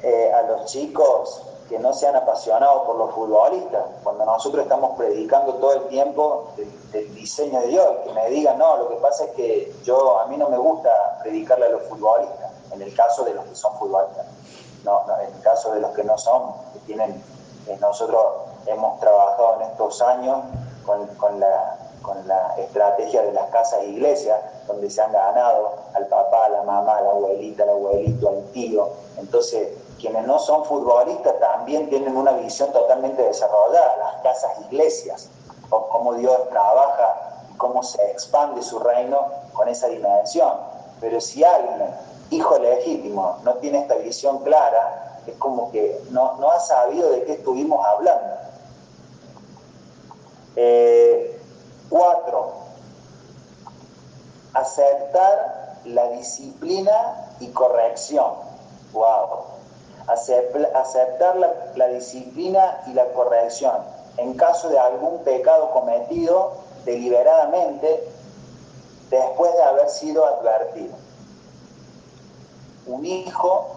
eh, 0.03 0.31
a 0.33 0.41
los 0.43 0.65
chicos 0.65 1.41
que 1.69 1.79
no 1.79 1.93
sean 1.93 2.15
apasionados 2.15 2.83
por 2.83 2.95
los 2.97 3.11
futbolistas, 3.15 3.83
cuando 4.03 4.23
nosotros 4.23 4.63
estamos 4.63 4.95
predicando 4.97 5.55
todo 5.55 5.73
el 5.73 5.87
tiempo 5.87 6.49
del, 6.91 7.15
diseño 7.15 7.59
de 7.61 7.67
Dios, 7.67 7.87
que 8.05 8.13
me 8.13 8.29
digan, 8.29 8.59
no, 8.59 8.77
lo 8.77 8.89
que 8.89 8.95
pasa 8.97 9.25
es 9.25 9.31
que 9.31 9.75
yo, 9.83 10.19
a 10.19 10.27
mí 10.27 10.37
no 10.37 10.49
me 10.49 10.57
gusta 10.57 11.17
predicarle 11.23 11.65
a 11.65 11.69
los 11.69 11.83
futbolistas, 11.83 12.51
en 12.71 12.81
el 12.81 12.93
caso 12.93 13.23
de 13.23 13.33
los 13.33 13.45
que 13.45 13.55
son 13.55 13.75
futbolistas 13.79 14.25
no, 14.85 15.03
en 15.19 15.33
el 15.33 15.41
caso 15.41 15.73
de 15.73 15.81
los 15.81 15.91
que 15.91 16.03
no 16.03 16.17
son, 16.17 16.53
que 16.73 16.79
tienen, 16.85 17.21
eh, 17.67 17.77
nosotros 17.81 18.23
hemos 18.67 18.99
trabajado 18.99 19.55
en 19.55 19.63
estos 19.63 20.01
años 20.01 20.43
con, 20.85 21.39
la, 21.39 21.77
con 22.01 22.27
la 22.27 22.55
estrategia 22.57 23.23
de 23.23 23.33
las 23.33 23.49
casas 23.49 23.81
e 23.81 23.87
iglesias, 23.87 24.39
donde 24.67 24.89
se 24.89 25.01
han 25.01 25.11
ganado 25.11 25.73
al 25.93 26.07
papá, 26.07 26.45
a 26.45 26.49
la 26.49 26.63
mamá, 26.63 26.97
a 26.97 27.01
la 27.01 27.09
abuelita, 27.09 27.63
al 27.63 27.69
abuelito, 27.69 28.29
al 28.29 28.43
tío. 28.51 28.89
Entonces, 29.17 29.69
quienes 29.99 30.25
no 30.27 30.39
son 30.39 30.63
futbolistas 30.65 31.39
también 31.39 31.89
tienen 31.89 32.15
una 32.15 32.33
visión 32.33 32.71
totalmente 32.71 33.23
desarrollada, 33.23 33.97
las 33.97 34.21
casas 34.21 34.51
e 34.59 34.73
iglesias, 34.73 35.29
cómo 35.69 36.13
Dios 36.13 36.37
trabaja 36.49 37.39
y 37.51 37.57
cómo 37.57 37.81
se 37.83 38.11
expande 38.11 38.61
su 38.61 38.79
reino 38.79 39.27
con 39.53 39.67
esa 39.67 39.87
dimensión. 39.87 40.53
Pero 40.99 41.19
si 41.19 41.43
alguien 41.43 41.89
hijo 42.35 42.57
legítimo 42.59 43.39
no 43.43 43.55
tiene 43.55 43.79
esta 43.79 43.95
visión 43.95 44.39
clara, 44.43 45.21
es 45.27 45.35
como 45.37 45.71
que 45.71 45.99
no, 46.11 46.49
ha 46.49 46.59
sabido 46.59 47.09
de 47.09 47.23
qué 47.23 47.33
estuvimos 47.33 47.85
hablando. 47.85 48.35
Eh, 50.55 51.39
cuatro, 51.89 52.53
aceptar 54.53 55.79
la 55.85 56.09
disciplina 56.09 57.31
y 57.39 57.47
corrección. 57.49 58.33
Wow. 58.93 59.45
Aceptar 60.07 61.35
la, 61.37 61.51
la 61.75 61.87
disciplina 61.87 62.83
y 62.87 62.93
la 62.93 63.05
corrección 63.13 63.73
en 64.17 64.35
caso 64.35 64.69
de 64.69 64.79
algún 64.79 65.23
pecado 65.23 65.71
cometido 65.71 66.53
deliberadamente 66.85 68.07
después 69.09 69.51
de 69.53 69.63
haber 69.63 69.89
sido 69.89 70.25
advertido 70.25 71.04
un 72.87 73.05
hijo 73.05 73.67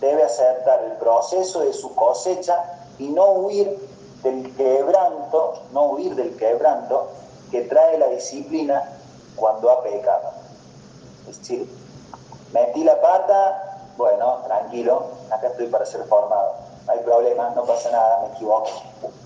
debe 0.00 0.24
aceptar 0.24 0.84
el 0.84 0.92
proceso 0.92 1.60
de 1.60 1.72
su 1.72 1.94
cosecha 1.94 2.86
y 2.98 3.08
no 3.08 3.32
huir 3.32 3.78
del 4.22 4.54
quebranto, 4.56 5.62
no 5.72 5.86
huir 5.86 6.14
del 6.14 6.36
quebranto 6.36 7.08
que 7.50 7.62
trae 7.62 7.98
la 7.98 8.08
disciplina 8.08 8.92
cuando 9.36 9.70
ha 9.70 9.82
pecado. 9.82 10.32
Es 11.28 11.38
decir, 11.38 11.68
metí 12.52 12.84
la 12.84 13.00
pata, 13.00 13.78
bueno, 13.96 14.38
tranquilo, 14.46 15.06
acá 15.30 15.48
estoy 15.48 15.66
para 15.68 15.86
ser 15.86 16.04
formado. 16.04 16.54
No 16.86 16.92
hay 16.92 17.00
problema, 17.00 17.50
no 17.50 17.64
pasa 17.64 17.90
nada, 17.90 18.26
me 18.26 18.34
equivoco. 18.34 18.70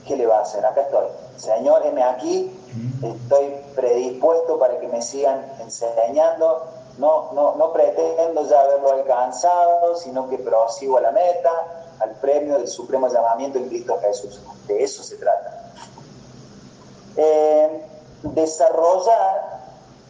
¿Qué 0.07 0.16
le 0.16 0.26
va 0.26 0.38
a 0.38 0.43
hacer? 0.43 0.66
Acá 0.66 0.82
estoy. 0.82 1.07
Señor, 1.36 1.86
heme 1.86 2.03
aquí, 2.03 2.59
estoy 3.03 3.57
predispuesto 3.76 4.59
para 4.59 4.78
que 4.80 4.88
me 4.88 5.01
sigan 5.01 5.45
enseñando. 5.61 6.64
No, 6.99 7.32
no, 7.32 7.55
no 7.57 7.72
pretendo 7.72 8.47
ya 8.49 8.61
haberlo 8.61 8.93
alcanzado, 8.93 9.97
sino 9.97 10.28
que 10.28 10.38
prosigo 10.38 10.99
a 10.99 11.01
la 11.01 11.11
meta, 11.11 11.51
al 12.01 12.11
premio 12.16 12.59
del 12.59 12.68
supremo 12.68 13.09
llamamiento 13.09 13.59
en 13.59 13.68
Cristo 13.68 13.99
Jesús. 14.01 14.40
De 14.66 14.82
eso 14.82 15.03
se 15.03 15.16
trata. 15.16 15.72
Eh, 17.16 17.86
desarrollar 18.22 19.62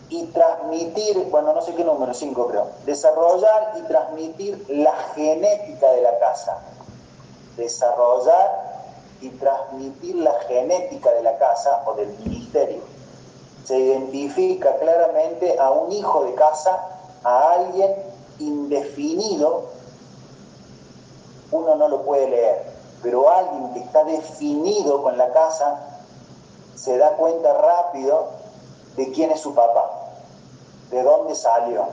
y 0.09 0.27
transmitir, 0.27 1.31
bueno, 1.31 1.55
no 1.55 1.63
sé 1.63 1.75
qué 1.75 1.85
número, 1.85 2.13
5 2.13 2.47
creo, 2.49 2.71
desarrollar 2.85 3.73
y 3.79 3.83
transmitir 3.83 4.65
la 4.69 4.93
genética 5.15 5.91
de 5.93 6.03
la 6.03 6.19
casa. 6.19 6.59
Desarrollar 7.57 8.73
y 9.21 9.31
transmitir 9.31 10.17
la 10.17 10.35
genética 10.41 11.13
de 11.13 11.23
la 11.23 11.39
casa 11.39 11.83
o 11.87 11.95
del 11.95 12.09
ministerio. 12.19 12.83
Se 13.65 13.79
identifica 13.79 14.77
claramente 14.79 15.59
a 15.59 15.71
un 15.71 15.93
hijo 15.93 16.25
de 16.25 16.35
casa, 16.35 16.89
a 17.23 17.53
alguien 17.53 17.95
indefinido, 18.39 19.71
uno 21.51 21.77
no 21.77 21.89
lo 21.89 22.03
puede 22.03 22.29
leer, 22.29 22.73
pero 23.03 23.29
alguien 23.31 23.75
que 23.75 23.81
está 23.81 24.05
definido 24.05 25.03
con 25.03 25.17
la 25.19 25.33
casa 25.33 25.81
se 26.75 26.97
da 26.99 27.11
cuenta 27.11 27.53
rápido 27.53 28.31
de 28.97 29.13
quién 29.13 29.31
es 29.31 29.41
su 29.41 29.55
papá 29.55 30.03
de 30.93 31.03
dónde 31.03 31.35
salió. 31.35 31.87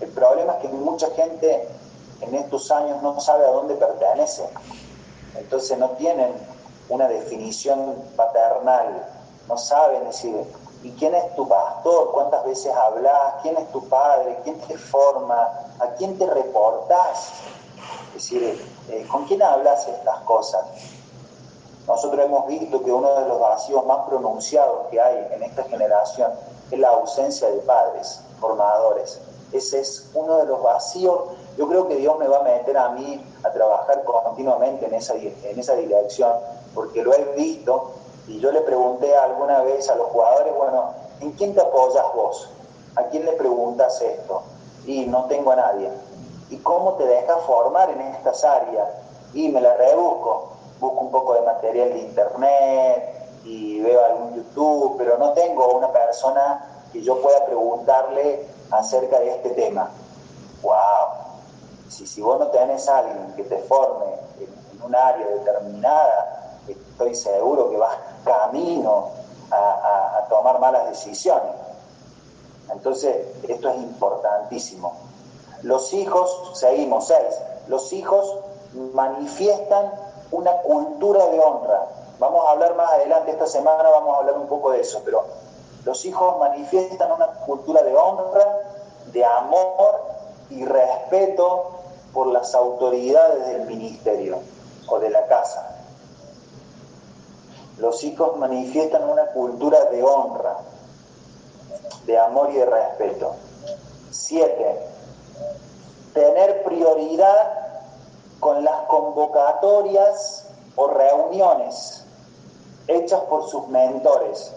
El 0.00 0.10
problema 0.10 0.54
es 0.54 0.58
que 0.58 0.68
mucha 0.68 1.08
gente 1.12 1.68
en 2.20 2.34
estos 2.34 2.70
años 2.70 3.00
no 3.00 3.18
sabe 3.20 3.46
a 3.46 3.50
dónde 3.50 3.74
pertenece. 3.74 4.44
Entonces 5.36 5.78
no 5.78 5.90
tienen 5.90 6.32
una 6.88 7.08
definición 7.08 7.94
paternal, 8.16 9.06
no 9.48 9.58
saben 9.58 10.04
decir, 10.04 10.34
¿y 10.82 10.90
quién 10.92 11.14
es 11.14 11.34
tu 11.36 11.46
pastor? 11.48 12.12
¿Cuántas 12.12 12.44
veces 12.44 12.72
hablas? 12.74 13.34
¿Quién 13.42 13.56
es 13.56 13.70
tu 13.72 13.86
padre? 13.88 14.38
¿Quién 14.44 14.58
te 14.60 14.76
forma? 14.78 15.48
¿A 15.80 15.86
quién 15.98 16.18
te 16.18 16.26
reportas? 16.26 17.32
Es 18.08 18.14
decir, 18.14 18.66
eh, 18.88 19.06
¿con 19.10 19.24
quién 19.24 19.42
hablas 19.42 19.86
estas 19.88 20.18
cosas? 20.20 20.64
Nosotros 21.86 22.24
hemos 22.24 22.46
visto 22.46 22.82
que 22.82 22.90
uno 22.90 23.12
de 23.20 23.28
los 23.28 23.40
vacíos 23.40 23.84
más 23.84 24.06
pronunciados 24.08 24.86
que 24.90 25.00
hay 25.00 25.28
en 25.32 25.42
esta 25.42 25.64
generación 25.64 26.32
es 26.70 26.78
la 26.78 26.88
ausencia 26.88 27.48
de 27.50 27.58
padres 27.58 28.20
formadores. 28.40 29.20
Ese 29.52 29.80
es 29.80 30.10
uno 30.14 30.38
de 30.38 30.46
los 30.46 30.62
vacíos. 30.62 31.20
Yo 31.58 31.68
creo 31.68 31.86
que 31.86 31.96
Dios 31.96 32.18
me 32.18 32.26
va 32.26 32.38
a 32.38 32.42
meter 32.42 32.76
a 32.76 32.88
mí 32.90 33.24
a 33.44 33.50
trabajar 33.52 34.02
continuamente 34.04 34.86
en 34.86 34.94
esa, 34.94 35.14
en 35.14 35.58
esa 35.58 35.74
dirección, 35.74 36.32
porque 36.74 37.02
lo 37.02 37.12
he 37.14 37.24
visto 37.36 37.92
y 38.26 38.40
yo 38.40 38.50
le 38.52 38.60
pregunté 38.62 39.14
alguna 39.16 39.62
vez 39.62 39.88
a 39.88 39.96
los 39.96 40.08
jugadores, 40.08 40.54
bueno, 40.54 40.90
¿en 41.20 41.32
quién 41.32 41.54
te 41.54 41.60
apoyas 41.60 42.04
vos? 42.14 42.50
¿A 42.96 43.04
quién 43.04 43.24
le 43.24 43.32
preguntas 43.32 44.00
esto? 44.00 44.42
Y 44.86 45.06
no 45.06 45.24
tengo 45.24 45.52
a 45.52 45.56
nadie. 45.56 45.90
¿Y 46.50 46.58
cómo 46.58 46.94
te 46.94 47.06
dejas 47.06 47.40
formar 47.42 47.90
en 47.90 48.00
estas 48.00 48.44
áreas? 48.44 48.88
Y 49.32 49.48
me 49.48 49.60
la 49.60 49.74
rebusco. 49.74 50.50
Busco 50.80 51.00
un 51.00 51.10
poco 51.10 51.34
de 51.34 51.42
material 51.42 51.90
de 51.90 51.98
internet, 52.00 53.14
y 53.44 53.80
veo 53.80 54.04
algún 54.04 54.34
YouTube, 54.34 54.96
pero 54.98 55.18
no 55.18 55.32
tengo 55.32 55.68
una 55.74 55.92
persona 55.92 56.86
que 56.92 57.02
yo 57.02 57.20
pueda 57.20 57.44
preguntarle 57.44 58.46
acerca 58.70 59.20
de 59.20 59.30
este 59.30 59.50
tema. 59.50 59.90
¡Wow! 60.62 60.72
Si, 61.88 62.06
si 62.06 62.22
vos 62.22 62.38
no 62.38 62.48
tenés 62.48 62.88
a 62.88 62.98
alguien 62.98 63.34
que 63.36 63.44
te 63.44 63.58
forme 63.58 64.06
en, 64.40 64.82
un 64.82 64.94
área 64.94 65.26
determinada, 65.26 66.33
estoy 66.94 67.14
seguro 67.14 67.70
que 67.70 67.76
vas 67.76 67.96
camino 68.24 69.10
a, 69.50 70.26
tomar 70.28 70.58
malas 70.58 70.88
decisiones. 70.88 71.52
Entonces, 72.70 73.26
esto 73.46 73.68
es 73.68 73.76
importantísimo. 73.76 74.94
Los 75.62 75.92
hijos, 75.92 76.52
seguimos, 76.54 77.06
seis, 77.06 77.34
los 77.68 77.92
hijos 77.92 78.36
manifiestan 78.94 79.92
una 80.30 80.52
cultura 80.62 81.26
de 81.26 81.40
honra. 81.40 81.86
Vamos 82.18 82.46
a 82.46 82.52
hablar 82.52 82.74
más 82.76 82.90
adelante, 82.92 83.32
esta 83.32 83.46
semana 83.46 83.88
vamos 83.90 84.16
a 84.16 84.20
hablar 84.20 84.38
un 84.38 84.46
poco 84.46 84.70
de 84.70 84.80
eso, 84.80 85.02
pero 85.04 85.24
los 85.84 86.04
hijos 86.04 86.38
manifiestan 86.38 87.12
una 87.12 87.26
cultura 87.46 87.82
de 87.82 87.94
honra, 87.94 88.60
de 89.12 89.24
amor 89.24 90.00
y 90.50 90.64
respeto 90.64 91.70
por 92.12 92.28
las 92.28 92.54
autoridades 92.54 93.46
del 93.48 93.66
ministerio 93.66 94.38
o 94.88 94.98
de 94.98 95.10
la 95.10 95.26
casa. 95.26 95.73
Los 97.78 98.04
hijos 98.04 98.36
manifiestan 98.36 99.08
una 99.08 99.26
cultura 99.26 99.84
de 99.86 100.02
honra, 100.02 100.58
de 102.06 102.18
amor 102.18 102.50
y 102.52 102.56
de 102.56 102.66
respeto. 102.66 103.34
Siete, 104.10 104.80
tener 106.12 106.62
prioridad 106.62 107.64
con 108.38 108.62
las 108.62 108.82
convocatorias 108.82 110.46
o 110.76 110.86
reuniones 110.86 112.04
hechas 112.86 113.20
por 113.22 113.48
sus 113.48 113.66
mentores, 113.68 114.52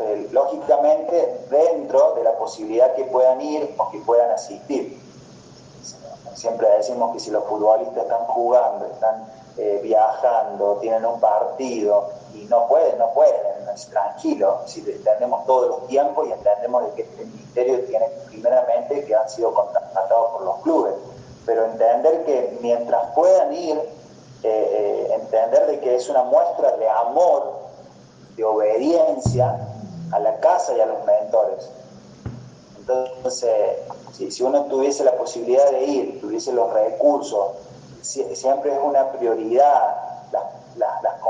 eh, 0.00 0.28
lógicamente 0.32 1.46
dentro 1.50 2.14
de 2.14 2.24
la 2.24 2.36
posibilidad 2.38 2.94
que 2.94 3.04
puedan 3.04 3.40
ir 3.40 3.74
o 3.78 3.90
que 3.90 3.98
puedan 3.98 4.30
asistir. 4.30 5.00
Siempre 6.34 6.68
decimos 6.70 7.12
que 7.12 7.20
si 7.20 7.30
los 7.30 7.44
futbolistas 7.44 8.04
están 8.04 8.24
jugando, 8.24 8.86
están 8.86 9.26
eh, 9.56 9.80
viajando, 9.82 10.78
tienen 10.80 11.04
un 11.04 11.20
partido 11.20 12.10
y 12.34 12.44
no 12.44 12.66
pueden, 12.68 12.98
no 12.98 13.12
pueden, 13.12 13.68
es 13.74 13.86
tranquilo, 13.86 14.60
si 14.66 14.80
entendemos 14.80 15.46
todos 15.46 15.68
los 15.68 15.88
tiempos 15.88 16.28
y 16.28 16.32
entendemos 16.32 16.86
de 16.86 16.92
que 16.92 17.02
este 17.02 17.24
ministerio 17.24 17.84
tiene 17.84 18.06
primeramente 18.26 19.04
que 19.04 19.14
han 19.14 19.28
sido 19.28 19.52
contratados 19.54 20.32
por 20.32 20.42
los 20.42 20.56
clubes, 20.60 20.94
pero 21.46 21.64
entender 21.64 22.24
que 22.24 22.58
mientras 22.60 23.12
puedan 23.14 23.52
ir, 23.52 23.76
eh, 23.76 23.88
eh, 24.44 25.14
entender 25.20 25.66
de 25.66 25.80
que 25.80 25.96
es 25.96 26.08
una 26.08 26.24
muestra 26.24 26.76
de 26.76 26.88
amor, 26.88 27.60
de 28.36 28.44
obediencia 28.44 29.68
a 30.12 30.18
la 30.18 30.38
casa 30.40 30.74
y 30.76 30.80
a 30.80 30.86
los 30.86 31.04
mentores. 31.04 31.70
Entonces, 32.78 33.78
si, 34.12 34.42
uno 34.42 34.64
tuviese 34.64 35.04
la 35.04 35.16
posibilidad 35.16 35.70
de 35.70 35.84
ir, 35.84 36.20
tuviese 36.20 36.52
los 36.52 36.72
recursos, 36.72 37.52
siempre 38.02 38.72
es 38.72 38.78
una 38.82 39.10
prioridad 39.12 40.12
las, 40.76 41.20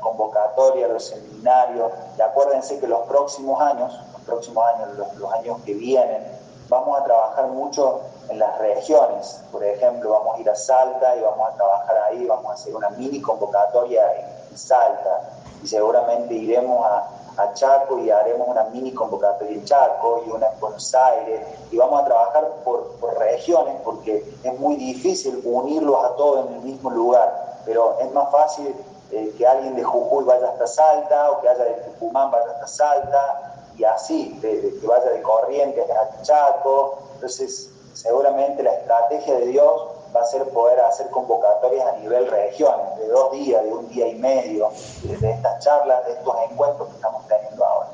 convocatorias, 0.00 0.90
los 0.90 1.04
seminarios, 1.06 1.92
y 2.16 2.22
acuérdense 2.22 2.78
que 2.78 2.86
los 2.86 3.00
próximos 3.06 3.60
años, 3.60 3.98
los 4.12 4.22
próximos 4.22 4.64
años, 4.74 5.16
los 5.16 5.32
años 5.32 5.58
que 5.64 5.74
vienen, 5.74 6.24
vamos 6.68 7.00
a 7.00 7.04
trabajar 7.04 7.46
mucho 7.48 8.00
en 8.28 8.38
las 8.38 8.58
regiones. 8.58 9.42
Por 9.50 9.64
ejemplo, 9.64 10.10
vamos 10.10 10.36
a 10.36 10.40
ir 10.40 10.50
a 10.50 10.54
Salta 10.54 11.16
y 11.16 11.20
vamos 11.20 11.48
a 11.48 11.54
trabajar 11.54 11.96
ahí, 12.08 12.26
vamos 12.26 12.50
a 12.50 12.54
hacer 12.54 12.74
una 12.74 12.90
mini 12.90 13.20
convocatoria 13.20 14.02
en 14.14 14.56
Salta 14.56 15.30
y 15.62 15.66
seguramente 15.66 16.34
iremos 16.34 16.84
a, 16.86 17.08
Chaco 17.54 17.98
y 17.98 18.10
haremos 18.10 18.48
una 18.48 18.64
mini 18.64 18.92
convocatoria 18.92 19.54
en 19.54 19.64
Chaco 19.64 20.22
y 20.26 20.30
una 20.30 20.46
en 20.46 20.60
Buenos 20.60 20.94
Aires 20.94 21.40
y 21.70 21.76
vamos 21.76 22.02
a 22.02 22.04
trabajar 22.04 22.48
por, 22.64 22.94
regiones 23.18 23.76
porque 23.84 24.24
es 24.42 24.58
muy 24.58 24.76
difícil 24.76 25.40
unirlos 25.44 26.04
a 26.04 26.16
todos 26.16 26.46
en 26.46 26.54
el 26.54 26.60
mismo 26.60 26.90
lugar, 26.90 27.60
pero 27.64 27.98
es 28.00 28.10
más 28.12 28.30
fácil 28.30 28.74
eh, 29.10 29.34
que 29.36 29.46
alguien 29.46 29.74
de 29.76 29.82
Jujuy 29.84 30.24
vaya 30.24 30.48
hasta 30.48 30.66
Salta 30.66 31.30
o 31.30 31.40
que 31.40 31.48
haya 31.48 31.64
de 31.64 31.74
Tucumán 31.74 32.30
vaya 32.30 32.50
hasta 32.52 32.66
Salta 32.66 33.54
y 33.76 33.84
así, 33.84 34.38
que 34.40 34.86
vaya 34.86 35.10
de 35.10 35.22
Corrientes 35.22 35.84
a 35.90 36.22
Chaco. 36.22 36.98
Entonces, 37.14 37.70
seguramente 37.92 38.62
la 38.62 38.74
estrategia 38.74 39.34
de 39.34 39.46
Dios 39.46 39.93
va 40.14 40.22
a 40.22 40.26
ser 40.26 40.44
poder 40.50 40.80
hacer 40.80 41.10
convocatorias 41.10 41.86
a 41.86 41.96
nivel 41.98 42.26
regiones, 42.28 42.98
de 42.98 43.08
dos 43.08 43.32
días, 43.32 43.62
de 43.64 43.72
un 43.72 43.88
día 43.88 44.08
y 44.08 44.14
medio, 44.14 44.70
de 45.02 45.30
estas 45.30 45.64
charlas, 45.64 46.06
de 46.06 46.12
estos 46.12 46.34
encuentros 46.50 46.88
que 46.88 46.94
estamos 46.94 47.26
teniendo 47.26 47.64
ahora. 47.64 47.88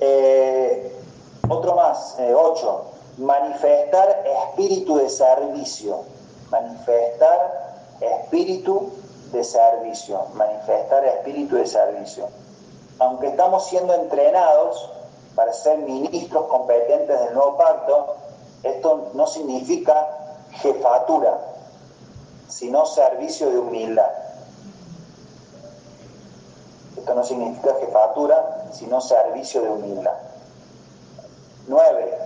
Eh, 0.00 1.00
otro 1.48 1.74
más, 1.74 2.16
eh, 2.18 2.34
ocho, 2.34 2.86
manifestar 3.18 4.24
espíritu 4.48 4.96
de 4.96 5.08
servicio, 5.08 6.00
manifestar 6.50 7.84
espíritu 8.00 8.92
de 9.30 9.44
servicio, 9.44 10.26
manifestar 10.34 11.04
espíritu 11.04 11.56
de 11.56 11.66
servicio. 11.66 12.28
Aunque 12.98 13.28
estamos 13.28 13.66
siendo 13.66 13.94
entrenados 13.94 14.90
para 15.34 15.52
ser 15.52 15.78
ministros 15.78 16.46
competentes 16.46 17.20
del 17.20 17.34
nuevo 17.34 17.56
pacto, 17.56 18.16
esto 18.62 19.10
no 19.14 19.26
significa 19.26 20.19
jefatura, 20.52 21.38
sino 22.48 22.84
servicio 22.86 23.50
de 23.50 23.58
humildad. 23.58 24.10
Esto 26.96 27.14
no 27.14 27.24
significa 27.24 27.74
jefatura, 27.80 28.68
sino 28.72 29.00
servicio 29.00 29.62
de 29.62 29.70
humildad. 29.70 30.14
Nueve, 31.68 32.18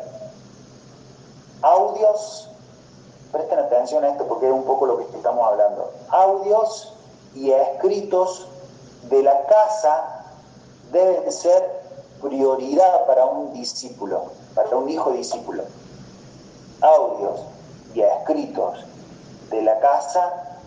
audios, 1.63 2.49
presten 3.31 3.59
atención 3.59 4.05
a 4.05 4.11
esto 4.11 4.27
porque 4.27 4.47
es 4.47 4.53
un 4.53 4.65
poco 4.65 4.87
lo 4.87 4.99
que 4.99 5.17
estamos 5.17 5.47
hablando, 5.47 5.93
audios 6.09 6.95
y 7.35 7.51
escritos 7.51 8.49
de 9.11 9.23
la 9.23 9.45
casa 9.47 10.25
deben 10.93 11.31
ser 11.31 11.83
prioridad 12.23 13.07
para 13.07 13.27
un 13.27 13.53
discípulo, 13.53 14.27
para 14.55 14.77
un 14.77 14.89
hijo 14.89 15.11
discípulo. 15.11 15.65
Audios 16.81 17.54
y 17.95 18.01
escritos 18.01 18.85
de 19.51 19.63
la 19.63 19.79
casa 19.79 20.59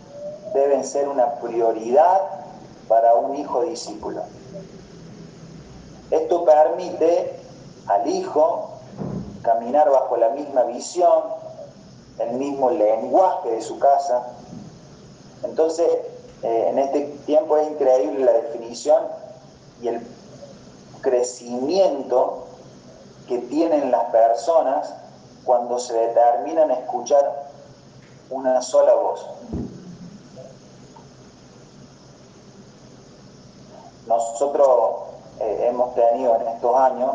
deben 0.54 0.84
ser 0.84 1.08
una 1.08 1.36
prioridad 1.36 2.22
para 2.88 3.16
un 3.16 3.36
hijo 3.36 3.64
discípulo. 3.64 4.24
Esto 6.10 6.46
permite 6.46 7.38
al 7.88 8.08
hijo 8.08 8.70
caminar 9.42 9.90
bajo 9.90 10.16
la 10.18 10.30
misma 10.30 10.64
visión, 10.64 11.24
el 12.20 12.32
mismo 12.34 12.72
lenguaje 12.72 13.52
de 13.52 13.62
su 13.62 13.78
casa. 13.78 14.28
Entonces, 15.44 15.88
eh, 16.44 16.68
en 16.70 16.80
este 16.80 17.02
tiempo 17.26 17.58
es 17.58 17.68
increíble 17.68 18.24
la 18.24 18.34
definición 18.34 19.04
y 19.82 19.90
el 19.90 20.08
crecimiento 21.02 22.46
que 23.28 23.40
tienen 23.40 23.92
las 23.92 24.06
personas 24.06 24.94
cuando 25.48 25.80
se 25.80 25.93
determinan 25.93 26.70
a 26.70 26.74
escuchar 26.74 27.48
una 28.30 28.62
sola 28.62 28.93
voz. 28.93 29.26
Nosotros 34.08 35.04
eh, 35.39 35.68
hemos 35.70 35.95
tenido 35.95 36.36
en 36.36 36.50
estos 36.50 36.76
años 36.76 37.12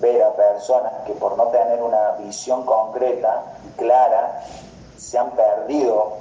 ver 0.00 0.22
a 0.22 0.32
personas 0.34 0.92
que 1.06 1.12
por 1.14 1.36
no 1.36 1.48
tener 1.48 1.82
una 1.82 2.12
visión 2.12 2.64
concreta 2.64 3.42
y 3.66 3.78
clara 3.78 4.44
se 4.96 5.18
han 5.18 5.32
perdido 5.32 6.18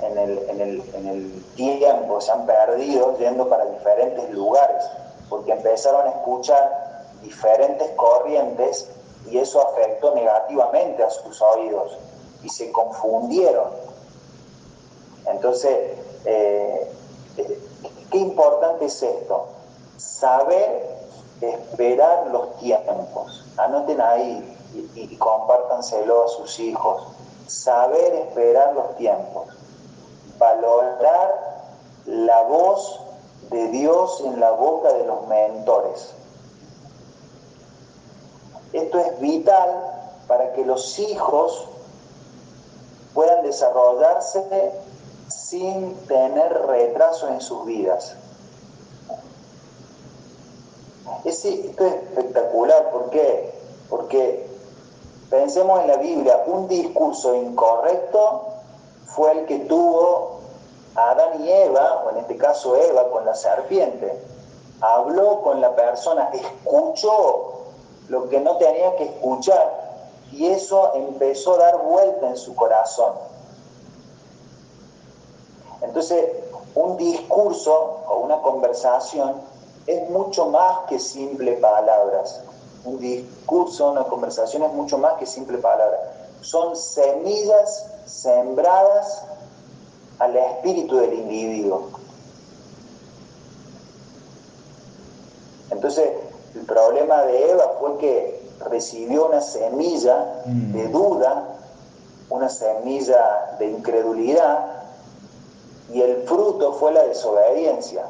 en 0.00 0.18
el, 0.18 1.44
tiempo, 1.54 2.20
se 2.20 2.32
han 2.32 2.46
perdido 2.46 3.16
yendo 3.18 3.48
para 3.48 3.66
diferentes 3.66 4.30
lugares, 4.30 4.82
porque 5.28 5.52
empezaron 5.52 6.06
a 6.06 6.10
escuchar 6.10 7.04
diferentes 7.22 7.88
corrientes 7.90 8.88
y 9.30 9.38
eso 9.38 9.66
afectó 9.68 10.14
negativamente 10.14 11.02
a 11.02 11.10
sus 11.10 11.40
oídos 11.40 11.96
y 12.42 12.48
se 12.48 12.70
confundieron. 12.72 13.70
Entonces, 15.26 15.98
eh, 16.24 16.92
qué 18.10 18.18
importante 18.18 18.86
es 18.86 19.02
esto, 19.02 19.46
saber 19.96 20.98
esperar 21.40 22.26
los 22.28 22.56
tiempos. 22.58 23.44
Anoten 23.56 24.00
ahí 24.00 24.56
y, 24.74 25.00
y 25.00 25.16
compártanselo 25.16 26.24
a 26.24 26.28
sus 26.28 26.58
hijos. 26.58 27.04
Saber 27.46 28.14
esperar 28.14 28.74
los 28.74 28.96
tiempos. 28.96 29.48
Valorar 30.38 31.52
la 32.06 32.42
voz 32.42 33.00
de 33.50 33.68
Dios 33.68 34.22
en 34.24 34.40
la 34.40 34.50
boca 34.52 34.92
de 34.92 35.04
los 35.04 35.26
mentores. 35.28 36.14
Esto 38.72 38.98
es 38.98 39.20
vital 39.20 39.70
para 40.26 40.52
que 40.52 40.64
los 40.64 40.98
hijos 40.98 41.68
puedan 43.14 43.42
desarrollarse 43.42 44.72
sin 45.28 45.94
tener 46.06 46.66
retraso 46.66 47.28
en 47.28 47.40
sus 47.40 47.66
vidas. 47.66 48.16
esto 51.24 51.84
es 51.86 51.94
espectacular, 51.94 52.90
¿por 52.90 53.10
qué? 53.10 53.54
Porque 53.88 54.46
pensemos 55.30 55.80
en 55.80 55.88
la 55.88 55.96
Biblia, 55.96 56.42
un 56.46 56.68
discurso 56.68 57.34
incorrecto 57.34 58.46
fue 59.06 59.32
el 59.32 59.46
que 59.46 59.58
tuvo 59.60 60.40
Adán 60.94 61.44
y 61.44 61.50
Eva, 61.50 62.02
o 62.04 62.10
en 62.10 62.18
este 62.18 62.36
caso 62.36 62.76
Eva 62.76 63.10
con 63.10 63.24
la 63.24 63.34
serpiente. 63.34 64.20
Habló 64.80 65.42
con 65.42 65.60
la 65.60 65.74
persona, 65.76 66.30
escuchó 66.32 67.51
lo 68.12 68.28
que 68.28 68.40
no 68.40 68.58
tenía 68.58 68.94
que 68.96 69.04
escuchar 69.04 69.96
y 70.32 70.46
eso 70.48 70.92
empezó 70.94 71.54
a 71.54 71.58
dar 71.58 71.78
vuelta 71.82 72.28
en 72.28 72.36
su 72.36 72.54
corazón. 72.54 73.14
Entonces, 75.80 76.22
un 76.74 76.98
discurso 76.98 78.02
o 78.06 78.18
una 78.18 78.42
conversación 78.42 79.40
es 79.86 80.10
mucho 80.10 80.50
más 80.50 80.80
que 80.90 80.98
simple 80.98 81.54
palabras. 81.54 82.42
Un 82.84 82.98
discurso, 82.98 83.90
una 83.90 84.04
conversación 84.04 84.62
es 84.64 84.72
mucho 84.74 84.98
más 84.98 85.14
que 85.14 85.24
simple 85.24 85.56
palabras. 85.56 86.00
Son 86.42 86.76
semillas 86.76 87.86
sembradas 88.04 89.24
al 90.18 90.36
espíritu 90.36 90.98
del 90.98 91.14
individuo. 91.14 91.88
Entonces, 95.70 96.10
el 96.54 96.62
problema 96.62 97.22
de 97.22 97.50
Eva 97.50 97.76
fue 97.80 97.96
que 97.98 98.42
recibió 98.68 99.26
una 99.26 99.40
semilla 99.40 100.42
de 100.46 100.88
mm. 100.88 100.92
duda, 100.92 101.48
una 102.28 102.48
semilla 102.48 103.56
de 103.58 103.70
incredulidad, 103.70 104.82
y 105.92 106.00
el 106.00 106.22
fruto 106.22 106.74
fue 106.74 106.92
la 106.92 107.02
desobediencia. 107.04 108.06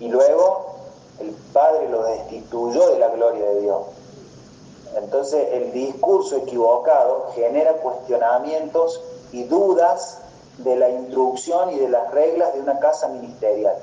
Y 0.00 0.08
luego 0.08 0.76
el 1.20 1.30
Padre 1.52 1.88
lo 1.88 2.04
destituyó 2.04 2.90
de 2.90 2.98
la 2.98 3.08
gloria 3.08 3.44
de 3.44 3.60
Dios. 3.60 3.82
Entonces 4.96 5.48
el 5.52 5.72
discurso 5.72 6.36
equivocado 6.36 7.30
genera 7.34 7.74
cuestionamientos 7.74 9.00
y 9.32 9.44
dudas 9.44 10.18
de 10.58 10.76
la 10.76 10.88
instrucción 10.88 11.72
y 11.72 11.78
de 11.78 11.88
las 11.88 12.10
reglas 12.10 12.54
de 12.54 12.60
una 12.60 12.78
casa 12.78 13.08
ministerial. 13.08 13.76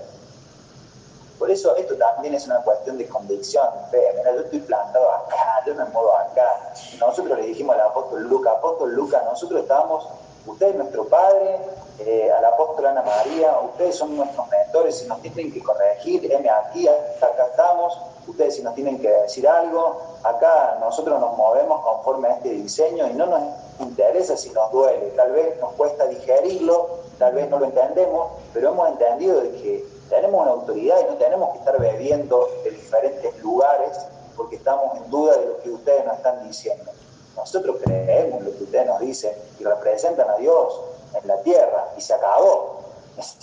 Por 1.38 1.52
eso 1.52 1.76
esto 1.76 1.96
también 1.96 2.34
es 2.34 2.46
una 2.46 2.62
cuestión 2.62 2.98
de 2.98 3.08
convicción, 3.08 3.68
Mira, 3.92 4.34
yo 4.34 4.42
estoy 4.42 4.60
plantado 4.60 5.12
acá, 5.12 5.64
yo 5.66 5.76
me 5.76 5.84
muevo 5.86 6.16
acá. 6.16 6.74
Nosotros 7.00 7.38
le 7.40 7.48
dijimos 7.48 7.76
al 7.76 7.82
apóstol 7.82 8.24
Lucas, 8.24 8.54
apóstol 8.58 8.94
Lucas, 8.94 9.22
nosotros 9.26 9.62
estábamos, 9.62 10.08
usted 10.46 10.70
es 10.70 10.76
nuestro 10.76 11.06
padre, 11.08 11.60
eh, 12.00 12.32
al 12.32 12.46
apóstol 12.46 12.86
Ana 12.86 13.02
María, 13.02 13.58
ustedes 13.62 13.96
son 13.96 14.16
nuestros 14.16 14.48
mentores, 14.50 14.98
si 15.00 15.08
nos 15.08 15.22
tienen 15.22 15.52
que 15.52 15.62
corregir, 15.62 16.32
M 16.32 16.50
aquí, 16.50 16.88
acá 16.88 17.48
estamos, 17.52 17.98
ustedes 18.28 18.56
si 18.56 18.64
nos 18.64 18.76
tienen 18.76 19.00
que 19.00 19.10
decir 19.10 19.48
algo, 19.48 20.02
acá 20.24 20.78
nosotros 20.80 21.20
nos 21.20 21.38
movemos 21.38 21.82
conforme 21.82 22.30
a 22.30 22.34
este 22.34 22.50
diseño 22.50 23.08
y 23.08 23.14
no 23.14 23.26
nos 23.26 23.42
interesa 23.80 24.38
si 24.38 24.50
nos 24.52 24.72
duele, 24.72 25.08
tal 25.16 25.32
vez 25.32 25.60
nos 25.60 25.74
cuesta 25.74 26.06
digerirlo, 26.06 27.00
tal 27.20 27.34
vez 27.34 27.50
no 27.50 27.60
lo 27.60 27.66
entendemos, 27.66 28.32
pero 28.54 28.70
hemos 28.70 28.90
entendido 28.90 29.42
de 29.42 29.52
que 29.52 29.95
tenemos 30.10 30.42
una 30.42 30.52
autoridad 30.52 30.98
y 31.02 31.12
no 31.12 31.18
tenemos 31.18 31.52
que 31.52 31.60
estar 31.60 31.80
bebiendo 31.80 32.48
de 32.64 32.72
diferentes 32.72 33.38
lugares 33.44 33.98
porque 34.36 34.58
estamos 34.58 34.98
en 34.98 35.10
duda 35.10 35.38
de 35.38 35.46
lo 35.46 35.58
que 35.62 35.70
ustedes 35.72 36.06
nos 36.06 36.18
están 36.18 36.48
diciendo. 36.48 36.92
Nosotros 37.36 37.78
creemos 37.84 38.44
lo 38.44 38.52
que 38.58 38.64
ustedes 38.64 38.88
nos 38.88 39.00
dicen 39.00 39.34
y 39.60 39.64
representan 39.64 40.30
a 40.30 40.38
Dios 40.38 40.80
en 41.22 41.28
la 41.28 41.42
tierra 41.42 41.94
y 41.98 42.02
se 42.02 42.14
acabó. 42.14 42.82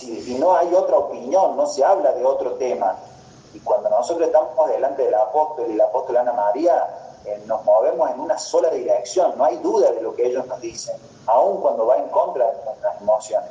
Y 0.01 0.35
no 0.35 0.55
hay 0.55 0.73
otra 0.73 0.97
opinión, 0.97 1.57
no 1.57 1.65
se 1.65 1.83
habla 1.83 2.11
de 2.13 2.25
otro 2.25 2.53
tema. 2.53 2.95
Y 3.53 3.59
cuando 3.59 3.89
nosotros 3.89 4.27
estamos 4.27 4.67
delante 4.69 5.03
del 5.03 5.15
apóstol 5.15 5.65
y 5.69 5.75
la 5.75 5.85
apóstol 5.85 6.17
Ana 6.17 6.33
María, 6.33 6.87
eh, 7.25 7.41
nos 7.45 7.63
movemos 7.63 8.09
en 8.11 8.19
una 8.19 8.37
sola 8.37 8.69
dirección, 8.69 9.37
no 9.37 9.45
hay 9.45 9.57
duda 9.57 9.91
de 9.91 10.01
lo 10.01 10.15
que 10.15 10.27
ellos 10.27 10.45
nos 10.47 10.59
dicen, 10.59 10.95
aun 11.27 11.61
cuando 11.61 11.85
va 11.85 11.97
en 11.97 12.09
contra 12.09 12.51
de 12.51 12.65
nuestras 12.65 13.01
emociones. 13.01 13.49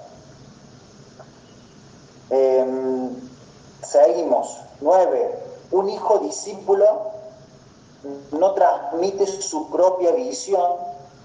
Seguimos. 3.93 4.59
Nueve. 4.81 5.39
Un 5.71 5.89
hijo 5.89 6.19
discípulo 6.19 7.13
no 8.33 8.53
transmite 8.53 9.27
su 9.27 9.71
propia 9.71 10.11
visión 10.13 10.73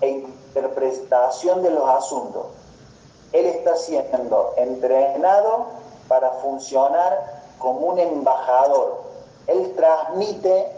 e 0.02 0.10
interpretación 0.10 1.64
de 1.64 1.72
los 1.72 1.90
asuntos. 1.90 2.46
Él 3.34 3.46
está 3.46 3.76
siendo 3.76 4.54
entrenado 4.56 5.66
para 6.08 6.30
funcionar 6.32 7.42
como 7.58 7.88
un 7.88 8.00
embajador. 8.00 9.02
Él 9.48 9.74
transmite 9.76 10.72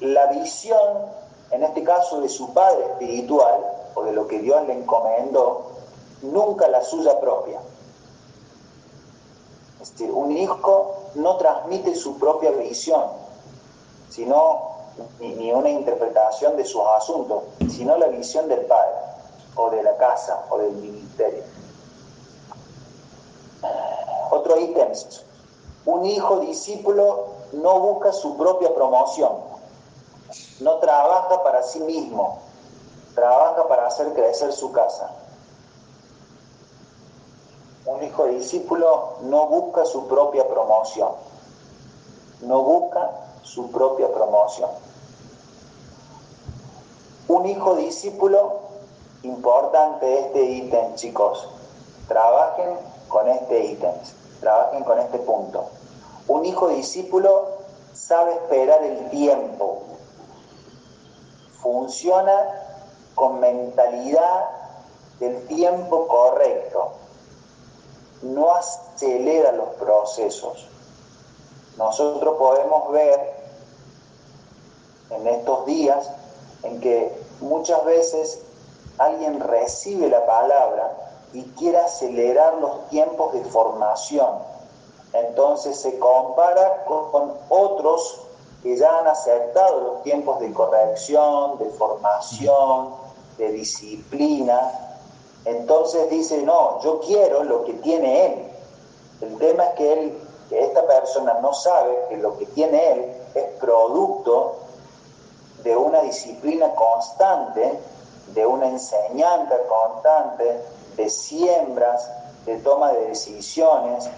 la 0.00 0.26
visión, 0.26 1.06
en 1.50 1.62
este 1.62 1.82
caso 1.82 2.20
de 2.20 2.28
su 2.28 2.52
padre 2.52 2.84
espiritual, 2.84 3.64
o 3.94 4.04
de 4.04 4.12
lo 4.12 4.26
que 4.26 4.40
Dios 4.40 4.66
le 4.66 4.74
encomendó, 4.74 5.62
nunca 6.20 6.68
la 6.68 6.82
suya 6.82 7.18
propia. 7.20 7.60
Un 10.10 10.36
hijo 10.36 10.94
no 11.14 11.36
transmite 11.36 11.94
su 11.94 12.18
propia 12.18 12.50
visión, 12.50 13.04
sino 14.10 14.76
ni, 15.20 15.52
una 15.52 15.70
interpretación 15.70 16.56
de 16.56 16.64
sus 16.64 16.82
asuntos, 16.96 17.44
sino 17.70 17.96
la 17.96 18.08
visión 18.08 18.48
del 18.48 18.60
padre, 18.66 18.94
o 19.54 19.70
de 19.70 19.82
la 19.82 19.96
casa, 19.96 20.44
o 20.50 20.58
del 20.58 20.72
ministerio. 20.72 21.42
Otro 24.30 24.58
ítem, 24.58 24.92
un 25.86 26.04
hijo 26.04 26.40
discípulo 26.40 27.26
no 27.52 27.80
busca 27.80 28.12
su 28.12 28.36
propia 28.36 28.74
promoción, 28.74 29.32
no 30.60 30.78
trabaja 30.78 31.42
para 31.42 31.62
sí 31.62 31.80
mismo, 31.80 32.38
trabaja 33.14 33.66
para 33.68 33.86
hacer 33.86 34.12
crecer 34.12 34.52
su 34.52 34.72
casa. 34.72 35.10
Un 37.86 38.02
hijo 38.02 38.24
discípulo 38.24 39.14
no 39.22 39.46
busca 39.46 39.84
su 39.84 40.08
propia 40.08 40.48
promoción, 40.48 41.10
no 42.40 42.60
busca 42.62 43.12
su 43.44 43.70
propia 43.70 44.12
promoción. 44.12 44.70
Un 47.28 47.46
hijo 47.46 47.76
discípulo, 47.76 48.58
importante 49.22 50.18
este 50.18 50.42
ítem, 50.42 50.96
chicos, 50.96 51.48
trabajen 52.08 52.76
con 53.06 53.28
este 53.28 53.66
ítem, 53.66 53.92
trabajen 54.40 54.82
con 54.82 54.98
este 54.98 55.18
punto. 55.18 55.66
Un 56.26 56.44
hijo 56.44 56.66
discípulo 56.66 57.50
sabe 57.92 58.32
esperar 58.32 58.82
el 58.82 59.10
tiempo, 59.10 59.82
funciona 61.62 62.34
con 63.14 63.38
mentalidad 63.38 64.44
del 65.20 65.46
tiempo 65.46 66.08
correcto, 66.08 67.05
no 68.34 68.54
acelera 68.54 69.52
los 69.52 69.68
procesos. 69.74 70.66
Nosotros 71.76 72.36
podemos 72.38 72.90
ver 72.92 73.34
en 75.10 75.26
estos 75.26 75.66
días 75.66 76.10
en 76.62 76.80
que 76.80 77.16
muchas 77.40 77.84
veces 77.84 78.40
alguien 78.98 79.40
recibe 79.40 80.08
la 80.08 80.24
palabra 80.24 81.06
y 81.32 81.42
quiere 81.58 81.78
acelerar 81.78 82.54
los 82.54 82.88
tiempos 82.88 83.34
de 83.34 83.44
formación. 83.44 84.38
Entonces 85.12 85.78
se 85.78 85.98
compara 85.98 86.84
con, 86.84 87.34
otros 87.48 88.22
que 88.62 88.76
ya 88.76 88.98
han 88.98 89.06
aceptado 89.06 89.80
los 89.80 90.02
tiempos 90.02 90.40
de 90.40 90.52
corrección, 90.52 91.58
de 91.58 91.66
formación, 91.70 92.94
de 93.38 93.52
disciplina. 93.52 94.85
Entonces 95.46 96.10
dice, 96.10 96.42
no, 96.42 96.82
yo 96.82 97.00
quiero 97.00 97.44
lo 97.44 97.64
que 97.64 97.74
tiene 97.74 98.26
él. 98.26 98.50
El 99.20 99.38
tema 99.38 99.64
es 99.66 99.74
que, 99.76 99.92
él, 99.92 100.18
que 100.48 100.60
esta 100.60 100.84
persona 100.86 101.38
no 101.40 101.54
sabe 101.54 101.96
que 102.08 102.16
lo 102.16 102.36
que 102.36 102.46
tiene 102.46 102.92
él 102.92 103.12
es 103.34 103.44
producto 103.60 104.56
de 105.62 105.76
una 105.76 106.02
disciplina 106.02 106.74
constante, 106.74 107.78
de 108.34 108.44
una 108.44 108.66
enseñanza 108.66 109.56
constante, 109.68 110.62
de 110.96 111.08
siembras, 111.08 112.10
de 112.44 112.56
toma 112.58 112.92
de 112.92 113.06
decisiones. 113.06 114.10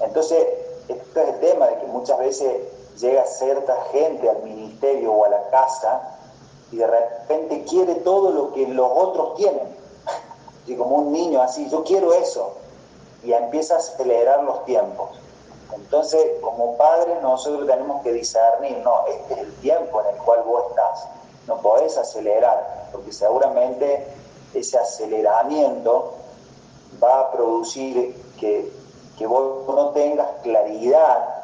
Entonces, 0.00 0.46
este 0.88 1.22
es 1.22 1.28
el 1.28 1.40
tema 1.40 1.66
de 1.66 1.78
que 1.78 1.86
muchas 1.86 2.18
veces 2.18 2.52
llega 2.98 3.26
cierta 3.26 3.76
gente 3.92 4.30
al 4.30 4.42
ministerio 4.42 5.12
o 5.12 5.26
a 5.26 5.28
la 5.28 5.50
casa 5.50 6.16
y 6.72 6.76
de 6.76 6.86
repente 6.86 7.64
quiere 7.64 7.96
todo 7.96 8.30
lo 8.30 8.52
que 8.54 8.66
los 8.66 8.90
otros 8.90 9.34
tienen. 9.34 9.79
Como 10.76 10.96
un 10.96 11.12
niño 11.12 11.42
así, 11.42 11.68
yo 11.68 11.84
quiero 11.84 12.12
eso. 12.12 12.54
Y 13.22 13.32
empieza 13.32 13.74
a 13.74 13.78
acelerar 13.78 14.42
los 14.44 14.64
tiempos. 14.64 15.10
Entonces, 15.74 16.20
como 16.40 16.76
padres, 16.76 17.20
nosotros 17.22 17.66
tenemos 17.66 18.02
que 18.02 18.12
discernir, 18.12 18.78
no, 18.78 19.06
este 19.06 19.34
es 19.34 19.40
el 19.40 19.54
tiempo 19.56 20.00
en 20.00 20.14
el 20.14 20.22
cual 20.22 20.42
vos 20.44 20.64
estás. 20.70 21.06
No 21.46 21.58
podés 21.58 21.96
acelerar, 21.96 22.88
porque 22.92 23.12
seguramente 23.12 24.06
ese 24.54 24.78
aceleramiento 24.78 26.14
va 27.02 27.20
a 27.20 27.32
producir 27.32 28.14
que, 28.38 28.70
vos 29.26 29.66
no 29.68 29.90
tengas 29.90 30.28
claridad 30.42 31.42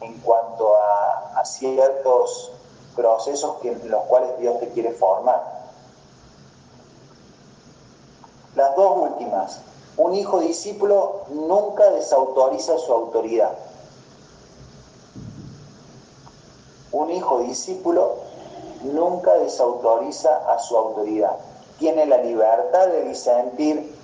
en 0.00 0.18
cuanto 0.20 0.76
a, 0.76 1.44
ciertos 1.44 2.52
procesos 2.94 3.56
que, 3.62 3.72
en 3.72 3.90
los 3.90 4.02
cuales 4.04 4.38
Dios 4.38 4.58
te 4.60 4.68
quiere 4.70 4.90
formar. 4.92 5.57
Las 8.58 8.74
dos 8.74 8.96
últimas. 8.96 9.60
Un 9.96 10.16
hijo 10.16 10.40
discípulo 10.40 11.20
nunca 11.28 11.92
desautoriza 11.92 12.76
su 12.76 12.92
autoridad. 12.92 13.52
Un 16.90 17.08
hijo 17.12 17.38
discípulo 17.38 18.16
nunca 18.82 19.32
desautoriza 19.34 20.38
a 20.52 20.58
su 20.58 20.76
autoridad. 20.76 21.36
Tiene 21.78 22.04
la 22.06 22.16
libertad 22.16 22.88
de 22.88 23.04
disentir, 23.04 23.96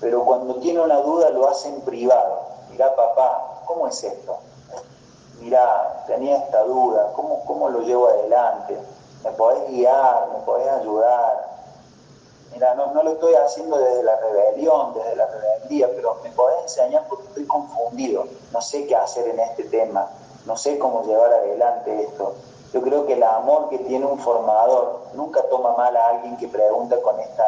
pero 0.00 0.24
cuando 0.24 0.54
tiene 0.54 0.80
una 0.80 1.02
duda 1.02 1.28
lo 1.28 1.46
hace 1.46 1.68
en 1.68 1.82
privado. 1.82 2.40
Mira, 2.70 2.96
papá, 2.96 3.64
¿cómo 3.66 3.86
es 3.86 4.02
esto? 4.02 4.38
Mira, 5.42 6.04
tenía 6.06 6.38
esta 6.38 6.64
duda, 6.64 7.12
¿cómo, 7.14 7.44
¿cómo 7.44 7.68
lo 7.68 7.82
llevo 7.82 8.08
adelante? 8.08 8.78
¿Me 9.22 9.30
podés 9.32 9.68
guiar? 9.68 10.30
¿Me 10.32 10.38
podés 10.46 10.68
ayudar? 10.68 11.55
Mira, 12.56 12.74
no, 12.74 12.86
no 12.94 13.02
lo 13.02 13.12
estoy 13.12 13.34
haciendo 13.34 13.76
desde 13.76 14.02
la 14.02 14.16
rebelión, 14.16 14.94
desde 14.94 15.14
la 15.14 15.26
rebeldía, 15.26 15.90
pero 15.94 16.16
me 16.24 16.30
podés 16.30 16.62
enseñar 16.62 17.04
porque 17.06 17.26
estoy 17.26 17.44
confundido, 17.46 18.24
no 18.50 18.62
sé 18.62 18.86
qué 18.86 18.96
hacer 18.96 19.28
en 19.28 19.38
este 19.40 19.64
tema, 19.64 20.08
no 20.46 20.56
sé 20.56 20.78
cómo 20.78 21.04
llevar 21.04 21.34
adelante 21.34 22.04
esto. 22.04 22.32
Yo 22.72 22.80
creo 22.80 23.04
que 23.04 23.12
el 23.12 23.22
amor 23.24 23.68
que 23.68 23.76
tiene 23.80 24.06
un 24.06 24.18
formador 24.18 25.02
nunca 25.12 25.42
toma 25.50 25.76
mal 25.76 25.94
a 25.98 26.08
alguien 26.08 26.38
que 26.38 26.48
pregunta 26.48 26.98
con 27.02 27.20
esta 27.20 27.44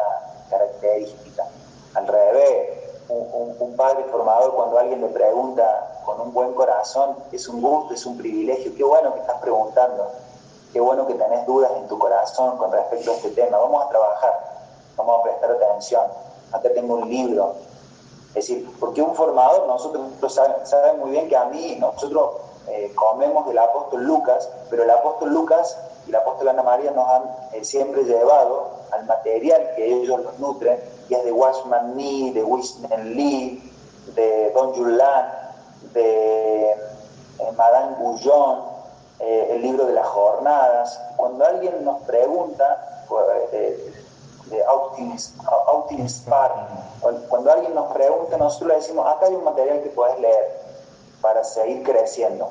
característica. 0.50 1.46
Al 1.94 2.06
revés, 2.06 2.68
un, 3.08 3.74
padre 3.78 4.04
formador 4.10 4.54
cuando 4.56 4.78
alguien 4.78 5.00
le 5.00 5.08
pregunta 5.08 6.02
con 6.04 6.20
un 6.20 6.34
buen 6.34 6.52
corazón, 6.52 7.16
es 7.32 7.48
un 7.48 7.62
gusto, 7.62 7.94
es 7.94 8.04
un 8.04 8.18
privilegio. 8.18 8.74
Qué 8.76 8.84
bueno 8.84 9.14
que 9.14 9.20
estás 9.20 9.40
preguntando, 9.40 10.10
qué 10.70 10.80
bueno 10.80 11.06
que 11.06 11.14
tenés 11.14 11.46
dudas 11.46 11.72
en 11.78 11.88
tu 11.88 11.98
corazón 11.98 12.58
con 12.58 12.70
respecto 12.70 13.12
a 13.12 13.14
este 13.14 13.30
tema. 13.30 13.56
Vamos 13.56 13.86
a 13.86 13.88
trabajar, 13.88 14.57
vamos 14.98 15.20
a 15.20 15.22
prestar 15.22 15.52
atención. 15.52 16.02
Acá 16.52 16.68
tengo 16.74 16.96
un 16.96 17.08
libro. 17.08 17.54
Es 18.28 18.46
decir, 18.46 18.68
porque 18.78 19.00
un 19.00 19.14
formador, 19.14 19.66
nosotros 19.66 20.12
saben 20.64 21.00
muy 21.00 21.12
bien 21.12 21.28
que 21.28 21.36
a 21.36 21.46
mí, 21.46 21.76
nosotros 21.80 22.32
eh, 22.68 22.92
comemos 22.94 23.46
del 23.46 23.58
apóstol 23.58 24.04
Lucas, 24.04 24.48
pero 24.68 24.82
el 24.82 24.90
apóstol 24.90 25.32
Lucas 25.32 25.78
y 26.06 26.10
la 26.10 26.18
apóstol 26.18 26.48
Ana 26.48 26.62
María 26.62 26.90
nos 26.90 27.08
han 27.08 27.22
eh, 27.52 27.64
siempre 27.64 28.04
llevado 28.04 28.68
al 28.90 29.06
material 29.06 29.70
que 29.74 29.86
ellos 29.86 30.20
nos 30.22 30.38
nutren, 30.38 30.78
y 31.08 31.14
es 31.14 31.24
de 31.24 31.32
Washman 31.32 31.96
Nee, 31.96 32.32
de 32.32 32.44
Wisman 32.44 33.14
Lee, 33.14 33.72
de 34.14 34.50
Don 34.50 34.74
Yulan, 34.74 35.32
de 35.94 36.70
eh, 36.72 37.52
Madame 37.56 37.96
Goujon, 37.98 38.78
el 39.20 39.62
libro 39.62 39.84
de 39.86 39.94
las 39.94 40.06
jornadas. 40.06 41.00
Cuando 41.16 41.44
alguien 41.44 41.84
nos 41.84 42.02
pregunta, 42.02 43.04
de, 44.50 44.58
de 44.58 44.64
cuando 47.28 47.52
alguien 47.52 47.74
nos 47.74 47.92
pregunta, 47.92 48.36
nosotros 48.36 48.68
le 48.68 48.74
decimos, 48.76 49.06
acá 49.06 49.26
hay 49.26 49.34
un 49.34 49.44
material 49.44 49.82
que 49.82 49.90
puedes 49.90 50.18
leer 50.20 50.60
para 51.20 51.44
seguir 51.44 51.82
creciendo. 51.82 52.50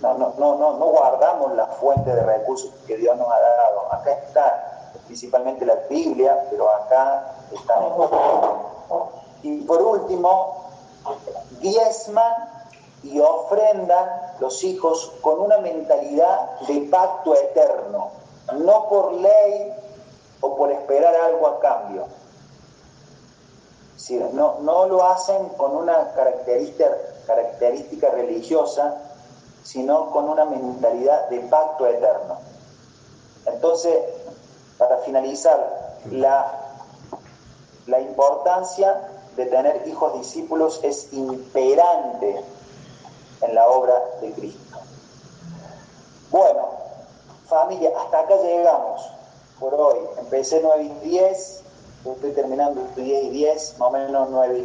No, 0.00 0.14
no, 0.14 0.34
no, 0.38 0.56
no, 0.56 0.74
no 0.74 0.86
guardamos 0.86 1.54
la 1.54 1.66
fuente 1.66 2.14
de 2.14 2.22
recursos 2.22 2.70
que 2.86 2.96
Dios 2.96 3.16
nos 3.16 3.28
ha 3.28 3.40
dado. 3.40 3.92
Acá 3.92 4.12
está 4.12 4.92
principalmente 5.06 5.64
la 5.64 5.74
Biblia, 5.88 6.46
pero 6.50 6.70
acá 6.70 7.34
está. 7.52 7.80
Y 9.42 9.62
por 9.62 9.82
último, 9.82 10.64
diezman 11.60 12.32
y 13.02 13.20
ofrendan 13.20 14.34
los 14.40 14.62
hijos 14.64 15.12
con 15.20 15.40
una 15.40 15.58
mentalidad 15.58 16.58
de 16.60 16.80
pacto 16.90 17.34
eterno, 17.34 18.10
no 18.54 18.88
por 18.88 19.12
ley 19.14 19.72
o 20.40 20.56
por 20.56 20.70
esperar 20.70 21.14
algo 21.14 21.46
a 21.46 21.60
cambio. 21.60 22.06
no, 24.32 24.58
no 24.60 24.86
lo 24.86 25.04
hacen 25.06 25.48
con 25.50 25.76
una 25.76 26.12
característica 26.12 26.86
característica 27.28 28.08
religiosa, 28.10 28.96
sino 29.62 30.10
con 30.10 30.30
una 30.30 30.46
mentalidad 30.46 31.28
de 31.28 31.40
pacto 31.40 31.86
eterno. 31.86 32.38
Entonces, 33.44 34.02
para 34.78 34.96
finalizar, 34.98 35.98
la, 36.10 36.50
la 37.86 38.00
importancia 38.00 39.08
de 39.36 39.44
tener 39.44 39.86
hijos 39.86 40.14
discípulos 40.14 40.80
es 40.82 41.12
imperante 41.12 42.42
en 43.42 43.54
la 43.54 43.68
obra 43.68 43.94
de 44.22 44.32
Cristo. 44.32 44.78
Bueno, 46.30 46.68
familia, 47.46 47.90
hasta 47.98 48.20
acá 48.20 48.36
llegamos 48.36 49.17
por 49.58 49.74
hoy. 49.74 49.98
Empecé 50.18 50.60
9 50.62 50.90
y 51.02 51.08
10, 51.08 51.62
estoy 52.04 52.32
terminando 52.32 52.86
10 52.96 53.24
y 53.24 53.30
10, 53.30 53.78
más 53.78 53.88
o 53.88 53.92
menos 53.92 54.28
9 54.30 54.54
y 54.54 54.56